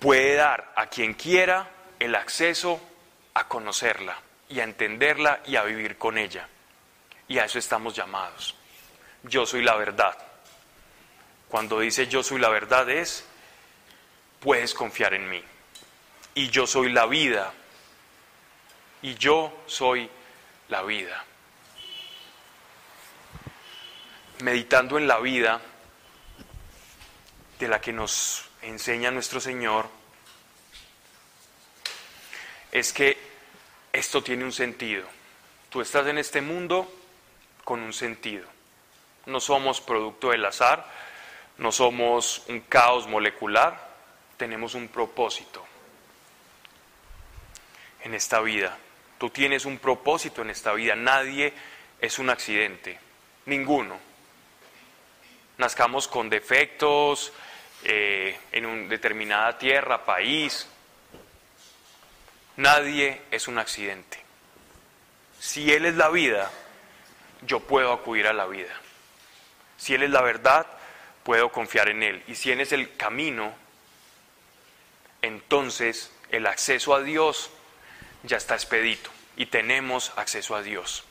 puede 0.00 0.34
dar 0.34 0.72
a 0.74 0.86
quien 0.86 1.14
quiera 1.14 1.70
el 2.00 2.16
acceso 2.16 2.80
a 3.34 3.46
conocerla 3.46 4.16
y 4.48 4.58
a 4.58 4.64
entenderla 4.64 5.42
y 5.46 5.54
a 5.54 5.62
vivir 5.62 5.96
con 5.96 6.18
ella. 6.18 6.48
Y 7.28 7.38
a 7.38 7.44
eso 7.44 7.60
estamos 7.60 7.94
llamados. 7.94 8.56
Yo 9.22 9.46
soy 9.46 9.62
la 9.62 9.76
verdad. 9.76 10.18
Cuando 11.54 11.78
dice 11.78 12.08
yo 12.08 12.24
soy 12.24 12.40
la 12.40 12.48
verdad 12.48 12.90
es, 12.90 13.24
puedes 14.40 14.74
confiar 14.74 15.14
en 15.14 15.30
mí. 15.30 15.40
Y 16.34 16.48
yo 16.48 16.66
soy 16.66 16.90
la 16.90 17.06
vida. 17.06 17.54
Y 19.02 19.14
yo 19.14 19.62
soy 19.66 20.10
la 20.66 20.82
vida. 20.82 21.24
Meditando 24.40 24.98
en 24.98 25.06
la 25.06 25.20
vida 25.20 25.60
de 27.60 27.68
la 27.68 27.80
que 27.80 27.92
nos 27.92 28.46
enseña 28.62 29.12
nuestro 29.12 29.38
Señor, 29.38 29.88
es 32.72 32.92
que 32.92 33.16
esto 33.92 34.24
tiene 34.24 34.42
un 34.42 34.52
sentido. 34.52 35.06
Tú 35.70 35.80
estás 35.80 36.04
en 36.08 36.18
este 36.18 36.40
mundo 36.40 36.92
con 37.62 37.80
un 37.80 37.92
sentido. 37.92 38.48
No 39.26 39.38
somos 39.38 39.80
producto 39.80 40.30
del 40.30 40.44
azar, 40.44 41.04
no 41.58 41.72
somos 41.72 42.42
un 42.48 42.60
caos 42.60 43.06
molecular, 43.06 43.94
tenemos 44.36 44.74
un 44.74 44.88
propósito 44.88 45.64
en 48.02 48.14
esta 48.14 48.40
vida. 48.40 48.76
Tú 49.18 49.30
tienes 49.30 49.64
un 49.64 49.78
propósito 49.78 50.42
en 50.42 50.50
esta 50.50 50.72
vida. 50.72 50.94
Nadie 50.94 51.52
es 52.00 52.18
un 52.18 52.30
accidente, 52.30 52.98
ninguno. 53.46 53.98
Nazcamos 55.56 56.08
con 56.08 56.28
defectos 56.28 57.32
eh, 57.84 58.36
en 58.52 58.66
una 58.66 58.88
determinada 58.88 59.56
tierra, 59.56 60.04
país. 60.04 60.68
Nadie 62.56 63.22
es 63.30 63.48
un 63.48 63.58
accidente. 63.58 64.18
Si 65.38 65.72
Él 65.72 65.86
es 65.86 65.94
la 65.94 66.08
vida, 66.08 66.50
yo 67.42 67.60
puedo 67.60 67.92
acudir 67.92 68.26
a 68.26 68.32
la 68.32 68.46
vida. 68.46 68.74
Si 69.76 69.94
Él 69.94 70.02
es 70.02 70.10
la 70.10 70.22
verdad, 70.22 70.66
puedo 71.24 71.50
confiar 71.50 71.88
en 71.88 72.02
Él. 72.02 72.22
Y 72.28 72.36
si 72.36 72.52
Él 72.52 72.60
es 72.60 72.72
el 72.72 72.96
camino, 72.96 73.52
entonces 75.22 76.12
el 76.30 76.46
acceso 76.46 76.94
a 76.94 77.02
Dios 77.02 77.50
ya 78.22 78.36
está 78.36 78.54
expedito 78.54 79.10
y 79.36 79.46
tenemos 79.46 80.12
acceso 80.16 80.54
a 80.54 80.62
Dios. 80.62 81.04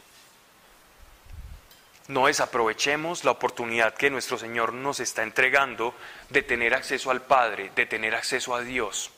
No 2.07 2.27
desaprovechemos 2.27 3.23
la 3.23 3.31
oportunidad 3.31 3.93
que 3.93 4.09
nuestro 4.09 4.37
Señor 4.37 4.73
nos 4.73 4.99
está 4.99 5.23
entregando 5.23 5.95
de 6.29 6.43
tener 6.43 6.73
acceso 6.73 7.11
al 7.11 7.21
Padre, 7.21 7.71
de 7.75 7.85
tener 7.85 8.13
acceso 8.13 8.55
a 8.55 8.61
Dios. 8.61 9.09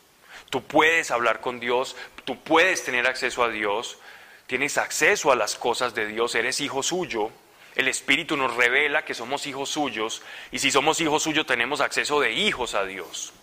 Tú 0.52 0.64
puedes 0.64 1.10
hablar 1.10 1.42
con 1.42 1.60
Dios, 1.60 1.96
tú 2.24 2.40
puedes 2.42 2.84
tener 2.84 3.08
acceso 3.08 3.44
a 3.44 3.50
Dios, 3.50 3.98
tienes 4.46 4.78
acceso 4.78 5.32
a 5.32 5.36
las 5.36 5.56
cosas 5.56 5.96
de 5.96 6.06
Dios, 6.06 6.36
eres 6.36 6.62
hijo 6.62 6.84
suyo. 6.84 7.32
El 7.76 7.88
Espíritu 7.88 8.38
nos 8.38 8.56
revela 8.56 9.04
que 9.04 9.14
somos 9.14 9.46
hijos 9.48 9.70
suyos 9.70 10.22
y 10.52 10.60
si 10.60 10.72
somos 10.72 11.00
hijos 11.02 11.24
suyos 11.24 11.46
tenemos 11.46 11.82
acceso 11.82 12.22
de 12.22 12.32
hijos 12.32 12.74
a 12.74 12.86
Dios. 12.86 13.34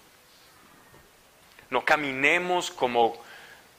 No 1.68 1.84
caminemos 1.84 2.70
como 2.70 3.22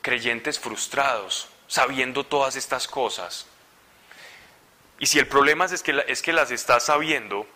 creyentes 0.02 0.60
frustrados, 0.60 1.50
sabiendo 1.68 2.24
todas 2.24 2.56
estas 2.56 2.88
cosas. 2.88 3.48
Y 5.00 5.08
si 5.08 5.18
el 5.18 5.28
problema 5.28 5.66
es 5.66 5.82
que, 5.82 6.04
es 6.08 6.22
que 6.22 6.34
las 6.34 6.52
estás 6.52 6.86
sabiendo, 6.86 7.48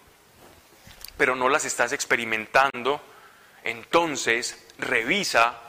pero 1.18 1.36
no 1.36 1.50
las 1.50 1.66
estás 1.66 1.92
experimentando, 1.92 3.02
entonces 3.64 4.66
revisa 4.80 5.60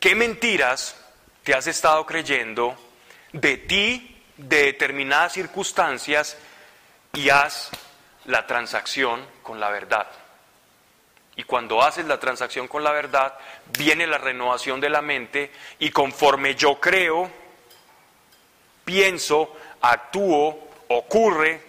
qué 0.00 0.14
mentiras 0.14 0.96
te 1.42 1.54
has 1.54 1.66
estado 1.66 2.06
creyendo 2.06 2.76
de 3.32 3.56
ti, 3.56 4.15
de 4.36 4.64
determinadas 4.64 5.32
circunstancias, 5.32 6.36
y 7.16 7.30
haz 7.30 7.70
la 8.26 8.46
transacción 8.46 9.26
con 9.42 9.58
la 9.58 9.70
verdad. 9.70 10.06
Y 11.36 11.44
cuando 11.44 11.82
haces 11.82 12.06
la 12.06 12.18
transacción 12.18 12.68
con 12.68 12.84
la 12.84 12.92
verdad, 12.92 13.34
viene 13.78 14.06
la 14.06 14.18
renovación 14.18 14.80
de 14.80 14.90
la 14.90 15.02
mente 15.02 15.52
y 15.78 15.90
conforme 15.90 16.54
yo 16.54 16.80
creo, 16.80 17.30
pienso, 18.84 19.54
actúo, 19.82 20.70
ocurre, 20.88 21.60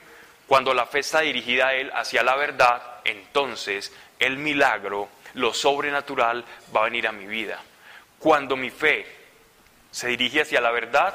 cuando 0.47 0.73
la 0.73 0.85
fe 0.85 0.99
está 0.99 1.21
dirigida 1.21 1.67
a 1.67 1.73
Él 1.73 1.91
hacia 1.93 2.23
la 2.23 2.35
verdad, 2.35 3.01
entonces 3.03 3.91
el 4.19 4.37
milagro, 4.37 5.09
lo 5.33 5.53
sobrenatural, 5.53 6.45
va 6.73 6.81
a 6.81 6.85
venir 6.85 7.07
a 7.07 7.11
mi 7.11 7.25
vida. 7.25 7.59
Cuando 8.19 8.55
mi 8.55 8.69
fe 8.69 9.05
se 9.91 10.07
dirige 10.07 10.41
hacia 10.41 10.61
la 10.61 10.71
verdad, 10.71 11.13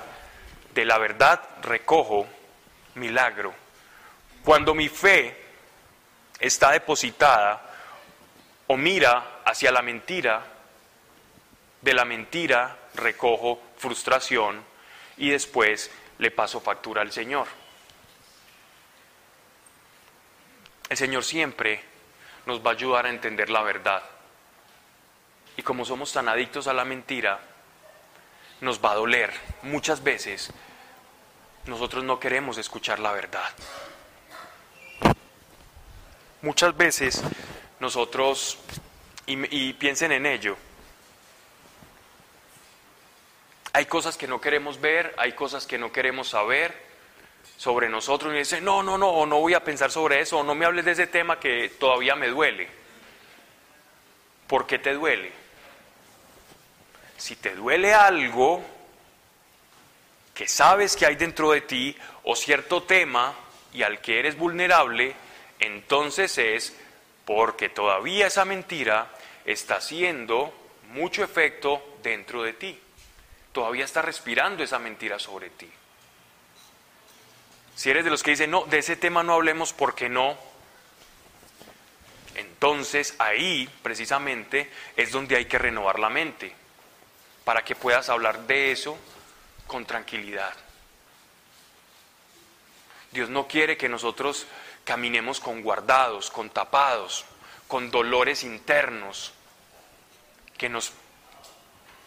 de 0.75 0.85
la 0.85 0.99
verdad 0.99 1.41
recojo 1.62 2.27
milagro. 2.95 3.55
Cuando 4.45 4.75
mi 4.75 4.89
fe 4.89 5.37
está 6.39 6.73
depositada 6.73 7.62
o 8.66 8.77
mira 8.77 9.43
hacia 9.45 9.70
la 9.70 9.83
mentira, 9.83 10.45
de 11.81 11.95
la 11.95 12.05
mentira 12.05 12.79
recojo 12.95 13.61
frustración 13.77 14.64
y 15.16 15.31
después 15.31 15.91
le 16.18 16.31
paso 16.31 16.61
factura 16.61 17.03
al 17.03 17.12
Señor. 17.12 17.47
El 20.89 20.97
Señor 20.97 21.25
siempre 21.25 21.83
nos 22.47 22.64
va 22.64 22.70
a 22.70 22.75
ayudar 22.75 23.07
a 23.07 23.11
entender 23.11 23.51
la 23.51 23.62
verdad. 23.62 24.03
Y 25.57 25.62
como 25.62 25.85
somos 25.85 26.12
tan 26.12 26.29
adictos 26.29 26.66
a 26.66 26.73
la 26.73 26.85
mentira, 26.85 27.41
nos 28.63 28.83
va 28.83 28.93
a 28.93 28.95
doler. 28.95 29.33
Muchas 29.63 30.03
veces 30.03 30.51
nosotros 31.67 32.05
no 32.05 32.19
queremos 32.19 32.57
escuchar 32.59 33.01
la 33.01 33.13
verdad. 33.13 33.51
Muchas 36.41 36.77
veces 36.77 37.23
nosotros, 37.81 38.59
y, 39.27 39.73
piensen 39.75 40.13
en 40.13 40.27
ello, 40.27 40.57
hay 43.73 43.87
cosas 43.87 44.17
que 44.17 44.29
no 44.29 44.41
queremos 44.41 44.81
ver, 44.81 45.15
hay 45.19 45.33
cosas 45.33 45.67
que 45.67 45.79
no 45.79 45.93
queremos 45.93 46.29
saber 46.29 46.75
sobre 47.57 47.89
nosotros 47.89 48.33
y 48.33 48.39
dicen, 48.39 48.65
no, 48.65 48.83
no, 48.83 48.97
no, 48.97 49.27
no 49.27 49.41
voy 49.41 49.55
a 49.55 49.65
pensar 49.65 49.91
sobre 49.91 50.21
eso, 50.21 50.39
o 50.39 50.45
no 50.45 50.55
me 50.55 50.67
hables 50.67 50.85
de 50.85 50.93
ese 50.93 51.07
tema 51.09 51.41
que 51.41 51.69
todavía 51.81 52.15
me 52.15 52.29
duele. 52.29 52.69
¿Por 54.47 54.67
qué 54.67 54.79
te 54.79 54.95
duele? 54.95 55.41
Si 57.23 57.37
te 57.37 57.55
duele 57.55 57.95
algo 57.95 58.61
que 60.35 60.49
sabes 60.49 60.97
que 60.97 61.07
hay 61.07 61.14
dentro 61.14 61.53
de 61.53 61.61
ti 61.61 61.97
o 62.25 62.35
cierto 62.35 62.83
tema 62.83 63.33
y 63.73 63.85
al 63.85 64.01
que 64.01 64.18
eres 64.18 64.37
vulnerable, 64.37 65.14
entonces 65.61 66.37
es 66.39 66.77
porque 67.25 67.68
todavía 67.68 68.27
esa 68.27 68.45
mentira 68.45 69.09
está 69.45 69.77
haciendo 69.77 70.53
mucho 70.95 71.23
efecto 71.23 71.97
dentro 72.03 72.43
de 72.43 72.55
ti. 72.55 72.81
Todavía 73.53 73.85
está 73.85 74.03
respirando 74.03 74.64
esa 74.64 74.81
mentira 74.81 75.20
sobre 75.20 75.51
ti. 75.51 75.70
Si 77.77 77.89
eres 77.89 78.03
de 78.03 78.11
los 78.11 78.25
que 78.25 78.33
dicen, 78.33 78.51
no, 78.51 78.64
de 78.64 78.79
ese 78.79 78.97
tema 78.97 79.23
no 79.23 79.35
hablemos 79.35 79.73
porque 79.73 80.09
no, 80.09 80.37
entonces 82.35 83.14
ahí 83.20 83.70
precisamente 83.81 84.68
es 84.97 85.12
donde 85.12 85.37
hay 85.37 85.45
que 85.45 85.59
renovar 85.61 86.01
la 86.01 86.11
mente, 86.11 86.61
para 87.45 87.64
que 87.64 87.74
puedas 87.74 88.09
hablar 88.09 88.47
de 88.47 88.72
eso 88.72 88.97
con 89.66 89.84
tranquilidad. 89.84 90.53
Dios 93.11 93.28
no 93.28 93.47
quiere 93.47 93.76
que 93.76 93.88
nosotros 93.88 94.47
caminemos 94.84 95.40
con 95.40 95.62
guardados, 95.62 96.30
con 96.30 96.51
tapados, 96.51 97.24
con 97.68 97.90
dolores 97.90 98.43
internos 98.43 99.32
que 100.57 100.68
nos 100.68 100.93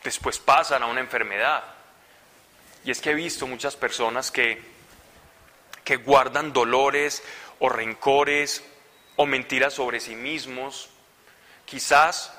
después 0.03 0.39
pasan 0.39 0.83
a 0.83 0.87
una 0.87 1.01
enfermedad. 1.01 1.63
Y 2.83 2.91
es 2.91 3.01
que 3.01 3.11
he 3.11 3.15
visto 3.15 3.47
muchas 3.47 3.75
personas 3.75 4.31
que, 4.31 4.61
que 5.83 5.97
guardan 5.97 6.53
dolores 6.53 7.23
o 7.59 7.69
rencores 7.69 8.63
o 9.15 9.25
mentiras 9.25 9.73
sobre 9.73 9.99
sí 9.99 10.15
mismos, 10.15 10.89
quizás 11.65 12.31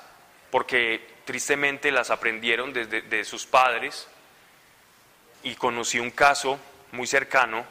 porque 0.51 1.16
tristemente 1.27 1.91
las 1.91 2.09
aprendieron 2.09 2.73
desde 2.73 3.03
de 3.03 3.23
sus 3.23 3.45
padres. 3.45 4.07
Y 5.43 5.53
conocí 5.53 5.99
un 5.99 6.09
caso 6.09 6.57
muy 6.93 7.05
cercano 7.05 7.63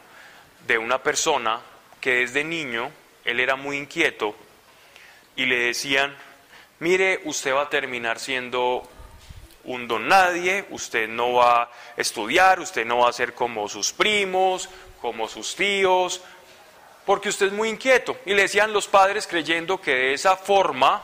de 0.68 0.78
una 0.78 1.02
persona 1.02 1.60
que 2.00 2.16
desde 2.18 2.44
niño 2.44 2.92
él 3.24 3.40
era 3.40 3.56
muy 3.56 3.76
inquieto 3.76 4.36
y 5.34 5.46
le 5.46 5.58
decían 5.58 6.14
mire, 6.78 7.20
usted 7.24 7.54
va 7.54 7.62
a 7.62 7.70
terminar 7.70 8.18
siendo 8.18 8.88
un 9.64 9.88
don 9.88 10.06
nadie, 10.06 10.66
usted 10.70 11.08
no 11.08 11.34
va 11.34 11.62
a 11.62 11.70
estudiar, 11.96 12.60
usted 12.60 12.84
no 12.84 12.98
va 12.98 13.08
a 13.08 13.12
ser 13.12 13.34
como 13.34 13.68
sus 13.68 13.92
primos, 13.92 14.68
como 15.00 15.28
sus 15.28 15.56
tíos, 15.56 16.22
porque 17.04 17.28
usted 17.28 17.46
es 17.46 17.52
muy 17.52 17.68
inquieto. 17.68 18.16
Y 18.26 18.34
le 18.34 18.42
decían 18.42 18.72
los 18.72 18.86
padres 18.86 19.26
creyendo 19.26 19.80
que 19.80 19.92
de 19.92 20.14
esa 20.14 20.36
forma 20.36 21.02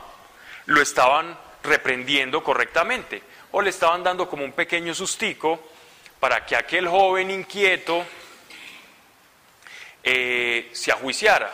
lo 0.65 0.81
estaban 0.81 1.37
reprendiendo 1.63 2.43
correctamente, 2.43 3.23
o 3.51 3.61
le 3.61 3.69
estaban 3.69 4.03
dando 4.03 4.29
como 4.29 4.43
un 4.43 4.51
pequeño 4.51 4.93
sustico 4.93 5.59
para 6.19 6.45
que 6.45 6.55
aquel 6.55 6.87
joven 6.87 7.31
inquieto 7.31 8.05
eh, 10.03 10.69
se 10.73 10.91
ajuiciara. 10.91 11.51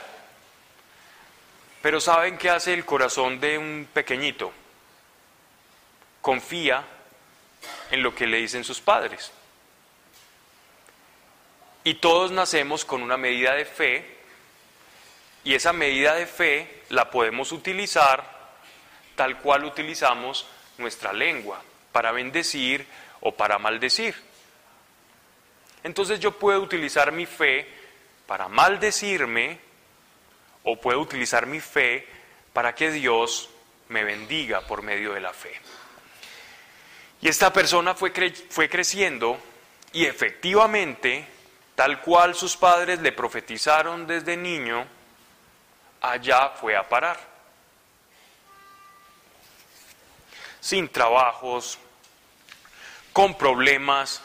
Pero 1.81 2.01
¿saben 2.01 2.37
qué 2.37 2.49
hace 2.49 2.73
el 2.73 2.85
corazón 2.85 3.39
de 3.39 3.57
un 3.57 3.87
pequeñito? 3.93 4.51
Confía 6.21 6.83
en 7.91 8.03
lo 8.03 8.13
que 8.13 8.27
le 8.27 8.37
dicen 8.37 8.63
sus 8.63 8.81
padres. 8.81 9.31
Y 11.83 11.95
todos 11.95 12.31
nacemos 12.31 12.83
con 12.83 13.01
una 13.01 13.17
medida 13.17 13.53
de 13.53 13.65
fe 13.65 14.17
y 15.43 15.53
esa 15.53 15.71
medida 15.71 16.15
de 16.15 16.27
fe 16.27 16.83
la 16.89 17.09
podemos 17.09 17.51
utilizar 17.51 18.38
tal 19.19 19.37
cual 19.39 19.65
utilizamos 19.65 20.47
nuestra 20.77 21.11
lengua 21.11 21.61
para 21.91 22.13
bendecir 22.13 22.87
o 23.19 23.33
para 23.33 23.59
maldecir. 23.59 24.15
Entonces 25.83 26.21
yo 26.21 26.39
puedo 26.39 26.61
utilizar 26.61 27.11
mi 27.11 27.25
fe 27.25 27.67
para 28.25 28.47
maldecirme 28.47 29.59
o 30.63 30.79
puedo 30.79 31.01
utilizar 31.01 31.47
mi 31.47 31.59
fe 31.59 32.07
para 32.53 32.73
que 32.73 32.91
Dios 32.91 33.49
me 33.89 34.05
bendiga 34.05 34.61
por 34.61 34.83
medio 34.83 35.11
de 35.11 35.19
la 35.19 35.33
fe. 35.33 35.51
Y 37.19 37.27
esta 37.27 37.51
persona 37.51 37.95
fue, 37.95 38.13
fue 38.49 38.69
creciendo 38.69 39.37
y 39.91 40.05
efectivamente, 40.05 41.27
tal 41.75 41.99
cual 41.99 42.35
sus 42.35 42.55
padres 42.55 43.01
le 43.01 43.11
profetizaron 43.11 44.07
desde 44.07 44.37
niño, 44.37 44.87
allá 45.99 46.51
fue 46.51 46.77
a 46.77 46.87
parar. 46.87 47.38
Sin 50.59 50.89
trabajos, 50.89 51.79
con 53.13 53.37
problemas, 53.37 54.21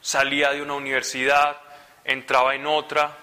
salía 0.00 0.50
de 0.50 0.62
una 0.62 0.74
universidad, 0.74 1.60
entraba 2.04 2.54
en 2.54 2.66
otra, 2.66 3.16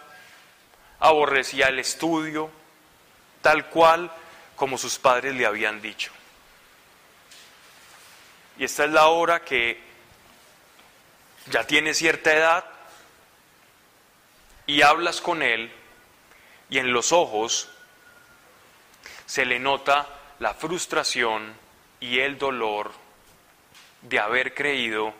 aborrecía 0.99 1.67
el 1.67 1.79
estudio, 1.79 2.49
tal 3.41 3.67
cual 3.69 4.11
como 4.55 4.77
sus 4.77 4.97
padres 4.97 5.35
le 5.35 5.45
habían 5.45 5.81
dicho. 5.81 6.11
Y 8.57 8.63
esta 8.63 8.85
es 8.85 8.91
la 8.91 9.07
hora 9.07 9.43
que 9.43 9.79
ya 11.51 11.65
tiene 11.65 11.93
cierta 11.93 12.33
edad 12.33 12.65
y 14.65 14.81
hablas 14.81 15.21
con 15.21 15.41
él 15.41 15.71
y 16.69 16.79
en 16.79 16.91
los 16.91 17.11
ojos 17.11 17.69
se 19.25 19.45
le 19.45 19.59
nota 19.59 20.07
la 20.39 20.53
frustración 20.53 21.53
y 21.99 22.19
el 22.19 22.37
dolor 22.37 22.91
de 24.01 24.19
haber 24.19 24.53
creído 24.53 25.13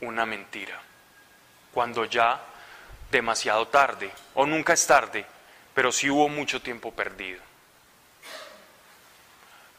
una 0.00 0.26
mentira, 0.26 0.80
cuando 1.72 2.04
ya 2.04 2.40
demasiado 3.10 3.68
tarde, 3.68 4.10
o 4.34 4.46
nunca 4.46 4.72
es 4.72 4.86
tarde, 4.86 5.24
pero 5.74 5.92
sí 5.92 6.10
hubo 6.10 6.28
mucho 6.28 6.60
tiempo 6.60 6.92
perdido 6.92 7.48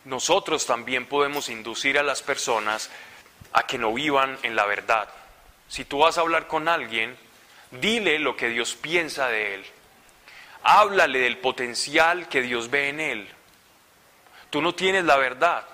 nosotros 0.10 0.66
también 0.66 1.06
podemos 1.06 1.50
inducir 1.50 2.00
a 2.00 2.04
las 2.04 2.22
personas 2.22 2.90
a 3.54 3.64
que 3.64 3.78
no 3.78 3.94
vivan 3.94 4.38
en 4.44 4.56
la 4.56 4.66
verdad. 4.66 5.08
Si 5.68 5.86
tú 5.86 6.00
vas 6.00 6.18
a 6.18 6.22
hablar 6.22 6.48
con 6.48 6.68
alguien, 6.68 7.18
dile 7.72 8.18
lo 8.20 8.36
que 8.36 8.50
Dios 8.50 8.76
piensa 8.76 9.28
de 9.28 9.56
él. 9.56 9.66
Háblale 10.64 11.20
del 11.20 11.38
potencial 11.38 12.28
que 12.28 12.42
Dios 12.42 12.70
ve 12.70 12.90
en 12.90 13.00
él. 13.00 13.30
Tú 14.50 14.62
no 14.62 14.74
tienes 14.74 15.06
la 15.06 15.18
verdad. 15.18 15.66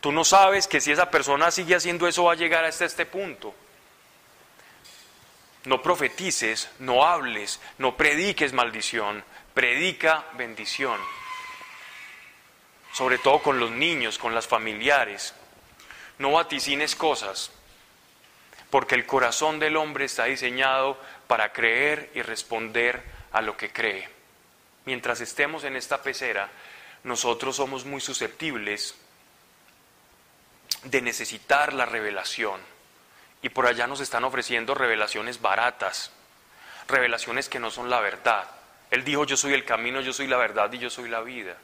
Tú 0.00 0.12
no 0.12 0.24
sabes 0.24 0.66
que 0.66 0.80
si 0.80 0.92
esa 0.92 1.10
persona 1.10 1.50
sigue 1.50 1.74
haciendo 1.74 2.08
eso 2.08 2.24
va 2.24 2.32
a 2.32 2.36
llegar 2.36 2.64
hasta 2.64 2.84
este 2.84 3.06
punto. 3.06 3.54
No 5.64 5.82
profetices, 5.82 6.70
no 6.78 7.04
hables, 7.04 7.60
no 7.78 7.96
prediques 7.96 8.52
maldición, 8.52 9.22
predica 9.52 10.24
bendición 10.34 10.98
sobre 12.92 13.18
todo 13.18 13.40
con 13.40 13.58
los 13.58 13.70
niños, 13.70 14.18
con 14.18 14.34
las 14.34 14.46
familiares. 14.46 15.34
No 16.18 16.32
vaticines 16.32 16.94
cosas, 16.94 17.50
porque 18.68 18.94
el 18.94 19.06
corazón 19.06 19.58
del 19.58 19.76
hombre 19.76 20.04
está 20.04 20.24
diseñado 20.24 20.98
para 21.26 21.52
creer 21.52 22.10
y 22.14 22.22
responder 22.22 23.02
a 23.32 23.40
lo 23.40 23.56
que 23.56 23.72
cree. 23.72 24.08
Mientras 24.84 25.20
estemos 25.20 25.64
en 25.64 25.76
esta 25.76 26.02
pecera, 26.02 26.50
nosotros 27.04 27.56
somos 27.56 27.84
muy 27.84 28.00
susceptibles 28.00 28.94
de 30.84 31.02
necesitar 31.02 31.72
la 31.72 31.86
revelación. 31.86 32.60
Y 33.42 33.48
por 33.48 33.66
allá 33.66 33.86
nos 33.86 34.00
están 34.00 34.24
ofreciendo 34.24 34.74
revelaciones 34.74 35.40
baratas, 35.40 36.10
revelaciones 36.88 37.48
que 37.48 37.58
no 37.58 37.70
son 37.70 37.88
la 37.88 38.00
verdad. 38.00 38.48
Él 38.90 39.04
dijo, 39.04 39.24
yo 39.24 39.36
soy 39.36 39.54
el 39.54 39.64
camino, 39.64 40.00
yo 40.00 40.12
soy 40.12 40.26
la 40.26 40.36
verdad 40.36 40.72
y 40.72 40.78
yo 40.78 40.90
soy 40.90 41.08
la 41.08 41.20
vida. 41.20 41.56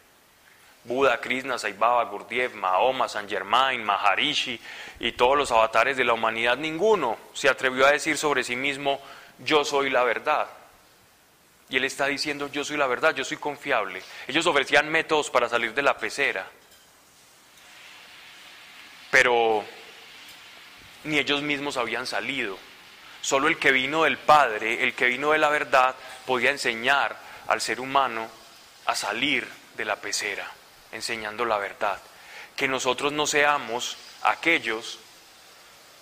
Buda, 0.85 1.21
Krishna, 1.21 1.59
Saibaba, 1.59 2.05
Gurdjieff, 2.05 2.55
Mahoma, 2.55 3.09
San 3.09 3.29
Germain, 3.29 3.83
Maharishi 3.83 4.61
y 5.01 5.13
todos 5.13 5.37
los 5.37 5.51
avatares 5.51 5.97
de 5.97 6.05
la 6.05 6.13
humanidad, 6.13 6.57
ninguno 6.57 7.19
se 7.35 7.49
atrevió 7.49 7.87
a 7.87 7.91
decir 7.91 8.17
sobre 8.17 8.45
sí 8.45 8.55
mismo, 8.55 9.01
yo 9.41 9.65
soy 9.65 9.91
la 9.91 10.05
verdad. 10.05 10.47
Y 11.69 11.77
él 11.77 11.85
está 11.85 12.07
diciendo, 12.07 12.49
yo 12.53 12.65
soy 12.65 12.77
la 12.77 12.87
verdad, 12.87 13.15
yo 13.17 13.25
soy 13.25 13.37
confiable. 13.37 14.01
Ellos 14.29 14.47
ofrecían 14.47 14.89
métodos 14.89 15.29
para 15.31 15.49
salir 15.49 15.75
de 15.75 15.83
la 15.83 15.97
pecera, 15.99 16.49
pero 19.11 19.65
ni 21.05 21.19
ellos 21.19 21.43
mismos 21.43 21.77
habían 21.77 22.07
salido. 22.07 22.59
Solo 23.21 23.49
el 23.49 23.59
que 23.59 23.73
vino 23.73 24.05
del 24.05 24.19
Padre, 24.19 24.85
el 24.85 24.95
que 24.95 25.07
vino 25.07 25.33
de 25.33 25.39
la 25.39 25.49
verdad, 25.49 25.95
podía 26.27 26.51
enseñar 26.51 27.17
al 27.49 27.61
ser 27.61 27.81
humano 27.81 28.29
a 28.87 28.95
salir 28.95 29.47
de 29.77 29.85
la 29.85 29.97
pecera 29.97 30.51
enseñando 30.93 31.45
la 31.45 31.59
verdad. 31.59 32.01
Que 32.57 32.69
nosotros 32.69 33.13
no 33.13 33.27
seamos 33.27 33.97
aquellos 34.23 34.99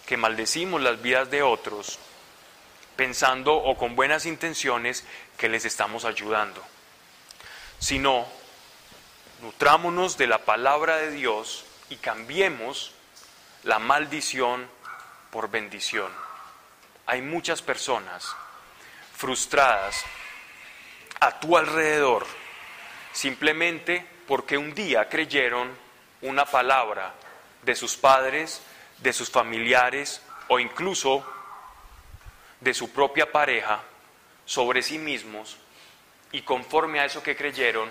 que 0.07 0.17
maldecimos 0.17 0.81
las 0.81 1.01
vidas 1.01 1.31
de 1.31 1.43
otros 1.43 1.99
pensando 2.97 3.55
o 3.55 3.77
con 3.77 3.97
buenas 3.97 4.25
intenciones 4.27 5.05
que 5.37 5.49
les 5.49 5.65
estamos 5.65 6.05
ayudando, 6.05 6.63
sino 7.81 8.27
nutrámonos 9.43 10.17
de 10.17 10.29
la 10.29 10.39
palabra 10.39 10.99
de 10.99 11.11
Dios 11.11 11.65
y 11.91 11.97
cambiemos 11.97 12.93
la 13.65 13.79
maldición 13.79 14.69
por 15.31 15.51
bendición. 15.51 16.11
Hay 17.07 17.23
muchas 17.23 17.63
personas 17.63 18.35
frustradas 19.17 20.05
a 21.21 21.39
tu 21.41 21.57
alrededor 21.57 22.27
simplemente 23.13 24.07
porque 24.27 24.59
un 24.59 24.75
día 24.75 25.09
creyeron 25.09 25.71
una 26.23 26.45
palabra 26.45 27.15
de 27.63 27.75
sus 27.75 27.97
padres, 27.97 28.63
de 28.99 29.13
sus 29.13 29.31
familiares 29.31 30.23
o 30.49 30.59
incluso 30.59 31.25
de 32.61 32.75
su 32.75 32.93
propia 32.93 33.31
pareja 33.31 33.83
sobre 34.45 34.83
sí 34.83 34.99
mismos 34.99 35.57
y 36.33 36.43
conforme 36.43 37.01
a 37.01 37.05
eso 37.05 37.23
que 37.23 37.37
creyeron, 37.37 37.89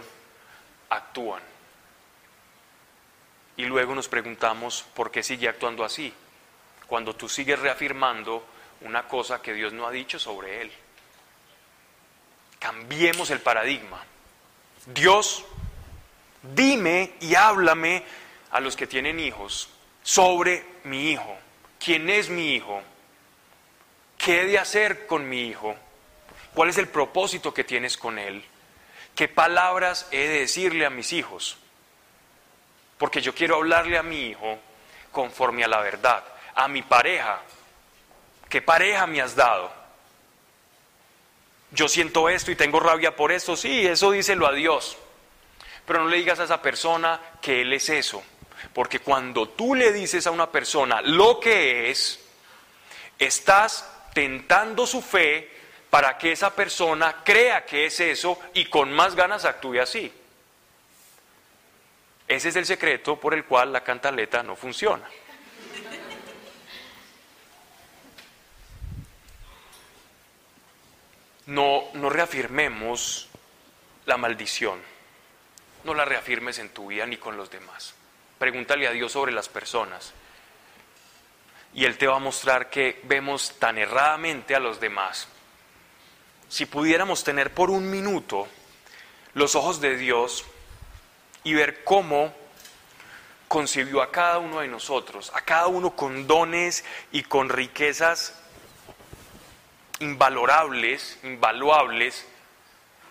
actúan. 0.89 1.52
Y 3.57 3.65
luego 3.65 3.93
nos 3.93 4.07
preguntamos 4.07 4.83
por 4.93 5.11
qué 5.11 5.23
sigue 5.23 5.47
actuando 5.47 5.83
así, 5.83 6.13
cuando 6.87 7.15
tú 7.15 7.29
sigues 7.29 7.59
reafirmando 7.59 8.45
una 8.81 9.07
cosa 9.07 9.41
que 9.41 9.53
Dios 9.53 9.73
no 9.73 9.87
ha 9.87 9.91
dicho 9.91 10.19
sobre 10.19 10.61
él. 10.61 10.71
Cambiemos 12.59 13.29
el 13.29 13.39
paradigma. 13.39 14.03
Dios 14.85 15.45
dime 16.41 17.13
y 17.21 17.35
háblame 17.35 18.03
a 18.51 18.59
los 18.59 18.75
que 18.75 18.87
tienen 18.87 19.19
hijos 19.19 19.69
sobre 20.03 20.65
mi 20.83 21.11
hijo. 21.11 21.37
¿Quién 21.79 22.09
es 22.09 22.29
mi 22.29 22.55
hijo? 22.55 22.81
¿Qué 24.17 24.41
he 24.41 24.45
de 24.45 24.59
hacer 24.59 25.05
con 25.07 25.27
mi 25.27 25.47
hijo? 25.47 25.75
¿Cuál 26.53 26.69
es 26.69 26.77
el 26.77 26.87
propósito 26.87 27.53
que 27.53 27.63
tienes 27.63 27.97
con 27.97 28.19
él? 28.19 28.43
¿Qué 29.15 29.27
palabras 29.27 30.07
he 30.11 30.27
de 30.27 30.39
decirle 30.39 30.85
a 30.85 30.89
mis 30.89 31.13
hijos? 31.13 31.57
Porque 32.97 33.21
yo 33.21 33.33
quiero 33.33 33.55
hablarle 33.55 33.97
a 33.97 34.03
mi 34.03 34.27
hijo 34.27 34.59
conforme 35.11 35.63
a 35.63 35.67
la 35.67 35.81
verdad, 35.81 36.23
a 36.55 36.67
mi 36.67 36.81
pareja. 36.81 37.41
¿Qué 38.49 38.61
pareja 38.61 39.07
me 39.07 39.21
has 39.21 39.35
dado? 39.35 39.71
Yo 41.71 41.87
siento 41.87 42.29
esto 42.29 42.51
y 42.51 42.55
tengo 42.55 42.79
rabia 42.79 43.15
por 43.15 43.31
esto, 43.31 43.55
sí, 43.55 43.85
eso 43.85 44.11
díselo 44.11 44.47
a 44.47 44.53
Dios. 44.53 44.97
Pero 45.85 46.03
no 46.03 46.09
le 46.09 46.17
digas 46.17 46.39
a 46.39 46.43
esa 46.43 46.61
persona 46.61 47.19
que 47.41 47.61
Él 47.61 47.73
es 47.73 47.89
eso. 47.89 48.23
Porque 48.73 48.99
cuando 48.99 49.49
tú 49.49 49.75
le 49.75 49.91
dices 49.91 50.27
a 50.27 50.31
una 50.31 50.51
persona 50.51 51.01
lo 51.01 51.39
que 51.39 51.89
es, 51.89 52.19
estás 53.19 53.89
tentando 54.13 54.85
su 54.85 55.01
fe 55.01 55.51
para 55.89 56.17
que 56.17 56.31
esa 56.31 56.55
persona 56.55 57.23
crea 57.23 57.65
que 57.65 57.85
es 57.85 57.99
eso 57.99 58.39
y 58.53 58.65
con 58.65 58.91
más 58.91 59.15
ganas 59.15 59.45
actúe 59.45 59.79
así. 59.79 60.11
Ese 62.33 62.49
es 62.49 62.55
el 62.55 62.65
secreto 62.65 63.19
por 63.19 63.35
el 63.35 63.45
cual 63.45 63.71
la 63.71 63.83
cantaleta 63.83 64.41
no 64.41 64.55
funciona. 64.55 65.07
No, 71.45 71.83
no 71.93 72.09
reafirmemos 72.09 73.29
la 74.07 74.17
maldición. 74.17 74.81
No 75.83 75.93
la 75.93 76.05
reafirmes 76.05 76.57
en 76.57 76.69
tu 76.69 76.87
vida 76.87 77.05
ni 77.05 77.17
con 77.17 77.37
los 77.37 77.51
demás. 77.51 77.93
Pregúntale 78.39 78.87
a 78.87 78.91
Dios 78.91 79.11
sobre 79.11 79.31
las 79.31 79.47
personas. 79.47 80.11
Y 81.75 81.85
Él 81.85 81.99
te 81.99 82.07
va 82.07 82.15
a 82.15 82.19
mostrar 82.19 82.71
que 82.71 82.99
vemos 83.03 83.59
tan 83.59 83.77
erradamente 83.77 84.55
a 84.55 84.59
los 84.59 84.79
demás 84.79 85.27
si 86.49 86.65
pudiéramos 86.65 87.23
tener 87.23 87.53
por 87.53 87.69
un 87.69 87.91
minuto 87.91 88.47
los 89.35 89.53
ojos 89.53 89.81
de 89.81 89.97
Dios 89.97 90.45
y 91.43 91.53
ver 91.53 91.83
cómo 91.83 92.33
concibió 93.47 94.01
a 94.01 94.11
cada 94.11 94.39
uno 94.39 94.61
de 94.61 94.67
nosotros, 94.67 95.31
a 95.35 95.41
cada 95.41 95.67
uno 95.67 95.95
con 95.95 96.27
dones 96.27 96.83
y 97.11 97.23
con 97.23 97.49
riquezas 97.49 98.39
invalorables, 99.99 101.19
invaluables, 101.23 102.27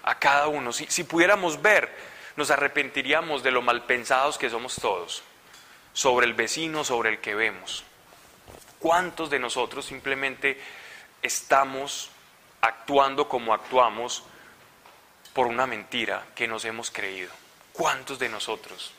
a 0.02 0.18
cada 0.18 0.48
uno. 0.48 0.72
Si, 0.72 0.86
si 0.86 1.04
pudiéramos 1.04 1.62
ver, 1.62 1.94
nos 2.36 2.50
arrepentiríamos 2.50 3.42
de 3.42 3.52
lo 3.52 3.62
mal 3.62 3.84
pensados 3.84 4.36
que 4.36 4.50
somos 4.50 4.76
todos, 4.76 5.22
sobre 5.92 6.26
el 6.26 6.34
vecino, 6.34 6.84
sobre 6.84 7.10
el 7.10 7.20
que 7.20 7.34
vemos. 7.34 7.84
¿Cuántos 8.78 9.30
de 9.30 9.38
nosotros 9.38 9.86
simplemente 9.86 10.60
estamos 11.22 12.10
actuando 12.62 13.28
como 13.28 13.54
actuamos 13.54 14.24
por 15.32 15.46
una 15.46 15.66
mentira 15.66 16.26
que 16.34 16.48
nos 16.48 16.64
hemos 16.64 16.90
creído. 16.90 17.30
¿Cuántos 17.72 18.18
de 18.18 18.28
nosotros? 18.28 18.92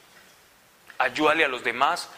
Ayúdale 0.98 1.46
a 1.46 1.48
los 1.50 1.64
demás 1.64 2.10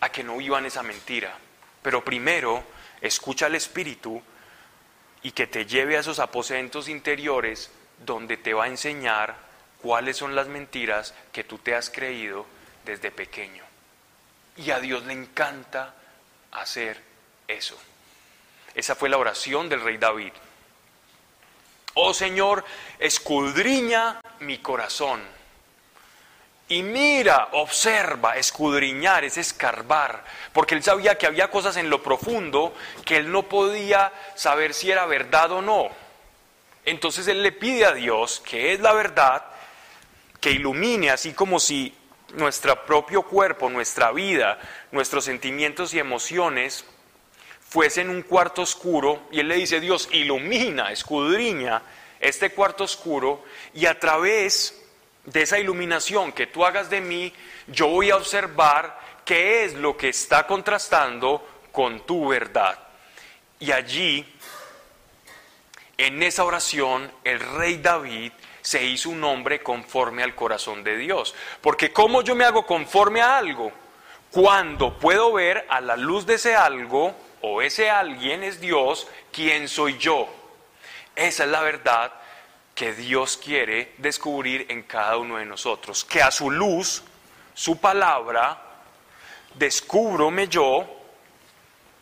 a 0.00 0.10
que 0.10 0.22
no 0.22 0.36
vivan 0.36 0.66
esa 0.66 0.82
mentira. 0.82 1.36
Pero 1.82 2.04
primero, 2.04 2.64
escucha 3.00 3.46
al 3.46 3.54
Espíritu 3.54 4.22
y 5.22 5.32
que 5.32 5.46
te 5.46 5.66
lleve 5.66 5.96
a 5.96 6.00
esos 6.00 6.18
aposentos 6.18 6.88
interiores 6.88 7.70
donde 8.04 8.36
te 8.36 8.54
va 8.54 8.64
a 8.64 8.68
enseñar 8.68 9.36
cuáles 9.80 10.16
son 10.16 10.34
las 10.34 10.48
mentiras 10.48 11.14
que 11.32 11.44
tú 11.44 11.58
te 11.58 11.74
has 11.74 11.90
creído 11.90 12.46
desde 12.84 13.10
pequeño. 13.10 13.64
Y 14.56 14.70
a 14.70 14.80
Dios 14.80 15.04
le 15.04 15.12
encanta 15.12 15.94
hacer 16.52 17.00
eso. 17.48 17.78
Esa 18.74 18.94
fue 18.94 19.08
la 19.08 19.18
oración 19.18 19.68
del 19.68 19.80
rey 19.82 19.96
David. 19.96 20.32
Oh 21.98 22.12
Señor, 22.12 22.62
escudriña 22.98 24.20
mi 24.40 24.58
corazón. 24.58 25.18
Y 26.68 26.82
mira, 26.82 27.48
observa, 27.52 28.36
escudriñar 28.36 29.24
es 29.24 29.38
escarbar, 29.38 30.22
porque 30.52 30.74
él 30.74 30.82
sabía 30.82 31.16
que 31.16 31.26
había 31.26 31.50
cosas 31.50 31.78
en 31.78 31.88
lo 31.88 32.02
profundo 32.02 32.74
que 33.02 33.16
él 33.16 33.32
no 33.32 33.44
podía 33.44 34.12
saber 34.34 34.74
si 34.74 34.90
era 34.90 35.06
verdad 35.06 35.52
o 35.52 35.62
no. 35.62 35.88
Entonces 36.84 37.28
él 37.28 37.42
le 37.42 37.52
pide 37.52 37.86
a 37.86 37.92
Dios, 37.92 38.42
que 38.44 38.74
es 38.74 38.80
la 38.80 38.92
verdad, 38.92 39.46
que 40.38 40.50
ilumine, 40.50 41.10
así 41.10 41.32
como 41.32 41.58
si 41.58 41.96
nuestro 42.34 42.84
propio 42.84 43.22
cuerpo, 43.22 43.70
nuestra 43.70 44.12
vida, 44.12 44.58
nuestros 44.92 45.24
sentimientos 45.24 45.94
y 45.94 45.98
emociones 45.98 46.84
fuese 47.68 48.00
en 48.00 48.10
un 48.10 48.22
cuarto 48.22 48.62
oscuro 48.62 49.28
y 49.30 49.40
él 49.40 49.48
le 49.48 49.56
dice, 49.56 49.80
Dios, 49.80 50.08
ilumina, 50.12 50.90
escudriña 50.90 51.82
este 52.20 52.50
cuarto 52.50 52.84
oscuro 52.84 53.44
y 53.74 53.86
a 53.86 53.98
través 53.98 54.82
de 55.24 55.42
esa 55.42 55.58
iluminación 55.58 56.32
que 56.32 56.46
tú 56.46 56.64
hagas 56.64 56.88
de 56.88 57.00
mí, 57.00 57.32
yo 57.66 57.88
voy 57.88 58.10
a 58.10 58.16
observar 58.16 58.98
qué 59.24 59.64
es 59.64 59.74
lo 59.74 59.96
que 59.96 60.08
está 60.08 60.46
contrastando 60.46 61.46
con 61.72 62.06
tu 62.06 62.28
verdad. 62.28 62.78
Y 63.58 63.72
allí, 63.72 64.24
en 65.98 66.22
esa 66.22 66.44
oración, 66.44 67.10
el 67.24 67.40
rey 67.40 67.78
David 67.78 68.32
se 68.62 68.84
hizo 68.84 69.10
un 69.10 69.22
hombre 69.24 69.62
conforme 69.62 70.22
al 70.22 70.34
corazón 70.34 70.84
de 70.84 70.96
Dios. 70.96 71.34
Porque 71.60 71.92
¿cómo 71.92 72.22
yo 72.22 72.34
me 72.34 72.44
hago 72.44 72.66
conforme 72.66 73.20
a 73.20 73.38
algo? 73.38 73.72
Cuando 74.30 74.98
puedo 74.98 75.32
ver 75.32 75.66
a 75.68 75.80
la 75.80 75.96
luz 75.96 76.26
de 76.26 76.34
ese 76.34 76.54
algo 76.54 77.14
o 77.48 77.62
ese 77.62 77.88
alguien 77.88 78.42
es 78.42 78.60
Dios, 78.60 79.06
¿quién 79.30 79.68
soy 79.68 79.96
yo? 79.98 80.28
Esa 81.14 81.44
es 81.44 81.50
la 81.50 81.60
verdad 81.60 82.12
que 82.74 82.92
Dios 82.92 83.36
quiere 83.36 83.94
descubrir 83.98 84.66
en 84.68 84.82
cada 84.82 85.16
uno 85.16 85.36
de 85.36 85.46
nosotros, 85.46 86.04
que 86.04 86.20
a 86.20 86.32
su 86.32 86.50
luz, 86.50 87.04
su 87.54 87.80
palabra, 87.80 88.60
descúbrome 89.54 90.48
yo, 90.48 90.86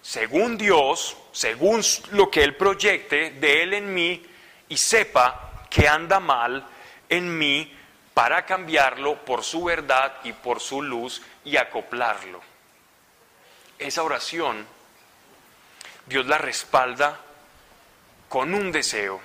según 0.01 0.57
Dios, 0.57 1.15
según 1.33 1.83
lo 2.13 2.31
que 2.31 2.43
Él 2.43 2.57
proyecte 2.57 3.33
de 3.33 3.63
Él 3.63 3.75
en 3.75 3.93
mí, 3.93 4.25
y 4.71 4.79
sepa 4.79 5.67
que 5.69 5.87
anda 5.87 6.21
mal 6.21 6.67
en 7.07 7.37
mí 7.37 7.71
para 8.15 8.47
cambiarlo 8.47 9.23
por 9.27 9.45
su 9.45 9.65
verdad 9.65 10.21
y 10.25 10.33
por 10.33 10.61
su 10.61 10.81
luz 10.81 11.21
y 11.45 11.59
acoplarlo. 11.59 12.41
Esa 13.79 14.03
oración 14.03 14.74
Dios 16.07 16.27
la 16.27 16.39
respalda 16.39 17.21
con 18.29 18.55
un 18.55 18.73
deseo. 18.73 19.21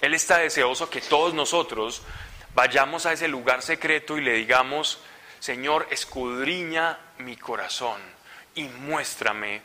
Él 0.00 0.14
está 0.14 0.38
deseoso 0.38 0.90
que 0.90 1.00
todos 1.00 1.34
nosotros 1.34 2.02
vayamos 2.54 3.06
a 3.06 3.12
ese 3.12 3.28
lugar 3.28 3.62
secreto 3.62 4.16
y 4.18 4.20
le 4.22 4.34
digamos, 4.34 5.00
Señor, 5.40 5.88
escudriña 5.90 6.98
mi 7.18 7.36
corazón 7.36 8.00
y 8.54 8.64
muéstrame 8.64 9.62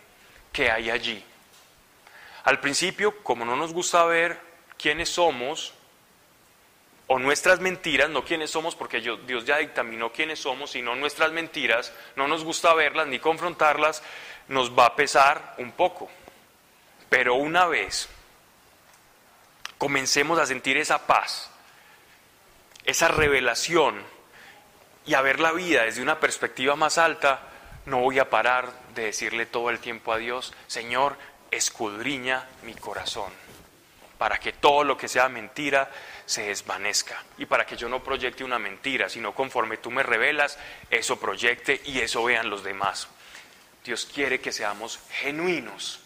qué 0.52 0.72
hay 0.72 0.90
allí. 0.90 1.24
Al 2.46 2.60
principio, 2.60 3.22
como 3.22 3.46
no 3.46 3.56
nos 3.56 3.74
gusta 3.74 4.06
ver 4.06 4.40
quiénes 4.78 5.10
somos, 5.10 5.74
o 7.12 7.18
nuestras 7.18 7.60
mentiras, 7.60 8.08
no 8.10 8.24
quiénes 8.24 8.52
somos, 8.52 8.76
porque 8.76 9.02
Dios 9.02 9.44
ya 9.44 9.58
dictaminó 9.58 10.12
quiénes 10.12 10.40
somos, 10.40 10.72
sino 10.72 10.96
nuestras 10.96 11.32
mentiras, 11.32 11.92
no 12.16 12.28
nos 12.28 12.44
gusta 12.44 12.74
verlas 12.76 13.08
ni 13.08 13.18
confrontarlas, 13.18 14.04
nos 14.48 14.78
va 14.78 14.86
a 14.86 14.96
pesar 14.96 15.56
un 15.58 15.72
poco. 15.72 16.10
Pero 17.10 17.36
una 17.36 17.66
vez 17.66 18.08
comencemos 19.78 20.38
a 20.38 20.46
sentir 20.46 20.78
esa 20.78 21.08
paz, 21.08 21.50
esa 22.86 23.08
revelación 23.08 24.04
y 25.06 25.16
a 25.16 25.22
ver 25.22 25.40
la 25.40 25.52
vida 25.52 25.84
desde 25.84 26.04
una 26.04 26.20
perspectiva 26.20 26.76
más 26.76 26.98
alta, 26.98 27.40
no 27.86 28.00
voy 28.00 28.20
a 28.20 28.30
parar 28.30 28.72
de 28.94 29.06
decirle 29.06 29.46
todo 29.46 29.70
el 29.70 29.80
tiempo 29.80 30.14
a 30.14 30.18
Dios, 30.18 30.54
Señor, 30.68 31.18
escudriña 31.50 32.48
mi 32.64 32.76
corazón, 32.76 33.32
para 34.18 34.38
que 34.38 34.54
todo 34.54 34.84
lo 34.84 34.98
que 34.98 35.08
sea 35.08 35.30
mentira 35.30 35.90
se 36.26 36.44
desvanezca 36.44 37.24
y 37.40 37.46
para 37.48 37.66
que 37.66 37.76
yo 37.76 37.90
no 37.90 38.04
proyecte 38.04 38.44
una 38.44 38.60
mentira, 38.60 39.10
sino 39.10 39.34
conforme 39.34 39.78
tú 39.78 39.90
me 39.90 40.04
revelas, 40.04 40.60
eso 40.92 41.20
proyecte 41.20 41.82
y 41.86 42.02
eso 42.02 42.24
vean 42.24 42.50
los 42.50 42.64
demás. 42.64 43.08
Dios 43.84 44.06
quiere 44.14 44.40
que 44.40 44.52
seamos 44.52 45.00
genuinos 45.10 46.02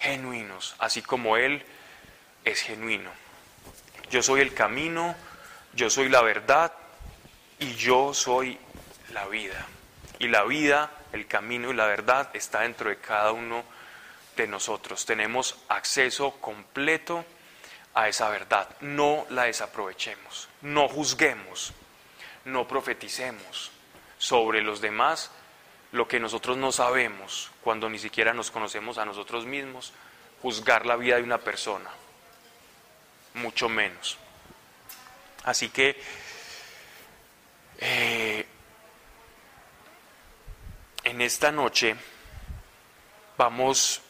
genuinos, 0.00 0.74
así 0.78 1.02
como 1.02 1.36
Él 1.36 1.64
es 2.44 2.62
genuino. 2.62 3.10
Yo 4.10 4.22
soy 4.22 4.40
el 4.40 4.54
camino, 4.54 5.14
yo 5.74 5.90
soy 5.90 6.08
la 6.08 6.22
verdad 6.22 6.72
y 7.58 7.74
yo 7.74 8.12
soy 8.14 8.58
la 9.12 9.26
vida. 9.26 9.66
Y 10.18 10.28
la 10.28 10.44
vida, 10.44 10.90
el 11.12 11.26
camino 11.26 11.70
y 11.70 11.74
la 11.74 11.86
verdad 11.86 12.30
está 12.34 12.60
dentro 12.60 12.90
de 12.90 12.96
cada 12.96 13.32
uno 13.32 13.62
de 14.36 14.46
nosotros. 14.46 15.06
Tenemos 15.06 15.56
acceso 15.68 16.32
completo 16.40 17.24
a 17.94 18.08
esa 18.08 18.28
verdad. 18.30 18.68
No 18.80 19.26
la 19.30 19.44
desaprovechemos, 19.44 20.48
no 20.62 20.88
juzguemos, 20.88 21.72
no 22.44 22.66
profeticemos 22.66 23.70
sobre 24.18 24.62
los 24.62 24.80
demás 24.80 25.30
lo 25.92 26.06
que 26.06 26.20
nosotros 26.20 26.56
no 26.56 26.72
sabemos 26.72 27.50
cuando 27.62 27.88
ni 27.88 27.98
siquiera 27.98 28.32
nos 28.32 28.50
conocemos 28.50 28.98
a 28.98 29.04
nosotros 29.04 29.44
mismos, 29.44 29.92
juzgar 30.42 30.86
la 30.86 30.96
vida 30.96 31.16
de 31.16 31.22
una 31.22 31.38
persona, 31.38 31.90
mucho 33.34 33.68
menos. 33.68 34.16
Así 35.44 35.70
que 35.70 36.00
eh, 37.78 38.46
en 41.04 41.20
esta 41.20 41.50
noche 41.50 41.96
vamos 43.36 44.02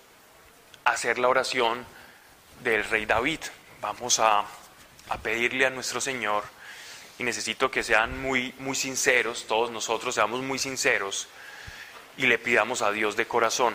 a 0.85 0.91
hacer 0.91 1.19
la 1.19 1.29
oración 1.29 1.87
del 2.63 2.85
rey 2.85 3.07
David. 3.07 3.41
Vamos 3.81 4.19
a, 4.19 4.45
a 5.09 5.19
pedirle 5.19 5.65
a 5.65 5.71
nuestro 5.71 6.01
Señor 6.01 6.45
y 7.19 7.23
necesito 7.23 7.71
que 7.71 7.83
sean 7.83 8.21
muy, 8.21 8.55
muy 8.59 8.75
sinceros, 8.75 9.47
todos 9.47 9.71
nosotros 9.71 10.15
seamos 10.15 10.43
muy 10.43 10.59
sinceros 10.59 11.29
y 12.21 12.27
le 12.27 12.39
pidamos 12.39 12.83
a 12.83 12.93
Dios 12.93 13.17
de 13.17 13.27
corazón 13.27 13.75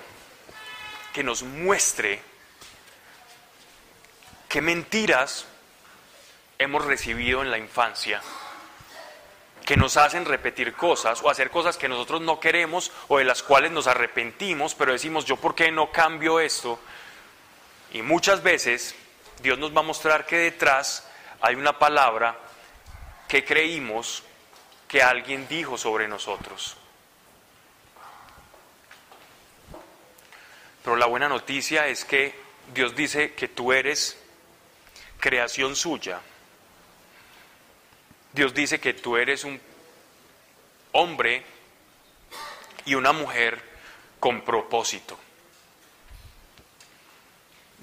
que 1.14 1.24
nos 1.24 1.42
muestre 1.42 2.22
qué 4.48 4.62
mentiras 4.62 5.48
hemos 6.60 6.86
recibido 6.86 7.42
en 7.42 7.50
la 7.50 7.58
infancia 7.58 8.22
que 9.66 9.78
nos 9.78 9.98
hacen 9.98 10.26
repetir 10.26 10.74
cosas 10.74 11.24
o 11.24 11.30
hacer 11.32 11.50
cosas 11.50 11.76
que 11.76 11.90
nosotros 11.90 12.22
no 12.22 12.40
queremos 12.40 12.92
o 13.08 13.18
de 13.18 13.24
las 13.24 13.42
cuales 13.42 13.72
nos 13.72 13.88
arrepentimos, 13.88 14.76
pero 14.76 14.92
decimos, 14.92 15.26
yo 15.26 15.38
por 15.38 15.56
qué 15.56 15.72
no 15.72 15.92
cambio 15.92 16.40
esto. 16.40 16.80
Y 17.94 18.04
muchas 18.04 18.44
veces 18.44 18.94
Dios 19.42 19.58
nos 19.58 19.76
va 19.76 19.80
a 19.80 19.86
mostrar 19.86 20.28
que 20.28 20.38
detrás 20.38 21.10
hay 21.42 21.56
una 21.56 21.80
palabra 21.80 22.38
que 23.28 23.44
creímos 23.44 24.22
que 24.88 25.02
alguien 25.02 25.48
dijo 25.48 25.80
sobre 25.80 26.08
nosotros. 26.08 26.78
Pero 30.86 30.98
la 30.98 31.08
buena 31.08 31.28
noticia 31.28 31.88
es 31.88 32.06
que 32.06 32.36
Dios 32.72 32.96
dice 32.96 33.34
que 33.34 33.48
tú 33.48 33.74
eres 33.74 34.20
creación 35.20 35.76
suya. 35.76 36.22
Dios 38.32 38.54
dice 38.54 38.80
que 38.80 38.94
tú 38.94 39.18
eres 39.18 39.46
un 39.46 39.60
hombre 40.92 41.44
y 42.86 42.94
una 42.94 43.14
mujer 43.14 43.60
con 44.20 44.46
propósito. 44.46 45.18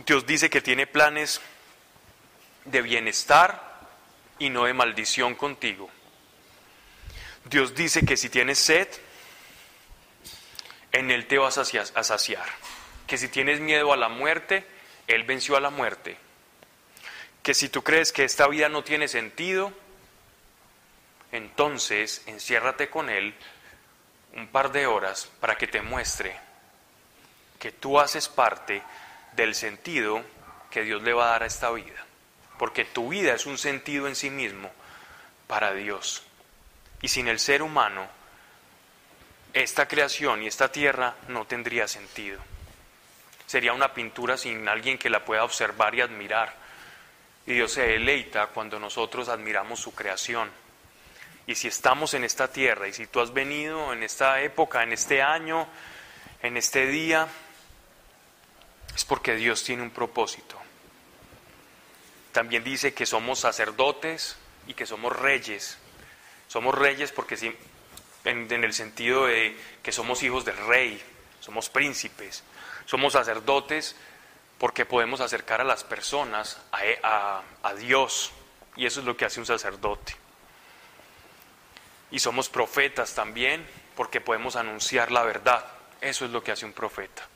Dios 0.07 0.25
dice 0.25 0.49
que 0.49 0.61
tiene 0.61 0.87
planes 0.87 1.41
de 2.67 2.83
bienestar 2.83 3.81
y 4.39 4.49
no 4.49 4.67
de 4.67 4.75
maldición 4.75 5.35
contigo. 5.35 5.91
Dios 7.47 7.75
dice 7.75 8.05
que 8.05 8.17
si 8.17 8.29
tienes 8.29 8.61
sed, 8.61 8.87
en 10.93 11.11
Él 11.11 11.27
te 11.27 11.39
vas 11.39 11.59
a 11.59 11.65
saciar. 12.05 12.47
Que 13.13 13.19
si 13.19 13.29
tienes 13.29 13.61
miedo 13.61 13.93
a 13.93 13.99
la 13.99 14.09
muerte, 14.09 14.65
Él 15.07 15.25
venció 15.25 15.55
a 15.59 15.61
la 15.61 15.69
muerte. 15.69 16.17
Que 17.43 17.53
si 17.53 17.69
tú 17.69 17.85
crees 17.85 18.11
que 18.11 18.25
esta 18.25 18.49
vida 18.49 18.71
no 18.71 18.85
tiene 18.85 19.07
sentido, 19.07 19.71
entonces 21.31 22.23
enciérrate 22.25 22.89
con 22.89 23.11
Él 23.11 23.35
un 24.35 24.49
par 24.49 24.73
de 24.73 24.87
horas 24.87 25.31
para 25.41 25.57
que 25.57 25.67
te 25.67 25.83
muestre 25.83 26.35
que 27.59 27.71
tú 27.71 28.01
haces 28.01 28.31
parte 28.31 28.83
del 29.33 29.55
sentido 29.55 30.25
que 30.71 30.81
Dios 30.81 31.03
le 31.03 31.13
va 31.13 31.27
a 31.27 31.33
dar 31.33 31.43
a 31.43 31.49
esta 31.49 31.71
vida. 31.71 32.07
Porque 32.59 32.87
tu 32.87 33.11
vida 33.11 33.35
es 33.35 33.45
un 33.45 33.59
sentido 33.59 34.09
en 34.09 34.17
sí 34.17 34.31
mismo 34.31 34.71
para 35.49 35.75
Dios. 35.75 36.23
Y 37.03 37.09
sin 37.09 37.29
el 37.29 37.41
ser 37.41 37.63
humano, 37.63 38.09
esta 39.53 39.87
creación 39.87 40.43
y 40.43 40.47
esta 40.47 40.73
tierra 40.73 41.15
no 41.29 41.47
tendría 41.47 41.87
sentido. 41.87 42.41
Sería 43.53 43.75
una 43.75 43.93
pintura 43.93 44.39
sin 44.39 44.67
alguien 44.67 44.97
que 44.97 45.11
la 45.11 45.27
pueda 45.27 45.45
observar 45.45 45.95
y 45.95 46.01
admirar. 46.01 46.55
Y 47.47 47.53
Dios 47.53 47.73
se 47.73 47.83
deleita 47.83 48.47
cuando 48.47 48.79
nosotros 48.79 49.29
admiramos 49.29 49.79
su 49.79 49.95
creación. 49.95 50.51
Y 51.47 51.55
si 51.55 51.69
estamos 51.69 52.15
en 52.15 52.25
esta 52.25 52.51
tierra 52.51 52.89
y 52.89 52.95
si 52.95 53.07
tú 53.09 53.21
has 53.21 53.35
venido 53.35 53.93
en 53.93 54.03
esta 54.03 54.41
época, 54.41 54.83
en 54.83 54.95
este 54.95 55.21
año, 55.21 55.69
en 56.41 56.57
este 56.57 56.87
día, 56.87 57.29
es 58.97 59.05
porque 59.05 59.35
Dios 59.35 59.63
tiene 59.65 59.83
un 59.83 59.91
propósito. 59.91 60.59
También 62.33 62.65
dice 62.65 62.95
que 62.95 63.05
somos 63.05 63.41
sacerdotes 63.41 64.39
y 64.67 64.73
que 64.73 64.87
somos 64.87 65.15
reyes. 65.15 65.77
Somos 66.49 66.75
reyes 66.75 67.13
porque 67.13 67.55
en, 68.25 68.65
el 68.65 68.73
sentido 68.73 69.27
de 69.27 69.55
que 69.83 69.93
somos 69.93 70.23
hijos 70.23 70.47
del 70.47 70.57
rey, 70.57 71.03
somos 71.41 71.69
príncipes. 71.69 72.45
Somos 72.87 73.15
sacerdotes 73.15 73.97
porque 74.59 74.87
podemos 74.87 75.21
acercar 75.21 75.61
a 75.61 75.65
las 75.65 75.85
personas 75.85 76.59
a, 77.03 77.43
a 77.63 77.75
Dios. 77.75 78.33
Y 78.77 78.87
eso 78.87 79.01
es 79.01 79.07
lo 79.07 79.17
que 79.17 79.25
hace 79.25 79.41
un 79.41 79.47
sacerdote. 79.47 80.17
Y 82.11 82.19
somos 82.19 82.49
profetas 82.49 83.15
también 83.15 83.67
porque 83.97 84.21
podemos 84.21 84.57
anunciar 84.57 85.11
la 85.11 85.23
verdad. 85.23 85.65
Eso 86.01 86.25
es 86.25 86.31
lo 86.31 86.43
que 86.43 86.53
hace 86.53 86.65
un 86.65 86.73
profeta. 86.73 87.27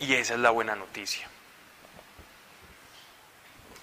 Y 0.00 0.14
esa 0.14 0.34
es 0.34 0.40
la 0.40 0.50
buena 0.50 0.74
noticia. 0.74 1.28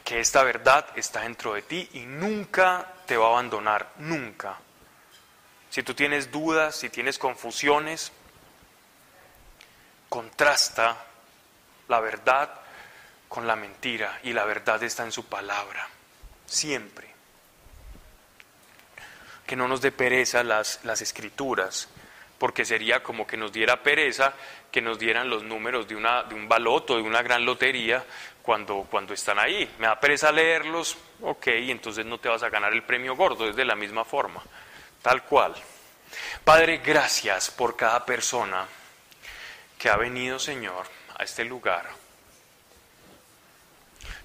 Que 0.04 0.20
esta 0.20 0.44
verdad 0.44 0.86
está 0.96 1.22
dentro 1.22 1.54
de 1.54 1.62
ti 1.62 1.90
y 1.94 2.02
nunca 2.02 2.94
te 3.06 3.18
va 3.18 3.28
a 3.28 3.30
abandonar, 3.30 3.92
nunca. 3.98 4.58
Si 5.70 5.84
tú 5.84 5.94
tienes 5.94 6.32
dudas, 6.32 6.76
si 6.76 6.90
tienes 6.90 7.18
confusiones, 7.18 8.12
contrasta 10.12 10.98
la 11.88 12.02
verdad 12.02 12.50
con 13.30 13.48
la 13.48 13.56
mentira 13.56 14.20
y 14.24 14.34
la 14.34 14.44
verdad 14.44 14.84
está 14.84 15.06
en 15.06 15.14
su 15.14 15.24
palabra, 15.28 15.88
siempre 16.46 17.08
que 19.48 19.56
no 19.56 19.70
nos 19.70 19.80
dé 19.80 19.94
pereza 19.94 20.44
las, 20.44 20.82
las 20.84 21.02
escrituras, 21.02 21.88
porque 22.38 22.66
sería 22.66 23.02
como 23.02 23.26
que 23.26 23.38
nos 23.38 23.54
diera 23.54 23.82
pereza 23.84 24.34
que 24.70 24.82
nos 24.82 25.00
dieran 25.00 25.30
los 25.30 25.44
números 25.44 25.88
de, 25.88 25.96
una, 25.96 26.24
de 26.24 26.36
un 26.36 26.50
baloto, 26.50 26.98
de 26.98 27.04
una 27.04 27.22
gran 27.22 27.46
lotería, 27.46 28.04
cuando, 28.42 28.86
cuando 28.92 29.14
están 29.14 29.40
ahí. 29.40 29.74
Me 29.80 29.88
da 29.88 29.98
pereza 29.98 30.30
leerlos, 30.34 30.98
ok, 31.22 31.48
entonces 31.48 32.06
no 32.06 32.18
te 32.18 32.28
vas 32.28 32.44
a 32.44 32.50
ganar 32.50 32.74
el 32.74 32.84
premio 32.84 33.16
gordo, 33.16 33.50
es 33.50 33.56
de 33.56 33.64
la 33.64 33.76
misma 33.76 34.04
forma, 34.04 34.44
tal 35.02 35.24
cual. 35.24 35.56
Padre, 36.44 36.82
gracias 36.84 37.50
por 37.50 37.78
cada 37.78 38.06
persona 38.06 38.68
que 39.82 39.90
ha 39.90 39.98
venido, 39.98 40.38
Señor, 40.38 40.86
a 41.18 41.24
este 41.24 41.44
lugar. 41.44 41.90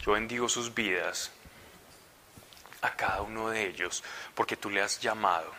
Yo 0.00 0.12
bendigo 0.12 0.50
sus 0.50 0.74
vidas 0.74 1.32
a 2.82 2.94
cada 2.94 3.22
uno 3.22 3.48
de 3.48 3.66
ellos, 3.66 4.04
porque 4.34 4.58
tú 4.58 4.68
le 4.68 4.82
has 4.82 5.00
llamado. 5.00 5.50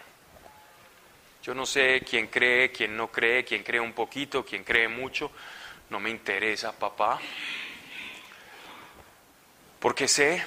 Yo 1.41 1.55
no 1.55 1.65
sé 1.65 2.03
quién 2.07 2.27
cree, 2.27 2.71
quién 2.71 2.95
no 2.95 3.07
cree, 3.11 3.43
quién 3.43 3.63
cree 3.63 3.79
un 3.79 3.93
poquito, 3.93 4.45
quién 4.45 4.63
cree 4.63 4.87
mucho, 4.87 5.31
no 5.89 5.99
me 5.99 6.11
interesa, 6.11 6.73
papá, 6.73 7.19
porque 9.79 10.07
sé 10.07 10.45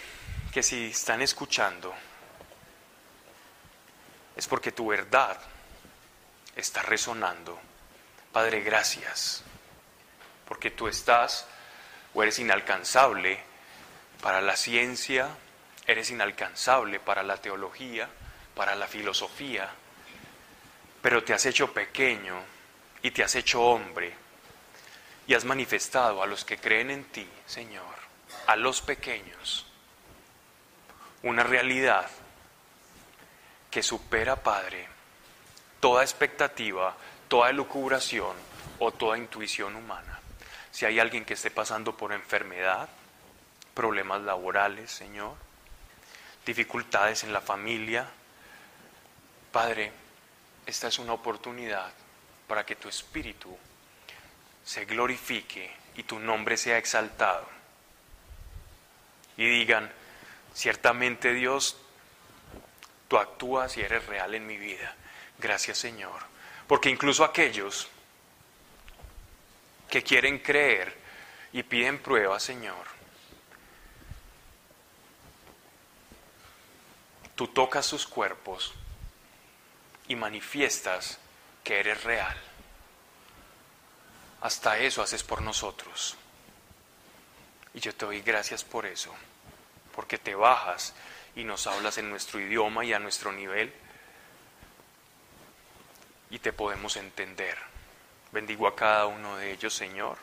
que 0.52 0.62
si 0.62 0.90
están 0.90 1.22
escuchando, 1.22 1.92
es 4.36 4.46
porque 4.46 4.70
tu 4.70 4.86
verdad 4.86 5.40
está 6.54 6.82
resonando. 6.82 7.69
Padre, 8.32 8.60
gracias, 8.60 9.42
porque 10.46 10.70
tú 10.70 10.88
estás 10.88 11.46
o 12.14 12.22
eres 12.22 12.38
inalcanzable 12.38 13.42
para 14.22 14.40
la 14.40 14.56
ciencia, 14.56 15.28
Eres 15.90 16.10
inalcanzable 16.10 17.00
para 17.00 17.24
la 17.24 17.38
teología, 17.38 18.08
para 18.54 18.76
la 18.76 18.86
filosofía, 18.86 19.68
pero 21.02 21.24
te 21.24 21.34
has 21.34 21.44
hecho 21.46 21.72
pequeño 21.72 22.36
y 23.02 23.10
te 23.10 23.24
has 23.24 23.34
hecho 23.34 23.60
hombre 23.60 24.14
y 25.26 25.34
has 25.34 25.44
manifestado 25.44 26.22
a 26.22 26.26
los 26.26 26.44
que 26.44 26.58
creen 26.58 26.92
en 26.92 27.04
ti, 27.06 27.28
Señor, 27.44 27.94
a 28.46 28.54
los 28.54 28.82
pequeños, 28.82 29.66
una 31.24 31.42
realidad 31.42 32.08
que 33.68 33.82
supera, 33.82 34.36
Padre, 34.36 34.86
toda 35.80 36.02
expectativa, 36.02 36.94
toda 37.30 37.48
elucubración 37.48 38.36
o 38.80 38.90
toda 38.90 39.16
intuición 39.16 39.76
humana. 39.76 40.18
Si 40.72 40.84
hay 40.84 40.98
alguien 40.98 41.24
que 41.24 41.34
esté 41.34 41.52
pasando 41.52 41.96
por 41.96 42.12
enfermedad, 42.12 42.88
problemas 43.72 44.20
laborales, 44.22 44.90
Señor, 44.90 45.36
dificultades 46.44 47.22
en 47.22 47.32
la 47.32 47.40
familia. 47.40 48.04
Padre, 49.52 49.92
esta 50.66 50.88
es 50.88 50.98
una 50.98 51.12
oportunidad 51.12 51.92
para 52.48 52.66
que 52.66 52.74
tu 52.74 52.88
espíritu 52.88 53.56
se 54.64 54.84
glorifique 54.84 55.70
y 55.94 56.02
tu 56.02 56.18
nombre 56.18 56.56
sea 56.56 56.78
exaltado. 56.78 57.48
Y 59.36 59.48
digan, 59.48 59.88
ciertamente 60.52 61.32
Dios, 61.32 61.76
tú 63.06 63.18
actúas 63.18 63.76
y 63.76 63.82
eres 63.82 64.04
real 64.06 64.34
en 64.34 64.48
mi 64.48 64.56
vida. 64.56 64.96
Gracias 65.38 65.78
Señor. 65.78 66.28
Porque 66.70 66.88
incluso 66.88 67.24
aquellos 67.24 67.88
que 69.88 70.04
quieren 70.04 70.38
creer 70.38 70.96
y 71.52 71.64
piden 71.64 71.98
pruebas, 72.00 72.44
Señor, 72.44 72.86
tú 77.34 77.48
tocas 77.48 77.84
sus 77.84 78.06
cuerpos 78.06 78.72
y 80.06 80.14
manifiestas 80.14 81.18
que 81.64 81.80
eres 81.80 82.04
real. 82.04 82.40
Hasta 84.40 84.78
eso 84.78 85.02
haces 85.02 85.24
por 85.24 85.42
nosotros. 85.42 86.16
Y 87.74 87.80
yo 87.80 87.92
te 87.96 88.06
doy 88.06 88.20
gracias 88.20 88.62
por 88.62 88.86
eso, 88.86 89.12
porque 89.92 90.18
te 90.18 90.36
bajas 90.36 90.94
y 91.34 91.42
nos 91.42 91.66
hablas 91.66 91.98
en 91.98 92.08
nuestro 92.10 92.38
idioma 92.38 92.84
y 92.84 92.92
a 92.92 93.00
nuestro 93.00 93.32
nivel 93.32 93.74
y 96.30 96.38
te 96.38 96.52
podemos 96.52 96.96
entender. 96.96 97.56
Bendigo 98.32 98.66
a 98.66 98.76
cada 98.76 99.06
uno 99.06 99.36
de 99.36 99.52
ellos, 99.52 99.74
Señor, 99.74 100.16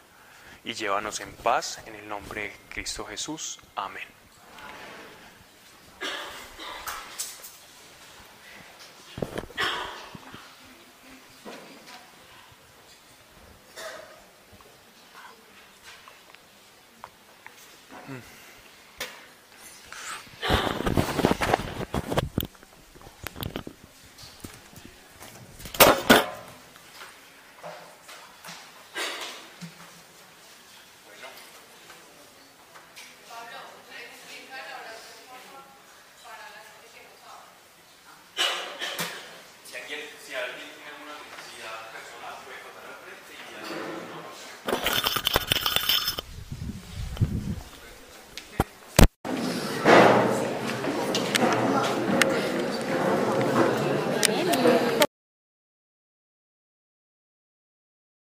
y 0.63 0.73
llévanos 0.73 1.19
en 1.19 1.31
paz 1.33 1.79
en 1.85 1.95
el 1.95 2.07
nombre 2.07 2.43
de 2.43 2.53
Cristo 2.69 3.05
Jesús. 3.05 3.59
Amén. 3.75 4.16